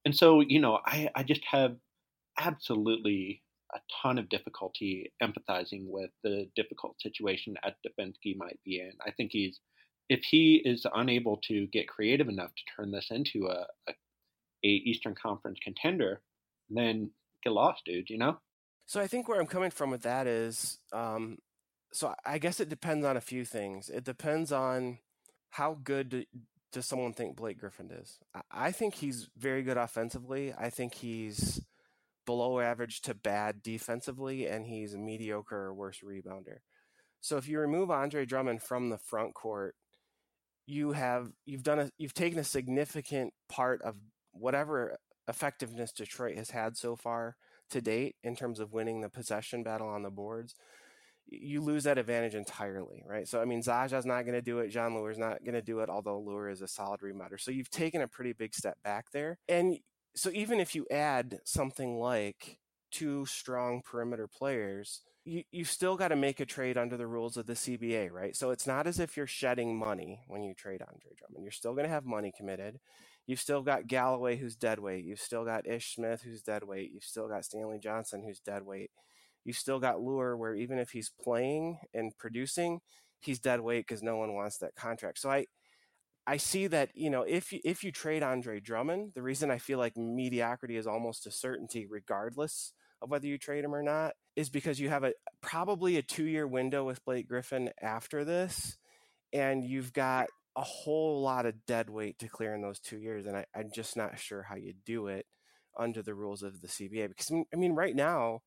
And 0.06 0.16
so, 0.16 0.42
you 0.42 0.60
know, 0.60 0.80
I, 0.86 1.10
I 1.16 1.24
just 1.24 1.44
have 1.50 1.76
absolutely 2.40 3.42
a 3.74 3.80
ton 4.02 4.18
of 4.18 4.30
difficulty 4.30 5.12
empathizing 5.22 5.86
with 5.88 6.12
the 6.24 6.48
difficult 6.56 7.02
situation 7.02 7.56
Ed 7.64 7.76
Stefanski 7.86 8.38
might 8.38 8.60
be 8.64 8.80
in. 8.80 8.92
I 9.06 9.12
think 9.12 9.32
he's 9.32 9.60
if 10.10 10.24
he 10.24 10.62
is 10.66 10.86
unable 10.94 11.38
to 11.48 11.68
get 11.68 11.88
creative 11.88 12.28
enough 12.28 12.52
to 12.54 12.62
turn 12.76 12.92
this 12.92 13.08
into 13.10 13.48
a, 13.48 13.66
a, 13.88 13.94
a 14.64 14.68
Eastern 14.68 15.16
Conference 15.16 15.60
contender, 15.64 16.22
then 16.70 17.10
get 17.44 17.54
lost, 17.54 17.84
dude. 17.86 18.10
You 18.10 18.18
know. 18.18 18.38
So 18.86 19.00
I 19.00 19.08
think 19.08 19.28
where 19.28 19.40
I'm 19.40 19.48
coming 19.48 19.72
from 19.72 19.92
with 19.92 20.02
that 20.02 20.28
is, 20.28 20.80
um, 20.92 21.38
so 21.94 22.14
I 22.26 22.38
guess 22.38 22.60
it 22.60 22.68
depends 22.68 23.06
on 23.06 23.16
a 23.16 23.22
few 23.22 23.46
things. 23.46 23.90
It 23.90 24.04
depends 24.04 24.52
on 24.52 25.00
how 25.52 25.78
good 25.84 26.28
does 26.74 26.86
someone 26.86 27.14
think 27.14 27.38
Blake 27.38 27.60
Griffin 27.60 27.92
is. 27.92 28.20
I 28.52 28.72
think 28.72 28.96
he's 28.96 29.30
very 29.38 29.64
good 29.64 29.78
offensively. 29.78 30.54
I 30.58 30.70
think 30.70 30.96
he's 30.96 31.62
below 32.26 32.60
average 32.60 33.02
to 33.02 33.14
bad 33.14 33.62
defensively, 33.64 34.48
and 34.48 34.66
he's 34.66 34.94
a 34.94 34.98
mediocre 34.98 35.56
or 35.56 35.74
worse 35.74 36.00
rebounder. 36.04 36.58
So 37.22 37.38
if 37.38 37.48
you 37.48 37.60
remove 37.60 37.90
Andre 37.90 38.26
Drummond 38.26 38.62
from 38.62 38.90
the 38.90 38.98
front 38.98 39.34
court, 39.34 39.76
you 40.66 40.94
have 40.94 41.32
you've 41.46 41.64
done 41.64 41.80
a 41.80 41.90
you've 41.98 42.14
taken 42.14 42.40
a 42.40 42.44
significant 42.44 43.34
part 43.50 43.82
of 43.82 43.96
whatever 44.32 44.98
effectiveness 45.28 45.92
Detroit 45.92 46.38
has 46.38 46.50
had 46.50 46.76
so 46.76 46.96
far 46.96 47.36
to 47.70 47.82
date 47.82 48.16
in 48.24 48.36
terms 48.36 48.60
of 48.60 48.74
winning 48.74 49.02
the 49.02 49.10
possession 49.10 49.64
battle 49.64 49.88
on 49.88 50.04
the 50.04 50.10
boards, 50.10 50.56
you 51.28 51.62
lose 51.62 51.84
that 51.86 51.98
advantage 51.98 52.36
entirely, 52.36 53.04
right? 53.08 53.28
So 53.28 53.42
I 53.42 53.46
mean, 53.46 53.62
Zaza's 53.62 54.06
not 54.06 54.24
going 54.24 54.34
to 54.34 54.42
do 54.42 54.60
it. 54.60 54.70
Jon 54.70 54.94
Leuer's 54.94 55.18
not 55.18 55.44
going 55.44 55.56
to 55.56 55.62
do 55.62 55.80
it, 55.80 55.90
although 55.90 56.22
Leuer 56.22 56.52
is 56.52 56.62
a 56.62 56.68
solid 56.68 57.02
rebounder. 57.02 57.40
So 57.40 57.52
you've 57.52 57.70
taken 57.70 58.02
a 58.02 58.08
pretty 58.08 58.34
big 58.34 58.54
step 58.54 58.78
back 58.84 59.12
there. 59.12 59.38
And 59.48 59.78
so 60.16 60.30
even 60.34 60.60
if 60.60 60.76
you 60.76 60.86
add 60.92 61.40
something 61.46 62.00
like 62.00 62.60
two 62.92 63.26
strong 63.26 63.82
perimeter 63.82 64.28
players, 64.28 65.02
you, 65.26 65.44
you've 65.52 65.70
still 65.70 65.96
got 65.96 66.10
to 66.10 66.16
make 66.16 66.40
a 66.40 66.46
trade 66.46 66.78
under 66.78 66.98
the 66.98 67.08
rules 67.08 67.38
of 67.38 67.48
the 67.48 67.54
CBA, 67.54 68.12
right? 68.12 68.36
So 68.36 68.52
it's 68.52 68.68
not 68.68 68.88
as 68.88 69.00
if 69.00 69.18
you're 69.18 69.28
shedding 69.28 69.78
money 69.78 70.22
when 70.28 70.44
you 70.44 70.54
trade 70.54 70.82
Andre 70.82 71.12
Drummond. 71.18 71.44
You're 71.44 71.52
still 71.52 71.74
going 71.74 71.86
to 71.86 71.94
have 71.94 72.06
money 72.06 72.32
committed. 72.36 72.80
You've 73.26 73.40
still 73.40 73.62
got 73.62 73.88
Galloway, 73.88 74.36
who's 74.36 74.56
dead 74.56 74.80
weight. 74.80 75.06
You've 75.06 75.20
still 75.20 75.46
got 75.46 75.66
Ish 75.66 75.96
Smith, 75.96 76.22
who's 76.24 76.42
dead 76.42 76.64
weight. 76.64 76.92
You've 76.94 77.06
still 77.06 77.30
got 77.30 77.46
Stanley 77.46 77.80
Johnson, 77.80 78.22
who's 78.26 78.40
dead 78.40 78.64
weight. 78.64 78.92
You've 79.46 79.58
still 79.58 79.80
got 79.80 79.98
Leuer, 79.98 80.38
where 80.38 80.56
even 80.56 80.80
if 80.80 80.92
he's 80.92 81.12
playing 81.22 81.80
and 81.94 82.18
producing, 82.18 82.80
he's 83.20 83.40
dead 83.40 83.62
weight 83.62 83.86
because 83.88 84.04
no 84.04 84.18
one 84.18 84.34
wants 84.34 84.58
that 84.60 84.76
contract. 84.76 85.20
So 85.20 85.30
I, 85.30 85.46
I 86.26 86.38
see 86.38 86.68
that 86.68 86.90
you 86.94 87.10
know 87.10 87.24
if 87.24 87.52
you, 87.52 87.60
if 87.64 87.84
you 87.84 87.92
trade 87.92 88.24
Andre 88.24 88.60
Drummond, 88.60 89.12
the 89.16 89.22
reason 89.22 89.52
I 89.52 89.58
feel 89.58 89.80
like 89.80 89.98
mediocrity 89.98 90.78
is 90.78 90.88
almost 90.88 91.28
a 91.28 91.32
certainty, 91.32 91.86
regardless 91.90 92.74
of 93.02 93.10
whether 93.10 93.28
you 93.28 93.38
trade 93.38 93.66
him 93.66 93.76
or 93.76 93.84
not, 93.84 94.14
is 94.36 94.50
because 94.50 94.80
you 94.80 94.90
have 94.90 95.04
a 95.04 95.14
probably 95.42 95.98
a 95.98 96.02
two 96.02 96.26
year 96.26 96.48
window 96.48 96.86
with 96.86 97.04
Blake 97.06 97.28
Griffin 97.28 97.72
after 97.82 98.24
this, 98.24 98.78
and 99.34 99.64
you've 99.64 99.94
got 99.94 100.28
a 100.56 100.62
whole 100.62 101.22
lot 101.22 101.46
of 101.46 101.66
dead 101.66 101.90
weight 101.90 102.20
to 102.20 102.28
clear 102.28 102.54
in 102.54 102.62
those 102.62 102.80
two 102.80 103.00
years, 103.00 103.26
and 103.26 103.36
I, 103.36 103.46
am 103.56 103.72
just 103.74 103.98
not 103.98 104.20
sure 104.20 104.44
how 104.44 104.56
you 104.56 104.74
do 104.86 105.08
it 105.08 105.26
under 105.78 106.02
the 106.02 106.14
rules 106.14 106.44
of 106.44 106.62
the 106.62 106.68
CBA. 106.68 107.10
Because 107.10 107.32
I 107.32 107.56
mean, 107.58 107.74
right 107.74 107.96
now 107.96 108.42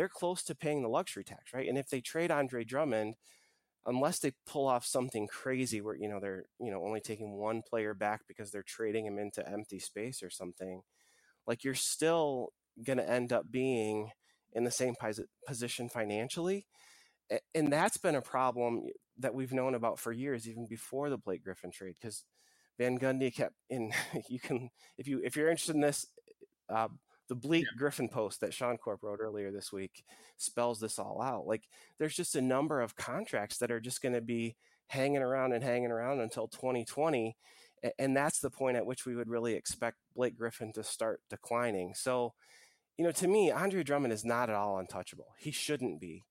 they're 0.00 0.08
close 0.08 0.42
to 0.44 0.54
paying 0.54 0.82
the 0.82 0.88
luxury 0.88 1.24
tax, 1.24 1.52
right? 1.52 1.68
And 1.68 1.76
if 1.76 1.90
they 1.90 2.00
trade 2.00 2.30
Andre 2.30 2.64
Drummond, 2.64 3.16
unless 3.86 4.18
they 4.18 4.32
pull 4.46 4.66
off 4.66 4.86
something 4.86 5.26
crazy 5.26 5.82
where 5.82 5.96
you 5.96 6.08
know 6.08 6.20
they're 6.20 6.44
you 6.58 6.70
know 6.70 6.82
only 6.84 7.00
taking 7.00 7.36
one 7.36 7.62
player 7.68 7.94
back 7.94 8.22
because 8.26 8.50
they're 8.50 8.62
trading 8.62 9.06
him 9.06 9.18
into 9.18 9.46
empty 9.46 9.78
space 9.78 10.22
or 10.22 10.30
something, 10.30 10.82
like 11.46 11.64
you're 11.64 11.74
still 11.74 12.52
going 12.82 12.98
to 12.98 13.10
end 13.10 13.32
up 13.32 13.50
being 13.50 14.10
in 14.54 14.64
the 14.64 14.70
same 14.70 14.94
position 15.46 15.88
financially 15.88 16.66
and 17.54 17.72
that's 17.72 17.96
been 17.96 18.14
a 18.14 18.22
problem 18.22 18.84
that 19.18 19.34
we've 19.34 19.52
known 19.52 19.74
about 19.74 19.98
for 19.98 20.12
years, 20.12 20.48
even 20.48 20.66
before 20.66 21.10
the 21.10 21.18
Blake 21.18 21.44
Griffin 21.44 21.70
trade, 21.70 21.94
because 22.00 22.24
Van 22.78 22.98
Gundy 22.98 23.34
kept 23.34 23.54
in. 23.68 23.92
You 24.28 24.40
can, 24.40 24.70
if 24.98 25.06
you 25.06 25.20
if 25.24 25.36
you're 25.36 25.50
interested 25.50 25.74
in 25.74 25.82
this, 25.82 26.06
uh, 26.68 26.88
the 27.30 27.36
bleak 27.36 27.64
yeah. 27.64 27.78
Griffin 27.78 28.08
post 28.08 28.40
that 28.40 28.52
Sean 28.52 28.76
Corp 28.76 29.04
wrote 29.04 29.20
earlier 29.22 29.52
this 29.52 29.72
week 29.72 30.04
spells 30.36 30.80
this 30.80 30.98
all 30.98 31.22
out. 31.22 31.46
Like, 31.46 31.68
there's 31.98 32.16
just 32.16 32.34
a 32.34 32.42
number 32.42 32.80
of 32.80 32.96
contracts 32.96 33.58
that 33.58 33.70
are 33.70 33.78
just 33.78 34.02
going 34.02 34.14
to 34.14 34.20
be 34.20 34.56
hanging 34.88 35.22
around 35.22 35.52
and 35.52 35.62
hanging 35.62 35.92
around 35.92 36.18
until 36.18 36.48
2020, 36.48 37.36
and 38.00 38.16
that's 38.16 38.40
the 38.40 38.50
point 38.50 38.76
at 38.76 38.84
which 38.84 39.06
we 39.06 39.14
would 39.14 39.28
really 39.28 39.54
expect 39.54 39.98
Blake 40.16 40.36
Griffin 40.36 40.72
to 40.72 40.82
start 40.82 41.20
declining. 41.30 41.94
So, 41.94 42.34
you 42.98 43.04
know, 43.04 43.12
to 43.12 43.28
me, 43.28 43.52
Andre 43.52 43.84
Drummond 43.84 44.12
is 44.12 44.24
not 44.24 44.50
at 44.50 44.56
all 44.56 44.78
untouchable. 44.78 45.28
He 45.38 45.52
shouldn't 45.52 46.00
be, 46.00 46.24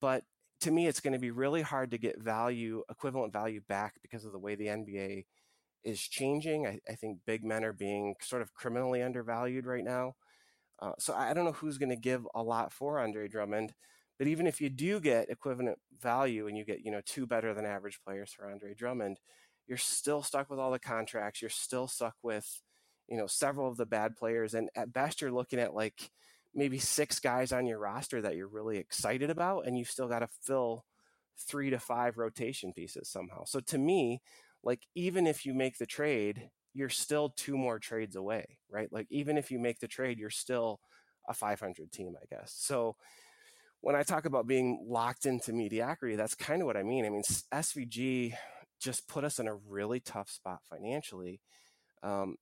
but 0.00 0.24
to 0.62 0.72
me, 0.72 0.88
it's 0.88 1.00
going 1.00 1.12
to 1.12 1.20
be 1.20 1.30
really 1.30 1.62
hard 1.62 1.92
to 1.92 1.98
get 1.98 2.20
value, 2.20 2.82
equivalent 2.90 3.32
value 3.32 3.60
back 3.68 3.94
because 4.02 4.24
of 4.24 4.32
the 4.32 4.38
way 4.40 4.56
the 4.56 4.66
NBA 4.66 5.26
is 5.84 6.00
changing. 6.00 6.66
I, 6.66 6.80
I 6.88 6.96
think 6.96 7.20
big 7.24 7.44
men 7.44 7.64
are 7.64 7.72
being 7.72 8.16
sort 8.20 8.42
of 8.42 8.52
criminally 8.52 9.00
undervalued 9.00 9.64
right 9.64 9.84
now. 9.84 10.16
Uh, 10.80 10.92
so 10.98 11.14
I 11.14 11.34
don't 11.34 11.44
know 11.44 11.52
who's 11.52 11.78
going 11.78 11.90
to 11.90 11.96
give 11.96 12.26
a 12.34 12.42
lot 12.42 12.72
for 12.72 12.98
Andre 12.98 13.28
Drummond. 13.28 13.74
But 14.18 14.28
even 14.28 14.46
if 14.46 14.60
you 14.60 14.68
do 14.68 15.00
get 15.00 15.30
equivalent 15.30 15.78
value 15.98 16.46
and 16.46 16.56
you 16.56 16.64
get, 16.64 16.84
you 16.84 16.90
know, 16.90 17.00
two 17.04 17.26
better 17.26 17.54
than 17.54 17.64
average 17.64 18.00
players 18.04 18.32
for 18.32 18.50
Andre 18.50 18.74
Drummond, 18.74 19.18
you're 19.66 19.78
still 19.78 20.22
stuck 20.22 20.50
with 20.50 20.58
all 20.58 20.70
the 20.70 20.78
contracts. 20.78 21.40
You're 21.40 21.48
still 21.48 21.86
stuck 21.86 22.16
with, 22.22 22.60
you 23.08 23.16
know, 23.16 23.26
several 23.26 23.68
of 23.68 23.76
the 23.76 23.86
bad 23.86 24.16
players. 24.16 24.52
And 24.54 24.68
at 24.74 24.92
best, 24.92 25.20
you're 25.20 25.32
looking 25.32 25.58
at 25.58 25.74
like 25.74 26.10
maybe 26.54 26.78
six 26.78 27.18
guys 27.18 27.52
on 27.52 27.66
your 27.66 27.78
roster 27.78 28.20
that 28.20 28.36
you're 28.36 28.48
really 28.48 28.78
excited 28.78 29.30
about, 29.30 29.66
and 29.66 29.78
you 29.78 29.84
still 29.84 30.08
got 30.08 30.18
to 30.18 30.28
fill 30.42 30.84
three 31.38 31.70
to 31.70 31.78
five 31.78 32.18
rotation 32.18 32.72
pieces 32.72 33.08
somehow. 33.08 33.44
So 33.44 33.60
to 33.60 33.78
me, 33.78 34.20
like 34.62 34.82
even 34.94 35.26
if 35.26 35.46
you 35.46 35.54
make 35.54 35.78
the 35.78 35.86
trade, 35.86 36.50
you're 36.74 36.88
still 36.88 37.30
two 37.30 37.56
more 37.56 37.78
trades 37.78 38.16
away, 38.16 38.58
right? 38.70 38.92
Like 38.92 39.06
even 39.10 39.36
if 39.36 39.50
you 39.50 39.58
make 39.58 39.80
the 39.80 39.88
trade, 39.88 40.18
you're 40.18 40.30
still 40.30 40.80
a 41.28 41.34
500 41.34 41.90
team, 41.92 42.14
I 42.20 42.26
guess. 42.34 42.54
So 42.56 42.96
when 43.80 43.96
I 43.96 44.02
talk 44.02 44.26
about 44.26 44.46
being 44.46 44.86
locked 44.88 45.26
into 45.26 45.52
mediocrity, 45.52 46.16
that's 46.16 46.34
kind 46.34 46.62
of 46.62 46.66
what 46.66 46.76
I 46.76 46.82
mean. 46.82 47.04
I 47.04 47.10
mean, 47.10 47.22
SVG 47.22 48.34
just 48.80 49.08
put 49.08 49.24
us 49.24 49.38
in 49.38 49.48
a 49.48 49.54
really 49.54 50.00
tough 50.00 50.30
spot 50.30 50.60
financially. 50.68 51.40
Um, 52.02 52.36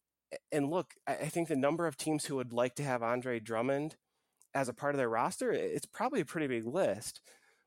and 0.53 0.71
look, 0.71 0.95
I 1.07 1.15
think 1.15 1.49
the 1.49 1.57
number 1.57 1.87
of 1.87 1.97
teams 1.97 2.25
who 2.25 2.37
would 2.37 2.53
like 2.53 2.75
to 2.77 2.83
have 2.83 3.03
Andre 3.03 3.41
Drummond 3.41 3.97
as 4.55 4.69
a 4.69 4.75
part 4.75 4.95
of 4.95 4.99
their 4.99 5.09
roster, 5.09 5.53
it's 5.53 5.87
probably 5.87 6.21
a 6.21 6.27
pretty 6.27 6.47
big 6.47 6.67
list. 6.67 7.21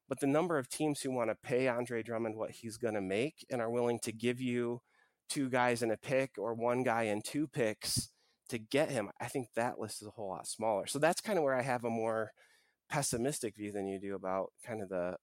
But 0.08 0.20
the 0.20 0.28
number 0.28 0.58
of 0.58 0.70
teams 0.70 1.02
who 1.02 1.12
want 1.12 1.30
to 1.30 1.36
pay 1.36 1.68
Andre 1.68 2.04
Drummond 2.04 2.36
what 2.36 2.52
he's 2.52 2.78
going 2.78 2.94
to 2.96 3.02
make 3.02 3.46
and 3.50 3.62
are 3.62 3.70
willing 3.70 4.00
to 4.00 4.12
give 4.12 4.42
you 4.42 4.82
two 5.32 5.50
guys 5.50 5.82
in 5.82 5.92
a 5.92 5.98
pick 5.98 6.32
or 6.38 6.54
one 6.54 6.84
guy 6.84 7.04
in 7.04 7.22
two 7.22 7.48
picks 7.48 8.10
to 8.50 8.58
get 8.58 8.92
him, 8.92 9.10
I 9.20 9.28
think 9.28 9.48
that 9.56 9.80
list 9.80 10.02
is 10.02 10.08
a 10.08 10.12
whole 10.12 10.30
lot 10.30 10.46
smaller. 10.46 10.86
So 10.86 11.00
that's 11.00 11.22
kind 11.22 11.38
of 11.38 11.44
where 11.44 11.56
I 11.56 11.62
have 11.62 11.86
a 11.86 11.90
more 11.90 12.32
pessimistic 12.90 13.56
view 13.56 13.72
than 13.72 13.88
you 13.88 14.00
do 14.00 14.16
about 14.16 14.52
kind 14.66 14.82
of 14.82 14.90
the 14.90 15.16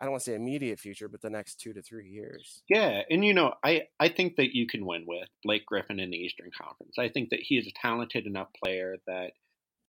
I 0.00 0.04
don't 0.04 0.12
want 0.12 0.24
to 0.24 0.30
say 0.30 0.34
immediate 0.34 0.80
future, 0.80 1.08
but 1.08 1.22
the 1.22 1.30
next 1.30 1.60
two 1.60 1.72
to 1.74 1.80
three 1.80 2.08
years. 2.08 2.62
Yeah, 2.68 3.02
and 3.08 3.24
you 3.24 3.34
know, 3.34 3.54
I 3.64 3.82
I 4.00 4.08
think 4.08 4.34
that 4.36 4.54
you 4.54 4.66
can 4.66 4.84
win 4.84 5.04
with 5.06 5.28
Blake 5.44 5.64
Griffin 5.64 6.00
in 6.00 6.10
the 6.10 6.16
Eastern 6.16 6.50
Conference. 6.60 6.96
I 6.98 7.08
think 7.08 7.30
that 7.30 7.40
he 7.40 7.56
is 7.56 7.68
a 7.68 7.80
talented 7.80 8.26
enough 8.26 8.48
player 8.62 8.96
that 9.06 9.30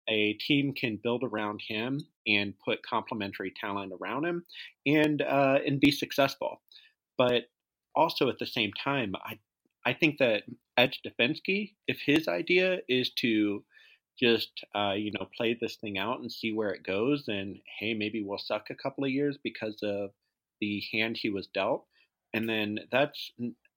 a 0.09 0.33
team 0.33 0.73
can 0.73 0.99
build 1.01 1.23
around 1.23 1.61
him 1.65 2.01
and 2.27 2.53
put 2.65 2.83
complementary 2.83 3.53
talent 3.59 3.93
around 4.01 4.25
him, 4.25 4.43
and 4.85 5.21
uh, 5.21 5.59
and 5.65 5.79
be 5.79 5.91
successful. 5.91 6.61
But 7.17 7.43
also 7.95 8.29
at 8.29 8.39
the 8.39 8.45
same 8.45 8.71
time, 8.73 9.13
I 9.23 9.39
I 9.85 9.93
think 9.93 10.19
that 10.19 10.43
Ed 10.77 10.93
Stefanski, 11.05 11.73
if 11.87 11.99
his 12.05 12.27
idea 12.27 12.79
is 12.87 13.11
to 13.21 13.63
just 14.19 14.63
uh, 14.75 14.93
you 14.93 15.11
know 15.11 15.27
play 15.37 15.57
this 15.59 15.77
thing 15.77 15.97
out 15.97 16.19
and 16.21 16.31
see 16.31 16.53
where 16.53 16.71
it 16.71 16.83
goes 16.83 17.27
and 17.27 17.57
hey 17.79 17.93
maybe 17.93 18.23
we'll 18.23 18.37
suck 18.37 18.69
a 18.69 18.75
couple 18.75 19.03
of 19.03 19.09
years 19.11 19.37
because 19.43 19.79
of 19.83 20.11
the 20.61 20.83
hand 20.91 21.17
he 21.17 21.29
was 21.29 21.47
dealt. 21.47 21.85
And 22.33 22.47
then 22.47 22.79
that's 22.91 23.31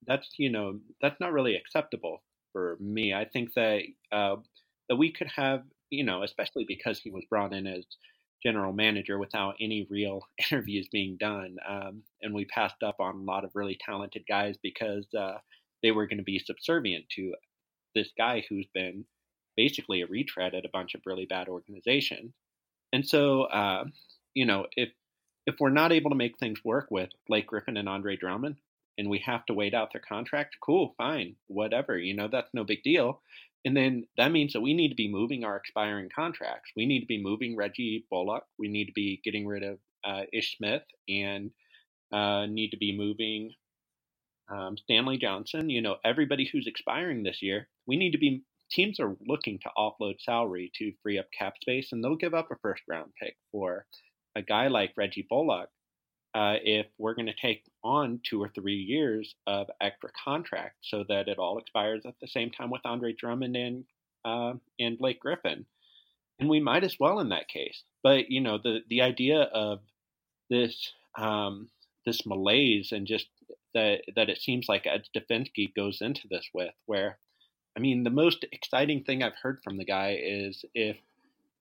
that's 0.06 0.30
you 0.38 0.50
know 0.50 0.80
that's 1.00 1.20
not 1.20 1.32
really 1.32 1.56
acceptable 1.56 2.22
for 2.52 2.76
me. 2.80 3.14
I 3.14 3.24
think 3.24 3.54
that 3.54 3.82
uh, 4.12 4.36
that 4.88 4.96
we 4.96 5.12
could 5.12 5.28
have 5.36 5.62
you 5.90 6.04
know 6.04 6.22
especially 6.22 6.64
because 6.68 7.00
he 7.00 7.10
was 7.10 7.24
brought 7.30 7.54
in 7.54 7.66
as 7.66 7.84
general 8.44 8.72
manager 8.72 9.18
without 9.18 9.54
any 9.60 9.86
real 9.90 10.22
interviews 10.50 10.88
being 10.92 11.16
done 11.18 11.56
um, 11.68 12.02
and 12.22 12.34
we 12.34 12.44
passed 12.44 12.82
up 12.82 12.96
on 13.00 13.16
a 13.16 13.24
lot 13.24 13.44
of 13.44 13.50
really 13.54 13.78
talented 13.84 14.24
guys 14.28 14.56
because 14.62 15.06
uh, 15.18 15.38
they 15.82 15.90
were 15.90 16.06
going 16.06 16.18
to 16.18 16.24
be 16.24 16.38
subservient 16.38 17.04
to 17.10 17.34
this 17.94 18.08
guy 18.16 18.44
who's 18.48 18.66
been 18.74 19.04
basically 19.56 20.02
a 20.02 20.06
retread 20.06 20.54
at 20.54 20.64
a 20.64 20.70
bunch 20.72 20.94
of 20.94 21.02
really 21.06 21.26
bad 21.26 21.48
organizations. 21.48 22.32
And 22.92 23.06
so, 23.06 23.42
uh, 23.42 23.84
you 24.34 24.46
know, 24.46 24.66
if 24.76 24.90
if 25.46 25.56
we're 25.60 25.68
not 25.68 25.92
able 25.92 26.10
to 26.10 26.16
make 26.16 26.38
things 26.38 26.64
work 26.64 26.86
with 26.90 27.10
Blake 27.26 27.46
Griffin 27.46 27.76
and 27.76 27.88
Andre 27.88 28.16
Drummond, 28.16 28.56
and 28.96 29.10
we 29.10 29.18
have 29.26 29.44
to 29.46 29.54
wait 29.54 29.74
out 29.74 29.92
their 29.92 30.00
contract, 30.00 30.56
cool, 30.62 30.94
fine, 30.96 31.36
whatever. 31.48 31.98
You 31.98 32.14
know, 32.14 32.28
that's 32.28 32.54
no 32.54 32.64
big 32.64 32.82
deal. 32.82 33.20
And 33.64 33.76
then 33.76 34.04
that 34.18 34.32
means 34.32 34.52
that 34.52 34.60
we 34.60 34.74
need 34.74 34.90
to 34.90 34.94
be 34.94 35.10
moving 35.10 35.44
our 35.44 35.56
expiring 35.56 36.10
contracts. 36.14 36.70
We 36.76 36.86
need 36.86 37.00
to 37.00 37.06
be 37.06 37.22
moving 37.22 37.56
Reggie 37.56 38.04
Bullock. 38.10 38.44
We 38.58 38.68
need 38.68 38.86
to 38.86 38.92
be 38.92 39.20
getting 39.24 39.46
rid 39.46 39.62
of 39.62 39.78
uh, 40.04 40.22
Ish 40.32 40.58
Smith 40.58 40.82
and 41.08 41.50
uh, 42.12 42.46
need 42.46 42.70
to 42.70 42.76
be 42.76 42.96
moving 42.96 43.52
um, 44.50 44.76
Stanley 44.76 45.16
Johnson, 45.16 45.70
you 45.70 45.80
know, 45.80 45.96
everybody 46.04 46.48
who's 46.50 46.66
expiring 46.66 47.22
this 47.22 47.42
year, 47.42 47.68
we 47.86 47.96
need 47.96 48.12
to 48.12 48.18
be 48.18 48.42
teams 48.70 48.98
are 49.00 49.16
looking 49.26 49.58
to 49.60 49.70
offload 49.76 50.20
salary 50.20 50.70
to 50.76 50.92
free 51.02 51.18
up 51.18 51.26
cap 51.36 51.54
space, 51.60 51.92
and 51.92 52.02
they'll 52.02 52.16
give 52.16 52.34
up 52.34 52.50
a 52.50 52.56
first 52.62 52.82
round 52.88 53.12
pick 53.20 53.36
for 53.52 53.86
a 54.36 54.42
guy 54.42 54.68
like 54.68 54.92
Reggie 54.96 55.26
Bullock 55.28 55.68
uh, 56.34 56.56
if 56.62 56.86
we're 56.98 57.14
going 57.14 57.26
to 57.26 57.34
take 57.34 57.62
on 57.84 58.20
two 58.24 58.42
or 58.42 58.48
three 58.48 58.76
years 58.76 59.34
of 59.46 59.68
extra 59.80 60.10
contract 60.24 60.76
so 60.80 61.04
that 61.08 61.28
it 61.28 61.38
all 61.38 61.58
expires 61.58 62.02
at 62.06 62.14
the 62.20 62.26
same 62.26 62.50
time 62.50 62.70
with 62.70 62.80
Andre 62.84 63.12
Drummond 63.12 63.56
and 63.56 63.84
uh, 64.24 64.54
and 64.80 64.98
Blake 64.98 65.20
Griffin, 65.20 65.66
and 66.40 66.48
we 66.48 66.58
might 66.58 66.82
as 66.82 66.98
well 66.98 67.20
in 67.20 67.28
that 67.28 67.48
case. 67.48 67.82
But 68.02 68.30
you 68.30 68.40
know 68.40 68.58
the 68.58 68.80
the 68.88 69.02
idea 69.02 69.42
of 69.42 69.80
this 70.48 70.92
um, 71.16 71.68
this 72.06 72.26
malaise 72.26 72.92
and 72.92 73.06
just 73.06 73.26
that 73.74 74.02
that 74.16 74.30
it 74.30 74.38
seems 74.38 74.68
like 74.68 74.86
Ed 74.86 75.04
Stefanski 75.14 75.74
goes 75.74 76.00
into 76.00 76.26
this 76.28 76.48
with, 76.54 76.74
where 76.86 77.18
I 77.76 77.80
mean 77.80 78.02
the 78.02 78.10
most 78.10 78.46
exciting 78.50 79.04
thing 79.04 79.22
I've 79.22 79.36
heard 79.40 79.60
from 79.62 79.76
the 79.76 79.84
guy 79.84 80.18
is 80.20 80.64
if 80.74 80.96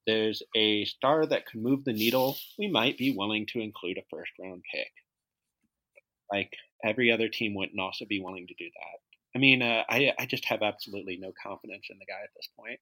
there's 0.07 0.43
a 0.55 0.85
star 0.85 1.25
that 1.25 1.45
could 1.45 1.61
move 1.61 1.83
the 1.83 1.93
needle, 1.93 2.37
we 2.57 2.67
might 2.67 2.97
be 2.97 3.15
willing 3.15 3.45
to 3.47 3.59
include 3.59 3.97
a 3.97 4.03
first 4.09 4.31
round 4.39 4.63
pick. 4.73 4.91
Like 6.33 6.53
every 6.83 7.11
other 7.11 7.29
team 7.29 7.53
wouldn't 7.55 7.79
also 7.79 8.05
be 8.05 8.19
willing 8.19 8.47
to 8.47 8.53
do 8.55 8.65
that. 8.65 8.99
I 9.35 9.39
mean, 9.39 9.61
uh, 9.61 9.83
I 9.89 10.11
I 10.17 10.25
just 10.25 10.45
have 10.45 10.61
absolutely 10.61 11.17
no 11.17 11.31
confidence 11.41 11.87
in 11.89 11.99
the 11.99 12.05
guy 12.05 12.21
at 12.23 12.29
this 12.35 12.49
point, 12.57 12.79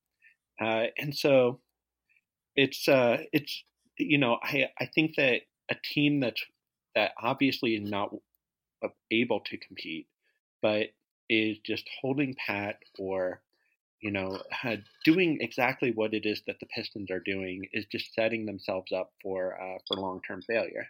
uh, 0.62 0.88
and 0.98 1.16
so 1.16 1.60
it's 2.56 2.88
uh, 2.88 3.18
it's 3.34 3.64
you 3.98 4.18
know 4.18 4.38
I 4.42 4.70
I 4.80 4.86
think 4.86 5.16
that 5.18 5.42
a 5.70 5.76
team 5.94 6.20
that's 6.22 6.44
that 6.96 7.12
obviously 7.22 7.76
is 7.76 7.90
not 7.90 8.14
able 9.12 9.42
to 9.42 9.58
compete, 9.58 10.08
but 10.62 10.88
is 11.30 11.58
just 11.60 11.90
holding 12.02 12.36
pat 12.36 12.78
or 12.98 13.42
you 14.02 14.12
know, 14.12 14.42
doing 15.06 15.38
exactly 15.42 15.92
what 15.92 16.14
it 16.14 16.26
is 16.26 16.42
that 16.48 16.60
the 16.60 16.66
Pistons 16.66 17.12
are 17.12 17.20
doing 17.20 17.68
is 17.72 17.86
just 17.86 18.14
setting 18.14 18.46
themselves 18.46 18.92
up 18.92 19.12
for 19.22 19.62
uh, 19.62 19.78
for 19.88 19.98
long 19.98 20.22
term 20.28 20.42
failure. 20.42 20.88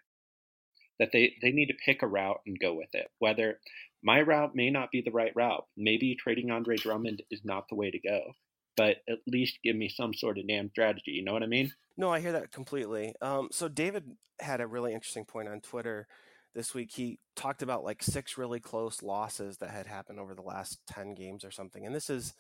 That 1.02 1.10
they 1.12 1.34
they 1.42 1.50
need 1.50 1.66
to 1.70 1.74
pick 1.84 2.04
a 2.04 2.08
route 2.08 2.42
and 2.46 2.60
go 2.60 2.76
with 2.76 2.94
it. 2.94 3.10
Whether 3.18 3.58
my 4.04 4.22
route 4.22 4.56
may 4.56 4.70
not 4.70 4.92
be 4.92 5.02
the 5.02 5.10
right 5.10 5.36
route, 5.36 5.66
maybe 5.76 6.16
trading 6.16 6.52
Andre 6.52 6.78
Drummond 6.78 7.24
is 7.32 7.42
not 7.44 7.68
the 7.70 7.76
way 7.76 7.90
to 7.90 8.00
go, 8.00 8.34
but 8.78 8.98
at 9.10 9.18
least 9.26 9.58
give 9.64 9.76
me 9.76 9.90
some 9.90 10.14
sort 10.14 10.38
of 10.38 10.48
damn 10.48 10.70
strategy. 10.70 11.12
You 11.12 11.24
know 11.24 11.34
what 11.34 11.42
I 11.42 11.48
mean? 11.48 11.74
No, 11.98 12.14
I 12.14 12.20
hear 12.20 12.34
that 12.34 12.52
completely. 12.52 13.16
Um, 13.20 13.50
so 13.52 13.68
David 13.68 14.12
had 14.40 14.62
a 14.62 14.68
really 14.68 14.94
interesting 14.94 15.26
point 15.26 15.50
on 15.50 15.60
Twitter 15.60 16.08
this 16.54 16.76
week. 16.76 16.92
He 16.92 17.18
talked 17.36 17.64
about 17.64 17.84
like 17.84 18.04
six 18.04 18.38
really 18.38 18.60
close 18.60 19.02
losses 19.02 19.58
that 19.58 19.72
had 19.72 19.88
happened 19.88 20.20
over 20.20 20.36
the 20.36 20.44
last 20.44 20.82
ten 20.86 21.16
games 21.16 21.44
or 21.44 21.50
something, 21.50 21.84
and 21.84 21.96
this 21.96 22.12
is 22.12 22.36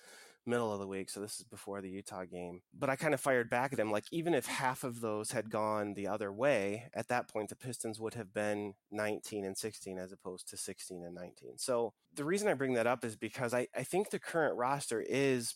middle 0.46 0.74
of 0.74 0.80
the 0.80 0.88
week. 0.88 1.10
So 1.10 1.20
this 1.20 1.40
is 1.40 1.46
before 1.46 1.82
the 1.82 1.90
Utah 1.90 2.26
game. 2.26 2.62
But 2.78 2.90
I 2.90 2.96
kind 2.96 3.14
of 3.14 3.22
fired 3.22 3.50
back 3.50 3.74
at 3.74 3.80
him 3.80 3.92
like, 3.92 4.06
even 4.12 4.34
if 4.34 4.46
half 4.46 4.84
of 4.84 5.02
those 5.02 5.32
had 5.32 5.50
gone 5.50 5.94
the 5.94 6.08
other 6.08 6.32
way, 6.32 6.90
at 6.94 7.08
that 7.10 7.30
point, 7.30 7.50
the 7.50 7.56
Pistons 7.56 8.00
would 8.00 8.16
have 8.16 8.34
been 8.34 8.74
19 8.92 9.46
and 9.46 9.58
16 9.58 9.98
as 9.98 10.12
opposed 10.12 10.48
to 10.50 10.58
16 10.58 11.04
and 11.04 11.16
19. 11.16 11.58
So 11.58 11.94
the 12.14 12.26
reason 12.26 12.48
I 12.48 12.54
bring 12.54 12.74
that 12.74 12.88
up 12.88 13.06
is 13.06 13.16
because 13.16 13.54
I, 13.54 13.68
I 13.76 13.84
think 13.84 14.10
the 14.10 14.20
current 14.20 14.58
roster 14.58 15.02
is, 15.02 15.56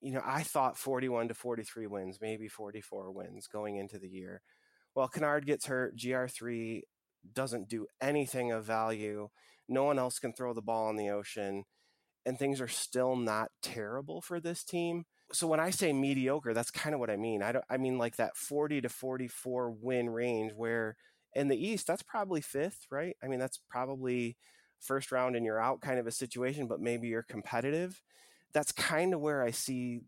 you 0.00 0.12
know, 0.12 0.22
I 0.24 0.42
thought 0.42 0.76
41 0.76 1.28
to 1.28 1.34
43 1.34 1.86
wins, 1.86 2.18
maybe 2.20 2.48
44 2.48 3.10
wins 3.10 3.46
going 3.46 3.76
into 3.76 3.98
the 3.98 4.08
year. 4.08 4.42
Well, 4.94 5.08
Kennard 5.08 5.46
gets 5.46 5.66
hurt. 5.66 5.96
GR3 5.96 6.82
doesn't 7.32 7.68
do 7.68 7.86
anything 8.00 8.52
of 8.52 8.64
value. 8.64 9.28
No 9.68 9.84
one 9.84 9.98
else 9.98 10.18
can 10.18 10.32
throw 10.32 10.54
the 10.54 10.62
ball 10.62 10.88
in 10.90 10.96
the 10.96 11.10
ocean 11.10 11.64
and 12.26 12.38
things 12.38 12.60
are 12.60 12.68
still 12.68 13.16
not 13.16 13.50
terrible 13.62 14.20
for 14.20 14.40
this 14.40 14.64
team. 14.64 15.04
So 15.32 15.46
when 15.46 15.60
I 15.60 15.70
say 15.70 15.92
mediocre, 15.92 16.54
that's 16.54 16.70
kind 16.70 16.94
of 16.94 17.00
what 17.00 17.10
I 17.10 17.16
mean. 17.16 17.42
I 17.42 17.52
don't 17.52 17.64
I 17.70 17.76
mean 17.76 17.98
like 17.98 18.16
that 18.16 18.36
40 18.36 18.82
to 18.82 18.88
44 18.88 19.70
win 19.70 20.10
range 20.10 20.52
where 20.54 20.96
in 21.34 21.48
the 21.48 21.56
East 21.56 21.86
that's 21.86 22.02
probably 22.02 22.40
fifth, 22.40 22.86
right? 22.90 23.16
I 23.22 23.28
mean 23.28 23.38
that's 23.38 23.60
probably 23.70 24.36
first 24.80 25.12
round 25.12 25.36
and 25.36 25.44
you're 25.44 25.60
out 25.60 25.80
kind 25.80 25.98
of 25.98 26.06
a 26.06 26.12
situation, 26.12 26.66
but 26.66 26.80
maybe 26.80 27.08
you're 27.08 27.22
competitive. 27.22 28.00
That's 28.52 28.72
kind 28.72 29.12
of 29.12 29.20
where 29.20 29.42
I 29.42 29.50
see 29.50 30.00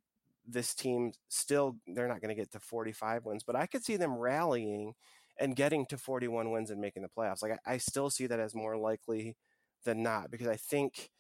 this 0.47 0.75
team 0.75 1.13
still 1.29 1.77
they're 1.87 2.09
not 2.09 2.21
going 2.21 2.35
to 2.35 2.41
get 2.41 2.51
to 2.53 2.61
45 2.61 3.25
wins, 3.25 3.45
but 3.45 3.57
I 3.57 3.67
could 3.67 3.85
see 3.85 3.97
them 3.97 4.17
rallying 4.17 4.95
and 5.39 5.57
getting 5.57 5.87
to 5.87 5.97
41 5.97 6.51
wins 6.51 6.71
and 6.71 6.81
making 6.81 7.03
the 7.03 7.09
playoffs. 7.09 7.43
Like 7.43 7.59
I, 7.67 7.75
I 7.75 7.79
still 7.79 8.11
see 8.11 8.27
that 8.27 8.41
as 8.41 8.55
more 8.55 8.77
likely 8.77 9.37
than 9.85 10.03
not 10.03 10.31
because 10.31 10.49
I 10.49 10.57
think 10.57 11.11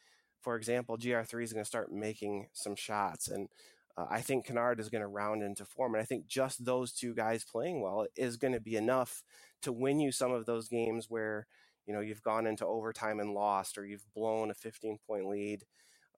for 0.40 0.56
example, 0.56 0.96
GR3 0.96 1.42
is 1.42 1.52
going 1.52 1.64
to 1.64 1.68
start 1.68 1.92
making 1.92 2.48
some 2.52 2.74
shots. 2.74 3.28
And 3.28 3.48
uh, 3.96 4.06
I 4.10 4.20
think 4.20 4.46
Kennard 4.46 4.80
is 4.80 4.88
going 4.88 5.02
to 5.02 5.08
round 5.08 5.42
into 5.42 5.64
form. 5.64 5.94
And 5.94 6.02
I 6.02 6.04
think 6.04 6.26
just 6.26 6.64
those 6.64 6.92
two 6.92 7.14
guys 7.14 7.44
playing 7.44 7.80
well 7.80 8.06
is 8.16 8.36
going 8.36 8.54
to 8.54 8.60
be 8.60 8.76
enough 8.76 9.22
to 9.62 9.72
win 9.72 10.00
you 10.00 10.12
some 10.12 10.32
of 10.32 10.46
those 10.46 10.68
games 10.68 11.06
where, 11.08 11.46
you 11.86 11.94
know, 11.94 12.00
you've 12.00 12.22
gone 12.22 12.46
into 12.46 12.66
overtime 12.66 13.20
and 13.20 13.34
lost, 13.34 13.76
or 13.76 13.84
you've 13.84 14.06
blown 14.14 14.50
a 14.50 14.54
15 14.54 14.98
point 15.06 15.26
lead. 15.26 15.64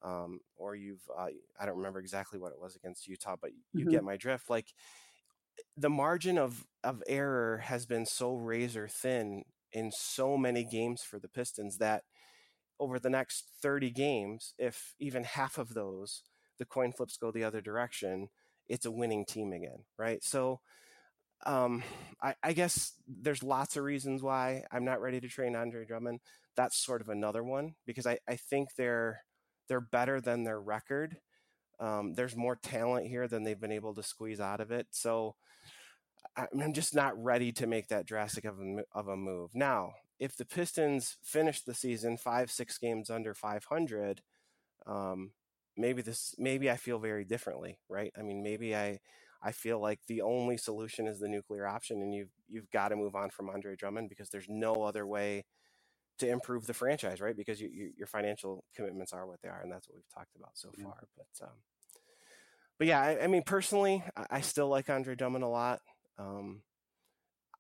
Um, 0.05 0.41
or 0.57 0.75
you've, 0.75 1.03
uh, 1.17 1.29
I 1.61 1.65
don't 1.65 1.77
remember 1.77 2.01
exactly 2.01 2.37
what 2.41 2.51
it 2.51 2.61
was 2.61 2.75
against 2.75 3.07
Utah, 3.07 3.37
but 3.41 3.53
you 3.73 3.85
mm-hmm. 3.85 3.91
get 3.91 4.03
my 4.03 4.17
drift. 4.17 4.51
Like 4.51 4.67
the 5.77 5.91
margin 5.91 6.39
of, 6.39 6.67
of 6.83 7.05
error 7.07 7.59
has 7.59 7.87
been 7.87 8.05
so 8.05 8.35
razor 8.35 8.89
thin 8.89 9.45
in 9.73 9.93
so 9.93 10.37
many 10.37 10.65
games 10.65 11.03
for 11.03 11.21
the 11.21 11.29
Pistons 11.29 11.79
that 11.79 12.03
over 12.83 12.99
the 12.99 13.11
next 13.11 13.49
30 13.63 13.91
games, 13.91 14.55
if 14.59 14.95
even 14.99 15.23
half 15.23 15.57
of 15.57 15.73
those, 15.73 16.23
the 16.59 16.65
coin 16.65 16.93
flips 16.93 17.17
go 17.17 17.31
the 17.31 17.45
other 17.45 17.61
direction, 17.61 18.29
it's 18.69 18.87
a 18.87 18.91
winning 18.91 19.25
team 19.25 19.53
again, 19.53 19.85
right? 19.97 20.23
So, 20.25 20.61
um, 21.47 21.83
I, 22.21 22.35
I, 22.43 22.53
guess 22.53 22.93
there's 23.09 23.43
lots 23.43 23.77
of 23.77 23.83
reasons 23.83 24.23
why 24.23 24.63
I'm 24.71 24.85
not 24.85 25.01
ready 25.01 25.21
to 25.21 25.29
train 25.29 25.57
Andre 25.57 25.85
Drummond. 25.85 26.21
That's 26.57 26.77
sort 26.77 27.01
of 27.01 27.09
another 27.09 27.43
one 27.43 27.75
because 27.85 28.07
I, 28.07 28.19
I 28.29 28.37
think 28.37 28.69
they're 28.77 29.25
they're 29.69 29.81
better 29.81 30.21
than 30.21 30.45
their 30.45 30.61
record. 30.61 31.17
Um, 31.81 32.15
there's 32.15 32.37
more 32.37 32.57
talent 32.57 33.09
here 33.09 33.27
than 33.27 33.43
they've 33.43 33.61
been 33.61 33.73
able 33.73 33.95
to 33.95 34.03
squeeze 34.05 34.39
out 34.39 34.61
of 34.61 34.71
it. 34.71 34.87
So 34.91 35.35
I'm 36.37 36.73
just 36.73 36.95
not 36.95 37.21
ready 37.21 37.53
to 37.53 37.67
make 37.67 37.89
that 37.89 38.07
drastic 38.07 38.45
of 38.45 38.59
a, 38.61 38.83
of 38.93 39.09
a 39.09 39.17
move. 39.17 39.51
Now, 39.55 39.93
if 40.23 40.37
the 40.37 40.45
Pistons 40.45 41.17
finish 41.21 41.63
the 41.63 41.75
season 41.75 42.17
five, 42.17 42.49
six 42.49 42.79
games 42.79 43.11
under 43.11 43.35
500, 43.35 44.23
um, 44.87 45.33
maybe 45.77 46.01
this, 46.01 46.37
maybe 46.39 46.71
I 46.71 46.77
feel 46.77 47.01
very 47.01 47.25
differently, 47.25 47.81
right? 47.89 48.13
I 48.17 48.23
mean, 48.23 48.41
maybe 48.41 48.77
I, 48.77 49.01
I 49.43 49.51
feel 49.51 49.81
like 49.81 49.99
the 50.07 50.23
only 50.23 50.57
solution 50.57 51.09
is 51.09 51.19
the 51.19 51.27
nuclear 51.27 51.67
option, 51.67 52.03
and 52.03 52.15
you've 52.15 52.31
you've 52.49 52.71
got 52.71 52.91
to 52.91 52.97
move 52.97 53.17
on 53.17 53.31
from 53.31 53.51
Andre 53.51 53.75
Drummond 53.75 54.11
because 54.11 54.31
there's 54.31 54.47
no 54.49 54.85
other 54.85 55.05
way 55.05 55.45
to 56.19 56.29
improve 56.29 56.69
the 56.69 56.75
franchise, 56.75 57.21
right? 57.21 57.37
Because 57.37 57.61
you, 57.61 57.69
you, 57.69 57.91
your 57.99 58.07
financial 58.07 58.63
commitments 58.77 59.13
are 59.13 59.27
what 59.27 59.43
they 59.43 59.49
are, 59.49 59.61
and 59.61 59.73
that's 59.73 59.89
what 59.89 59.97
we've 59.97 60.15
talked 60.15 60.37
about 60.37 60.53
so 60.55 60.69
mm-hmm. 60.69 60.85
far. 60.85 61.09
But 61.17 61.47
um, 61.47 61.57
but 62.79 62.87
yeah, 62.87 63.01
I, 63.01 63.25
I 63.25 63.27
mean, 63.27 63.43
personally, 63.43 64.05
I, 64.17 64.27
I, 64.31 64.41
still 64.43 64.69
like 64.69 64.89
Andre 64.89 65.17
Drummond 65.17 65.43
a 65.43 65.49
lot. 65.49 65.81
Um, 66.17 66.63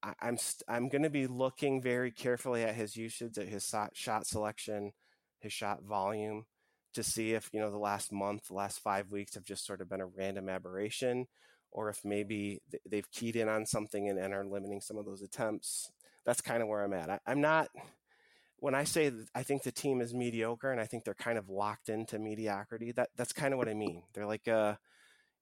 I, 0.02 0.14
I'm 0.20 0.36
st- 0.36 0.64
I'm 0.68 0.88
going 0.88 1.02
to 1.02 1.10
be 1.10 1.26
looking 1.26 1.80
very 1.80 2.10
carefully 2.10 2.62
at 2.62 2.74
his 2.74 2.96
usage, 2.96 3.38
at 3.38 3.48
his 3.48 3.74
shot 3.94 4.26
selection, 4.26 4.92
his 5.38 5.52
shot 5.52 5.82
volume, 5.82 6.46
to 6.94 7.02
see 7.02 7.32
if 7.32 7.50
you 7.52 7.60
know 7.60 7.70
the 7.70 7.78
last 7.78 8.12
month, 8.12 8.48
the 8.48 8.54
last 8.54 8.80
five 8.80 9.10
weeks 9.10 9.34
have 9.34 9.44
just 9.44 9.66
sort 9.66 9.80
of 9.80 9.88
been 9.88 10.00
a 10.00 10.06
random 10.06 10.48
aberration, 10.48 11.26
or 11.70 11.88
if 11.88 12.04
maybe 12.04 12.60
they've 12.88 13.10
keyed 13.10 13.36
in 13.36 13.48
on 13.48 13.66
something 13.66 14.08
and, 14.08 14.18
and 14.18 14.34
are 14.34 14.44
limiting 14.44 14.80
some 14.80 14.98
of 14.98 15.06
those 15.06 15.22
attempts. 15.22 15.90
That's 16.24 16.40
kind 16.40 16.62
of 16.62 16.68
where 16.68 16.84
I'm 16.84 16.92
at. 16.92 17.10
I, 17.10 17.18
I'm 17.26 17.40
not 17.40 17.68
when 18.62 18.76
I 18.76 18.84
say 18.84 19.10
I 19.34 19.42
think 19.42 19.64
the 19.64 19.72
team 19.72 20.00
is 20.00 20.14
mediocre 20.14 20.70
and 20.70 20.80
I 20.80 20.86
think 20.86 21.04
they're 21.04 21.14
kind 21.14 21.36
of 21.36 21.48
locked 21.48 21.88
into 21.88 22.20
mediocrity, 22.20 22.92
that 22.92 23.08
that's 23.16 23.32
kind 23.32 23.52
of 23.52 23.58
what 23.58 23.68
I 23.68 23.74
mean. 23.74 24.04
They're 24.14 24.26
like 24.26 24.46
a 24.46 24.78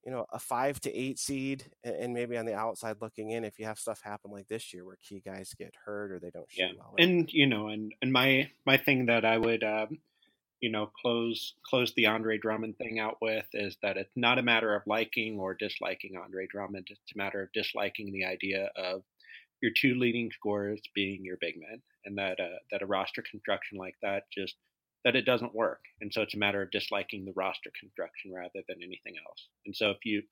you 0.03 0.11
know, 0.11 0.25
a 0.31 0.39
five 0.39 0.79
to 0.81 0.95
eight 0.95 1.19
seed, 1.19 1.65
and 1.83 2.13
maybe 2.13 2.37
on 2.37 2.45
the 2.45 2.55
outside 2.55 2.97
looking 3.01 3.31
in, 3.31 3.43
if 3.43 3.59
you 3.59 3.65
have 3.65 3.79
stuff 3.79 4.01
happen 4.03 4.31
like 4.31 4.47
this 4.47 4.73
year 4.73 4.85
where 4.85 4.97
key 4.97 5.21
guys 5.23 5.53
get 5.57 5.73
hurt 5.85 6.11
or 6.11 6.19
they 6.19 6.31
don't 6.31 6.49
shoot 6.49 6.61
yeah. 6.61 6.71
well. 6.77 6.95
And 6.97 7.31
you 7.31 7.47
know, 7.47 7.67
and 7.67 7.93
and 8.01 8.11
my 8.11 8.49
my 8.65 8.77
thing 8.77 9.05
that 9.07 9.25
I 9.25 9.37
would, 9.37 9.63
um, 9.63 9.99
you 10.59 10.71
know, 10.71 10.91
close 11.01 11.53
close 11.63 11.93
the 11.93 12.07
Andre 12.07 12.37
Drummond 12.37 12.77
thing 12.77 12.99
out 12.99 13.17
with 13.21 13.45
is 13.53 13.77
that 13.83 13.97
it's 13.97 14.15
not 14.15 14.39
a 14.39 14.43
matter 14.43 14.75
of 14.75 14.83
liking 14.87 15.39
or 15.39 15.53
disliking 15.53 16.17
Andre 16.17 16.47
Drummond. 16.47 16.87
It's 16.89 17.13
a 17.13 17.17
matter 17.17 17.41
of 17.41 17.53
disliking 17.53 18.11
the 18.11 18.25
idea 18.25 18.69
of 18.75 19.03
your 19.61 19.71
two 19.79 19.93
leading 19.95 20.31
scorers 20.31 20.81
being 20.95 21.23
your 21.23 21.37
big 21.39 21.59
men, 21.59 21.81
and 22.05 22.17
that 22.17 22.39
uh, 22.39 22.57
that 22.71 22.81
a 22.81 22.87
roster 22.87 23.23
construction 23.29 23.77
like 23.77 23.95
that 24.01 24.23
just 24.35 24.55
that 25.03 25.15
it 25.15 25.25
doesn't 25.25 25.55
work. 25.55 25.81
And 25.99 26.13
so 26.13 26.21
it's 26.21 26.35
a 26.35 26.39
matter 26.39 26.61
of 26.61 26.71
disliking 26.71 27.25
the 27.25 27.33
roster 27.35 27.71
construction 27.79 28.33
rather 28.33 28.61
than 28.67 28.77
anything 28.83 29.15
else. 29.25 29.47
And 29.65 29.75
so 29.75 29.89
if 29.91 30.05
you 30.05 30.23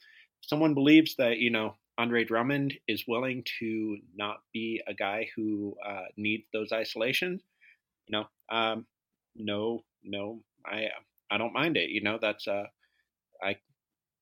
someone 0.41 0.74
believes 0.74 1.15
that, 1.17 1.38
you 1.38 1.49
know, 1.49 1.76
Andre 1.97 2.24
Drummond 2.24 2.74
is 2.88 3.03
willing 3.07 3.43
to 3.59 3.97
not 4.15 4.38
be 4.53 4.82
a 4.88 4.93
guy 4.93 5.30
who 5.36 5.76
uh, 5.86 6.05
needs 6.15 6.45
those 6.53 6.72
isolations, 6.72 7.41
you 8.07 8.17
know, 8.17 8.26
um, 8.49 8.86
no, 9.36 9.84
no, 10.03 10.41
I 10.65 10.88
I 11.30 11.38
don't 11.38 11.53
mind 11.53 11.78
it. 11.78 11.89
You 11.89 12.01
know, 12.01 12.17
that's 12.22 12.47
uh, 12.47 12.65
I 13.43 13.57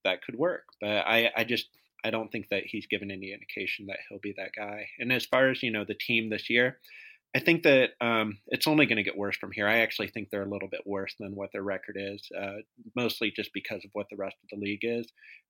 that 0.04 0.24
could 0.24 0.36
work, 0.36 0.64
but 0.82 0.90
I 0.90 1.32
I 1.36 1.44
just 1.44 1.68
I 2.04 2.10
don't 2.10 2.32
think 2.32 2.50
that 2.50 2.64
he's 2.66 2.88
given 2.88 3.12
any 3.12 3.32
indication 3.32 3.88
that 3.88 4.00
he'll 4.08 4.20
be 4.20 4.34
that 4.38 4.52
guy. 4.56 4.88
And 5.00 5.12
as 5.12 5.26
far 5.26 5.50
as 5.50 5.62
you 5.62 5.72
know, 5.72 5.86
the 5.86 5.94
team 5.94 6.30
this 6.30 6.50
year, 6.50 6.80
I 7.38 7.40
think 7.40 7.62
that 7.64 7.92
um, 8.02 8.40
it's 8.48 8.66
only 8.66 8.88
going 8.88 8.98
to 8.98 9.04
get 9.04 9.16
worse 9.16 9.38
from 9.38 9.52
here. 9.52 9.68
I 9.68 9.82
actually 9.82 10.08
think 10.08 10.32
they're 10.32 10.42
a 10.42 10.50
little 10.50 10.70
bit 10.70 10.82
worse 10.88 11.14
than 11.20 11.36
what 11.36 11.52
their 11.54 11.62
record 11.62 11.96
is, 11.96 12.28
uh, 12.36 12.62
mostly 12.96 13.30
just 13.30 13.54
because 13.54 13.86
of 13.86 13.92
what 13.94 14.08
the 14.10 14.16
rest 14.16 14.38
of 14.42 14.50
the 14.50 14.66
league 14.66 14.82
is. 14.82 15.06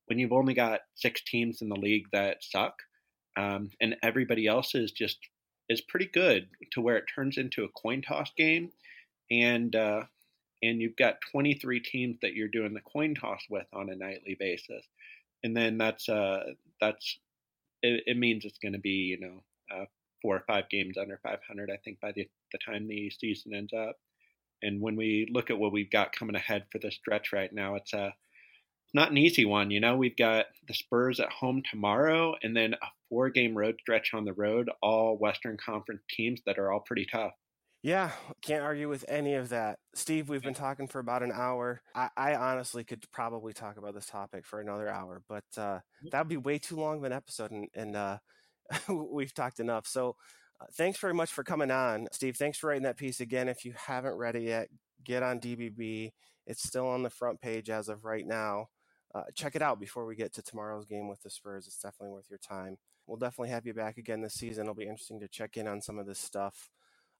When 0.08 0.20
you've 0.20 0.34
only 0.34 0.54
got 0.54 0.82
six 0.96 1.22
teams 1.24 1.62
in 1.62 1.70
the 1.70 1.80
league 1.80 2.08
that 2.12 2.44
suck, 2.44 2.74
um, 3.38 3.70
and 3.80 3.96
everybody 4.04 4.48
else 4.48 4.76
is 4.76 4.92
just 4.92 5.18
is 5.70 5.80
pretty 5.80 6.10
good 6.14 6.50
to 6.74 6.82
where 6.82 6.98
it 6.98 7.06
turns 7.16 7.38
into 7.38 7.64
a 7.64 7.70
coin 7.70 8.02
toss 8.02 8.32
game, 8.36 8.72
and 9.32 9.74
uh, 9.74 10.04
and 10.62 10.82
you've 10.82 10.98
got 10.98 11.22
23 11.32 11.80
teams 11.80 12.18
that 12.22 12.34
you're 12.34 12.50
doing 12.50 12.74
the 12.74 12.82
coin 12.82 13.16
toss 13.16 13.44
with 13.50 13.68
on 13.72 13.90
a 13.90 13.96
nightly 13.96 14.36
basis, 14.38 14.86
and 15.42 15.56
then 15.56 15.78
that's 15.78 16.10
uh 16.10 16.44
that's 16.82 17.18
it, 17.82 18.04
it 18.08 18.18
means 18.18 18.44
it's 18.44 18.60
going 18.60 18.74
to 18.74 18.80
be 18.80 18.90
you 18.90 19.22
know 19.22 19.44
uh, 19.74 19.86
four 20.22 20.36
or 20.36 20.43
five 20.47 20.70
games 20.70 20.97
under 20.97 21.20
500. 21.24 21.70
I 21.72 21.78
think 21.78 21.99
by 21.99 22.11
the 22.11 22.28
the 22.51 22.59
time 22.65 22.88
the 22.88 23.09
season 23.09 23.53
ends 23.53 23.74
up, 23.74 23.97
and 24.61 24.82
when 24.82 24.95
we 24.95 25.30
look 25.32 25.49
at 25.49 25.59
what 25.59 25.72
we've 25.72 25.91
got 25.91 26.15
coming 26.15 26.36
ahead 26.36 26.65
for 26.72 26.80
the 26.80 26.91
stretch 26.91 27.34
right 27.34 27.51
now, 27.53 27.76
it's 27.76 27.93
a 27.93 28.13
not 28.93 29.11
an 29.11 29.18
easy 29.18 29.45
one. 29.45 29.70
You 29.70 29.80
know, 29.80 29.97
we've 29.97 30.18
got 30.18 30.45
the 30.68 30.74
Spurs 30.74 31.20
at 31.20 31.32
home 31.32 31.61
tomorrow, 31.70 32.36
and 32.41 32.55
then 32.55 32.74
a 32.74 32.88
four 33.09 33.30
game 33.30 33.57
road 33.57 33.76
stretch 33.80 34.13
on 34.13 34.26
the 34.26 34.34
road, 34.34 34.70
all 34.82 35.18
Western 35.18 35.57
Conference 35.57 36.01
teams 36.09 36.41
that 36.45 36.57
are 36.57 36.72
all 36.72 36.80
pretty 36.80 37.05
tough. 37.05 37.34
Yeah, 37.84 38.11
can't 38.41 38.63
argue 38.63 38.89
with 38.89 39.05
any 39.07 39.36
of 39.36 39.49
that. 39.49 39.78
Steve, 39.93 40.30
we've 40.30 40.41
been 40.41 40.53
talking 40.53 40.88
for 40.88 40.99
about 40.99 41.22
an 41.22 41.32
hour. 41.32 41.82
I, 41.93 42.09
I 42.18 42.36
honestly 42.36 42.84
could 42.84 43.05
probably 43.11 43.53
talk 43.53 43.78
about 43.78 43.93
this 43.93 44.07
topic 44.07 44.45
for 44.45 44.59
another 44.59 44.89
hour, 44.89 45.22
but 45.30 45.45
uh, 45.57 45.80
that 46.11 46.20
would 46.20 46.28
be 46.28 46.38
way 46.38 46.57
too 46.57 46.76
long 46.76 46.97
of 46.97 47.03
an 47.03 47.13
episode, 47.13 47.51
and, 47.51 47.68
and 47.76 47.95
uh, 47.95 48.18
we've 48.89 49.34
talked 49.34 49.59
enough. 49.59 49.88
So 49.88 50.15
uh, 50.59 50.65
thanks 50.74 50.99
very 50.99 51.13
much 51.13 51.32
for 51.32 51.43
coming 51.43 51.72
on. 51.72 52.07
Steve, 52.11 52.36
thanks 52.38 52.57
for 52.57 52.68
writing 52.68 52.84
that 52.84 52.97
piece 52.97 53.20
again. 53.20 53.47
If 53.47 53.65
you 53.65 53.74
haven't 53.76 54.15
read 54.15 54.36
it 54.36 54.43
yet, 54.43 54.70
get 55.03 55.24
on 55.24 55.39
DBB. 55.39 56.11
It's 56.45 56.63
still 56.63 56.88
on 56.88 57.03
the 57.03 57.09
front 57.09 57.41
page 57.41 57.70
as 57.70 57.89
of 57.89 58.05
right 58.05 58.26
now. 58.26 58.68
Uh, 59.13 59.24
check 59.36 59.55
it 59.55 59.61
out 59.61 59.80
before 59.80 60.05
we 60.05 60.15
get 60.15 60.34
to 60.34 60.41
tomorrow's 60.41 60.86
game 60.86 61.07
with 61.07 61.22
the 61.22 61.30
Spurs. 61.30 61.65
It's 61.68 61.80
definitely 61.80 62.13
worth 62.13 62.30
your 62.30 62.39
time. 62.39 62.78
We'll 63.05 63.18
definitely 63.18 63.49
have 63.49 63.65
you 63.65 63.74
back 63.74 63.97
again 63.97 64.22
this 64.22 64.34
season. 64.34 64.63
It'll 64.63 64.76
be 64.76 64.84
interesting 64.84 65.20
to 65.22 65.28
check 65.28 65.57
in 65.57 65.68
on 65.68 65.82
some 65.82 65.97
of 65.97 66.05
this 66.05 66.20
stuff 66.20 66.70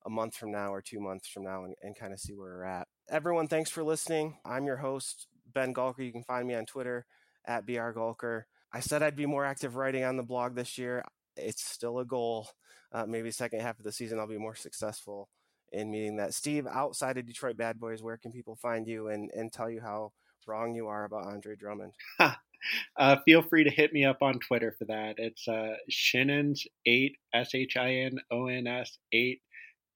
a 0.05 0.09
month 0.09 0.35
from 0.35 0.51
now 0.51 0.73
or 0.73 0.81
two 0.81 0.99
months 0.99 1.27
from 1.27 1.43
now 1.43 1.63
and, 1.63 1.75
and 1.81 1.97
kind 1.97 2.13
of 2.13 2.19
see 2.19 2.33
where 2.33 2.57
we're 2.57 2.63
at. 2.63 2.87
Everyone, 3.09 3.47
thanks 3.47 3.69
for 3.69 3.83
listening. 3.83 4.37
I'm 4.45 4.65
your 4.65 4.77
host, 4.77 5.27
Ben 5.53 5.73
Gulker. 5.73 6.05
You 6.05 6.11
can 6.11 6.23
find 6.23 6.47
me 6.47 6.55
on 6.55 6.65
Twitter 6.65 7.05
at 7.45 7.65
BR 7.65 7.91
Gulker. 7.91 8.43
I 8.73 8.81
said 8.81 9.01
I'd 9.01 9.15
be 9.15 9.25
more 9.25 9.45
active 9.45 9.75
writing 9.75 10.03
on 10.03 10.17
the 10.17 10.23
blog 10.23 10.55
this 10.55 10.77
year. 10.77 11.03
It's 11.38 11.63
still 11.63 11.99
a 11.99 12.05
goal. 12.05 12.49
Uh, 12.91 13.05
maybe 13.05 13.31
second 13.31 13.61
half 13.61 13.77
of 13.77 13.85
the 13.85 13.91
season, 13.91 14.19
I'll 14.19 14.27
be 14.27 14.38
more 14.38 14.55
successful 14.55 15.29
in 15.71 15.91
meeting 15.91 16.17
that. 16.17 16.33
Steve, 16.33 16.65
outside 16.67 17.17
of 17.17 17.25
Detroit 17.25 17.57
Bad 17.57 17.79
Boys, 17.79 18.01
where 18.01 18.17
can 18.17 18.31
people 18.31 18.55
find 18.55 18.88
you 18.88 19.09
and, 19.09 19.29
and 19.31 19.51
tell 19.51 19.69
you 19.69 19.81
how 19.81 20.13
wrong 20.47 20.73
you 20.73 20.88
are 20.88 21.03
about 21.03 21.25
Andre 21.25 21.55
Drummond? 21.55 21.91
uh, 22.97 23.15
feel 23.25 23.41
free 23.41 23.63
to 23.63 23.69
hit 23.69 23.93
me 23.93 24.05
up 24.05 24.21
on 24.21 24.39
Twitter 24.39 24.73
for 24.77 24.85
that. 24.85 25.15
It's 25.17 25.47
uh, 25.47 25.75
Shinons8, 25.91 27.13
S 27.33 27.55
H 27.55 27.77
I 27.77 27.93
N 27.93 28.19
O 28.31 28.47
N 28.47 28.67
S 28.67 28.97
8 29.11 29.41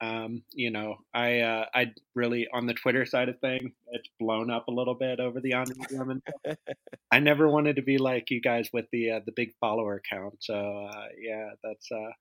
um, 0.01 0.41
you 0.53 0.71
know, 0.71 0.97
I 1.13 1.39
uh, 1.41 1.65
I 1.73 1.93
really 2.15 2.47
on 2.51 2.65
the 2.65 2.73
Twitter 2.73 3.05
side 3.05 3.29
of 3.29 3.39
things, 3.39 3.71
it's 3.91 4.09
blown 4.19 4.49
up 4.49 4.67
a 4.67 4.71
little 4.71 4.95
bit 4.95 5.19
over 5.19 5.39
the 5.39 5.53
Andre 5.53 5.75
Drummond. 5.89 6.23
I 7.11 7.19
never 7.19 7.47
wanted 7.47 7.75
to 7.75 7.83
be 7.83 7.99
like 7.99 8.31
you 8.31 8.41
guys 8.41 8.69
with 8.73 8.85
the 8.91 9.11
uh, 9.11 9.19
the 9.25 9.31
big 9.31 9.53
follower 9.59 10.01
count. 10.09 10.37
So 10.39 10.55
uh, 10.91 11.05
yeah, 11.19 11.51
that's 11.63 11.91
uh, 11.91 12.11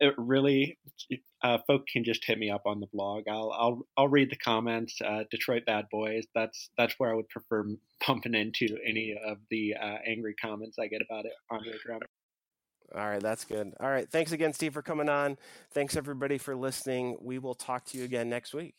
it. 0.00 0.14
Really, 0.18 0.76
uh, 1.42 1.58
folk 1.68 1.86
can 1.86 2.02
just 2.02 2.24
hit 2.24 2.38
me 2.38 2.50
up 2.50 2.62
on 2.66 2.80
the 2.80 2.88
blog. 2.92 3.28
I'll 3.28 3.52
I'll 3.52 3.86
I'll 3.96 4.08
read 4.08 4.30
the 4.30 4.36
comments. 4.36 4.98
Uh, 5.00 5.22
Detroit 5.30 5.66
Bad 5.66 5.86
Boys. 5.92 6.24
That's 6.34 6.70
that's 6.76 6.94
where 6.98 7.12
I 7.12 7.14
would 7.14 7.28
prefer 7.28 7.64
pumping 8.00 8.34
into 8.34 8.76
any 8.84 9.16
of 9.24 9.38
the 9.50 9.74
uh, 9.80 9.98
angry 10.04 10.34
comments 10.34 10.78
I 10.80 10.88
get 10.88 11.02
about 11.02 11.26
it. 11.26 11.32
Andre 11.48 11.74
Drummond. 11.84 12.10
All 12.92 13.08
right, 13.08 13.20
that's 13.20 13.44
good. 13.44 13.74
All 13.80 13.90
right, 13.90 14.08
thanks 14.08 14.32
again, 14.32 14.52
Steve, 14.52 14.72
for 14.72 14.82
coming 14.82 15.08
on. 15.08 15.36
Thanks 15.72 15.96
everybody 15.96 16.38
for 16.38 16.54
listening. 16.56 17.16
We 17.20 17.38
will 17.38 17.54
talk 17.54 17.84
to 17.86 17.98
you 17.98 18.04
again 18.04 18.28
next 18.28 18.54
week. 18.54 18.74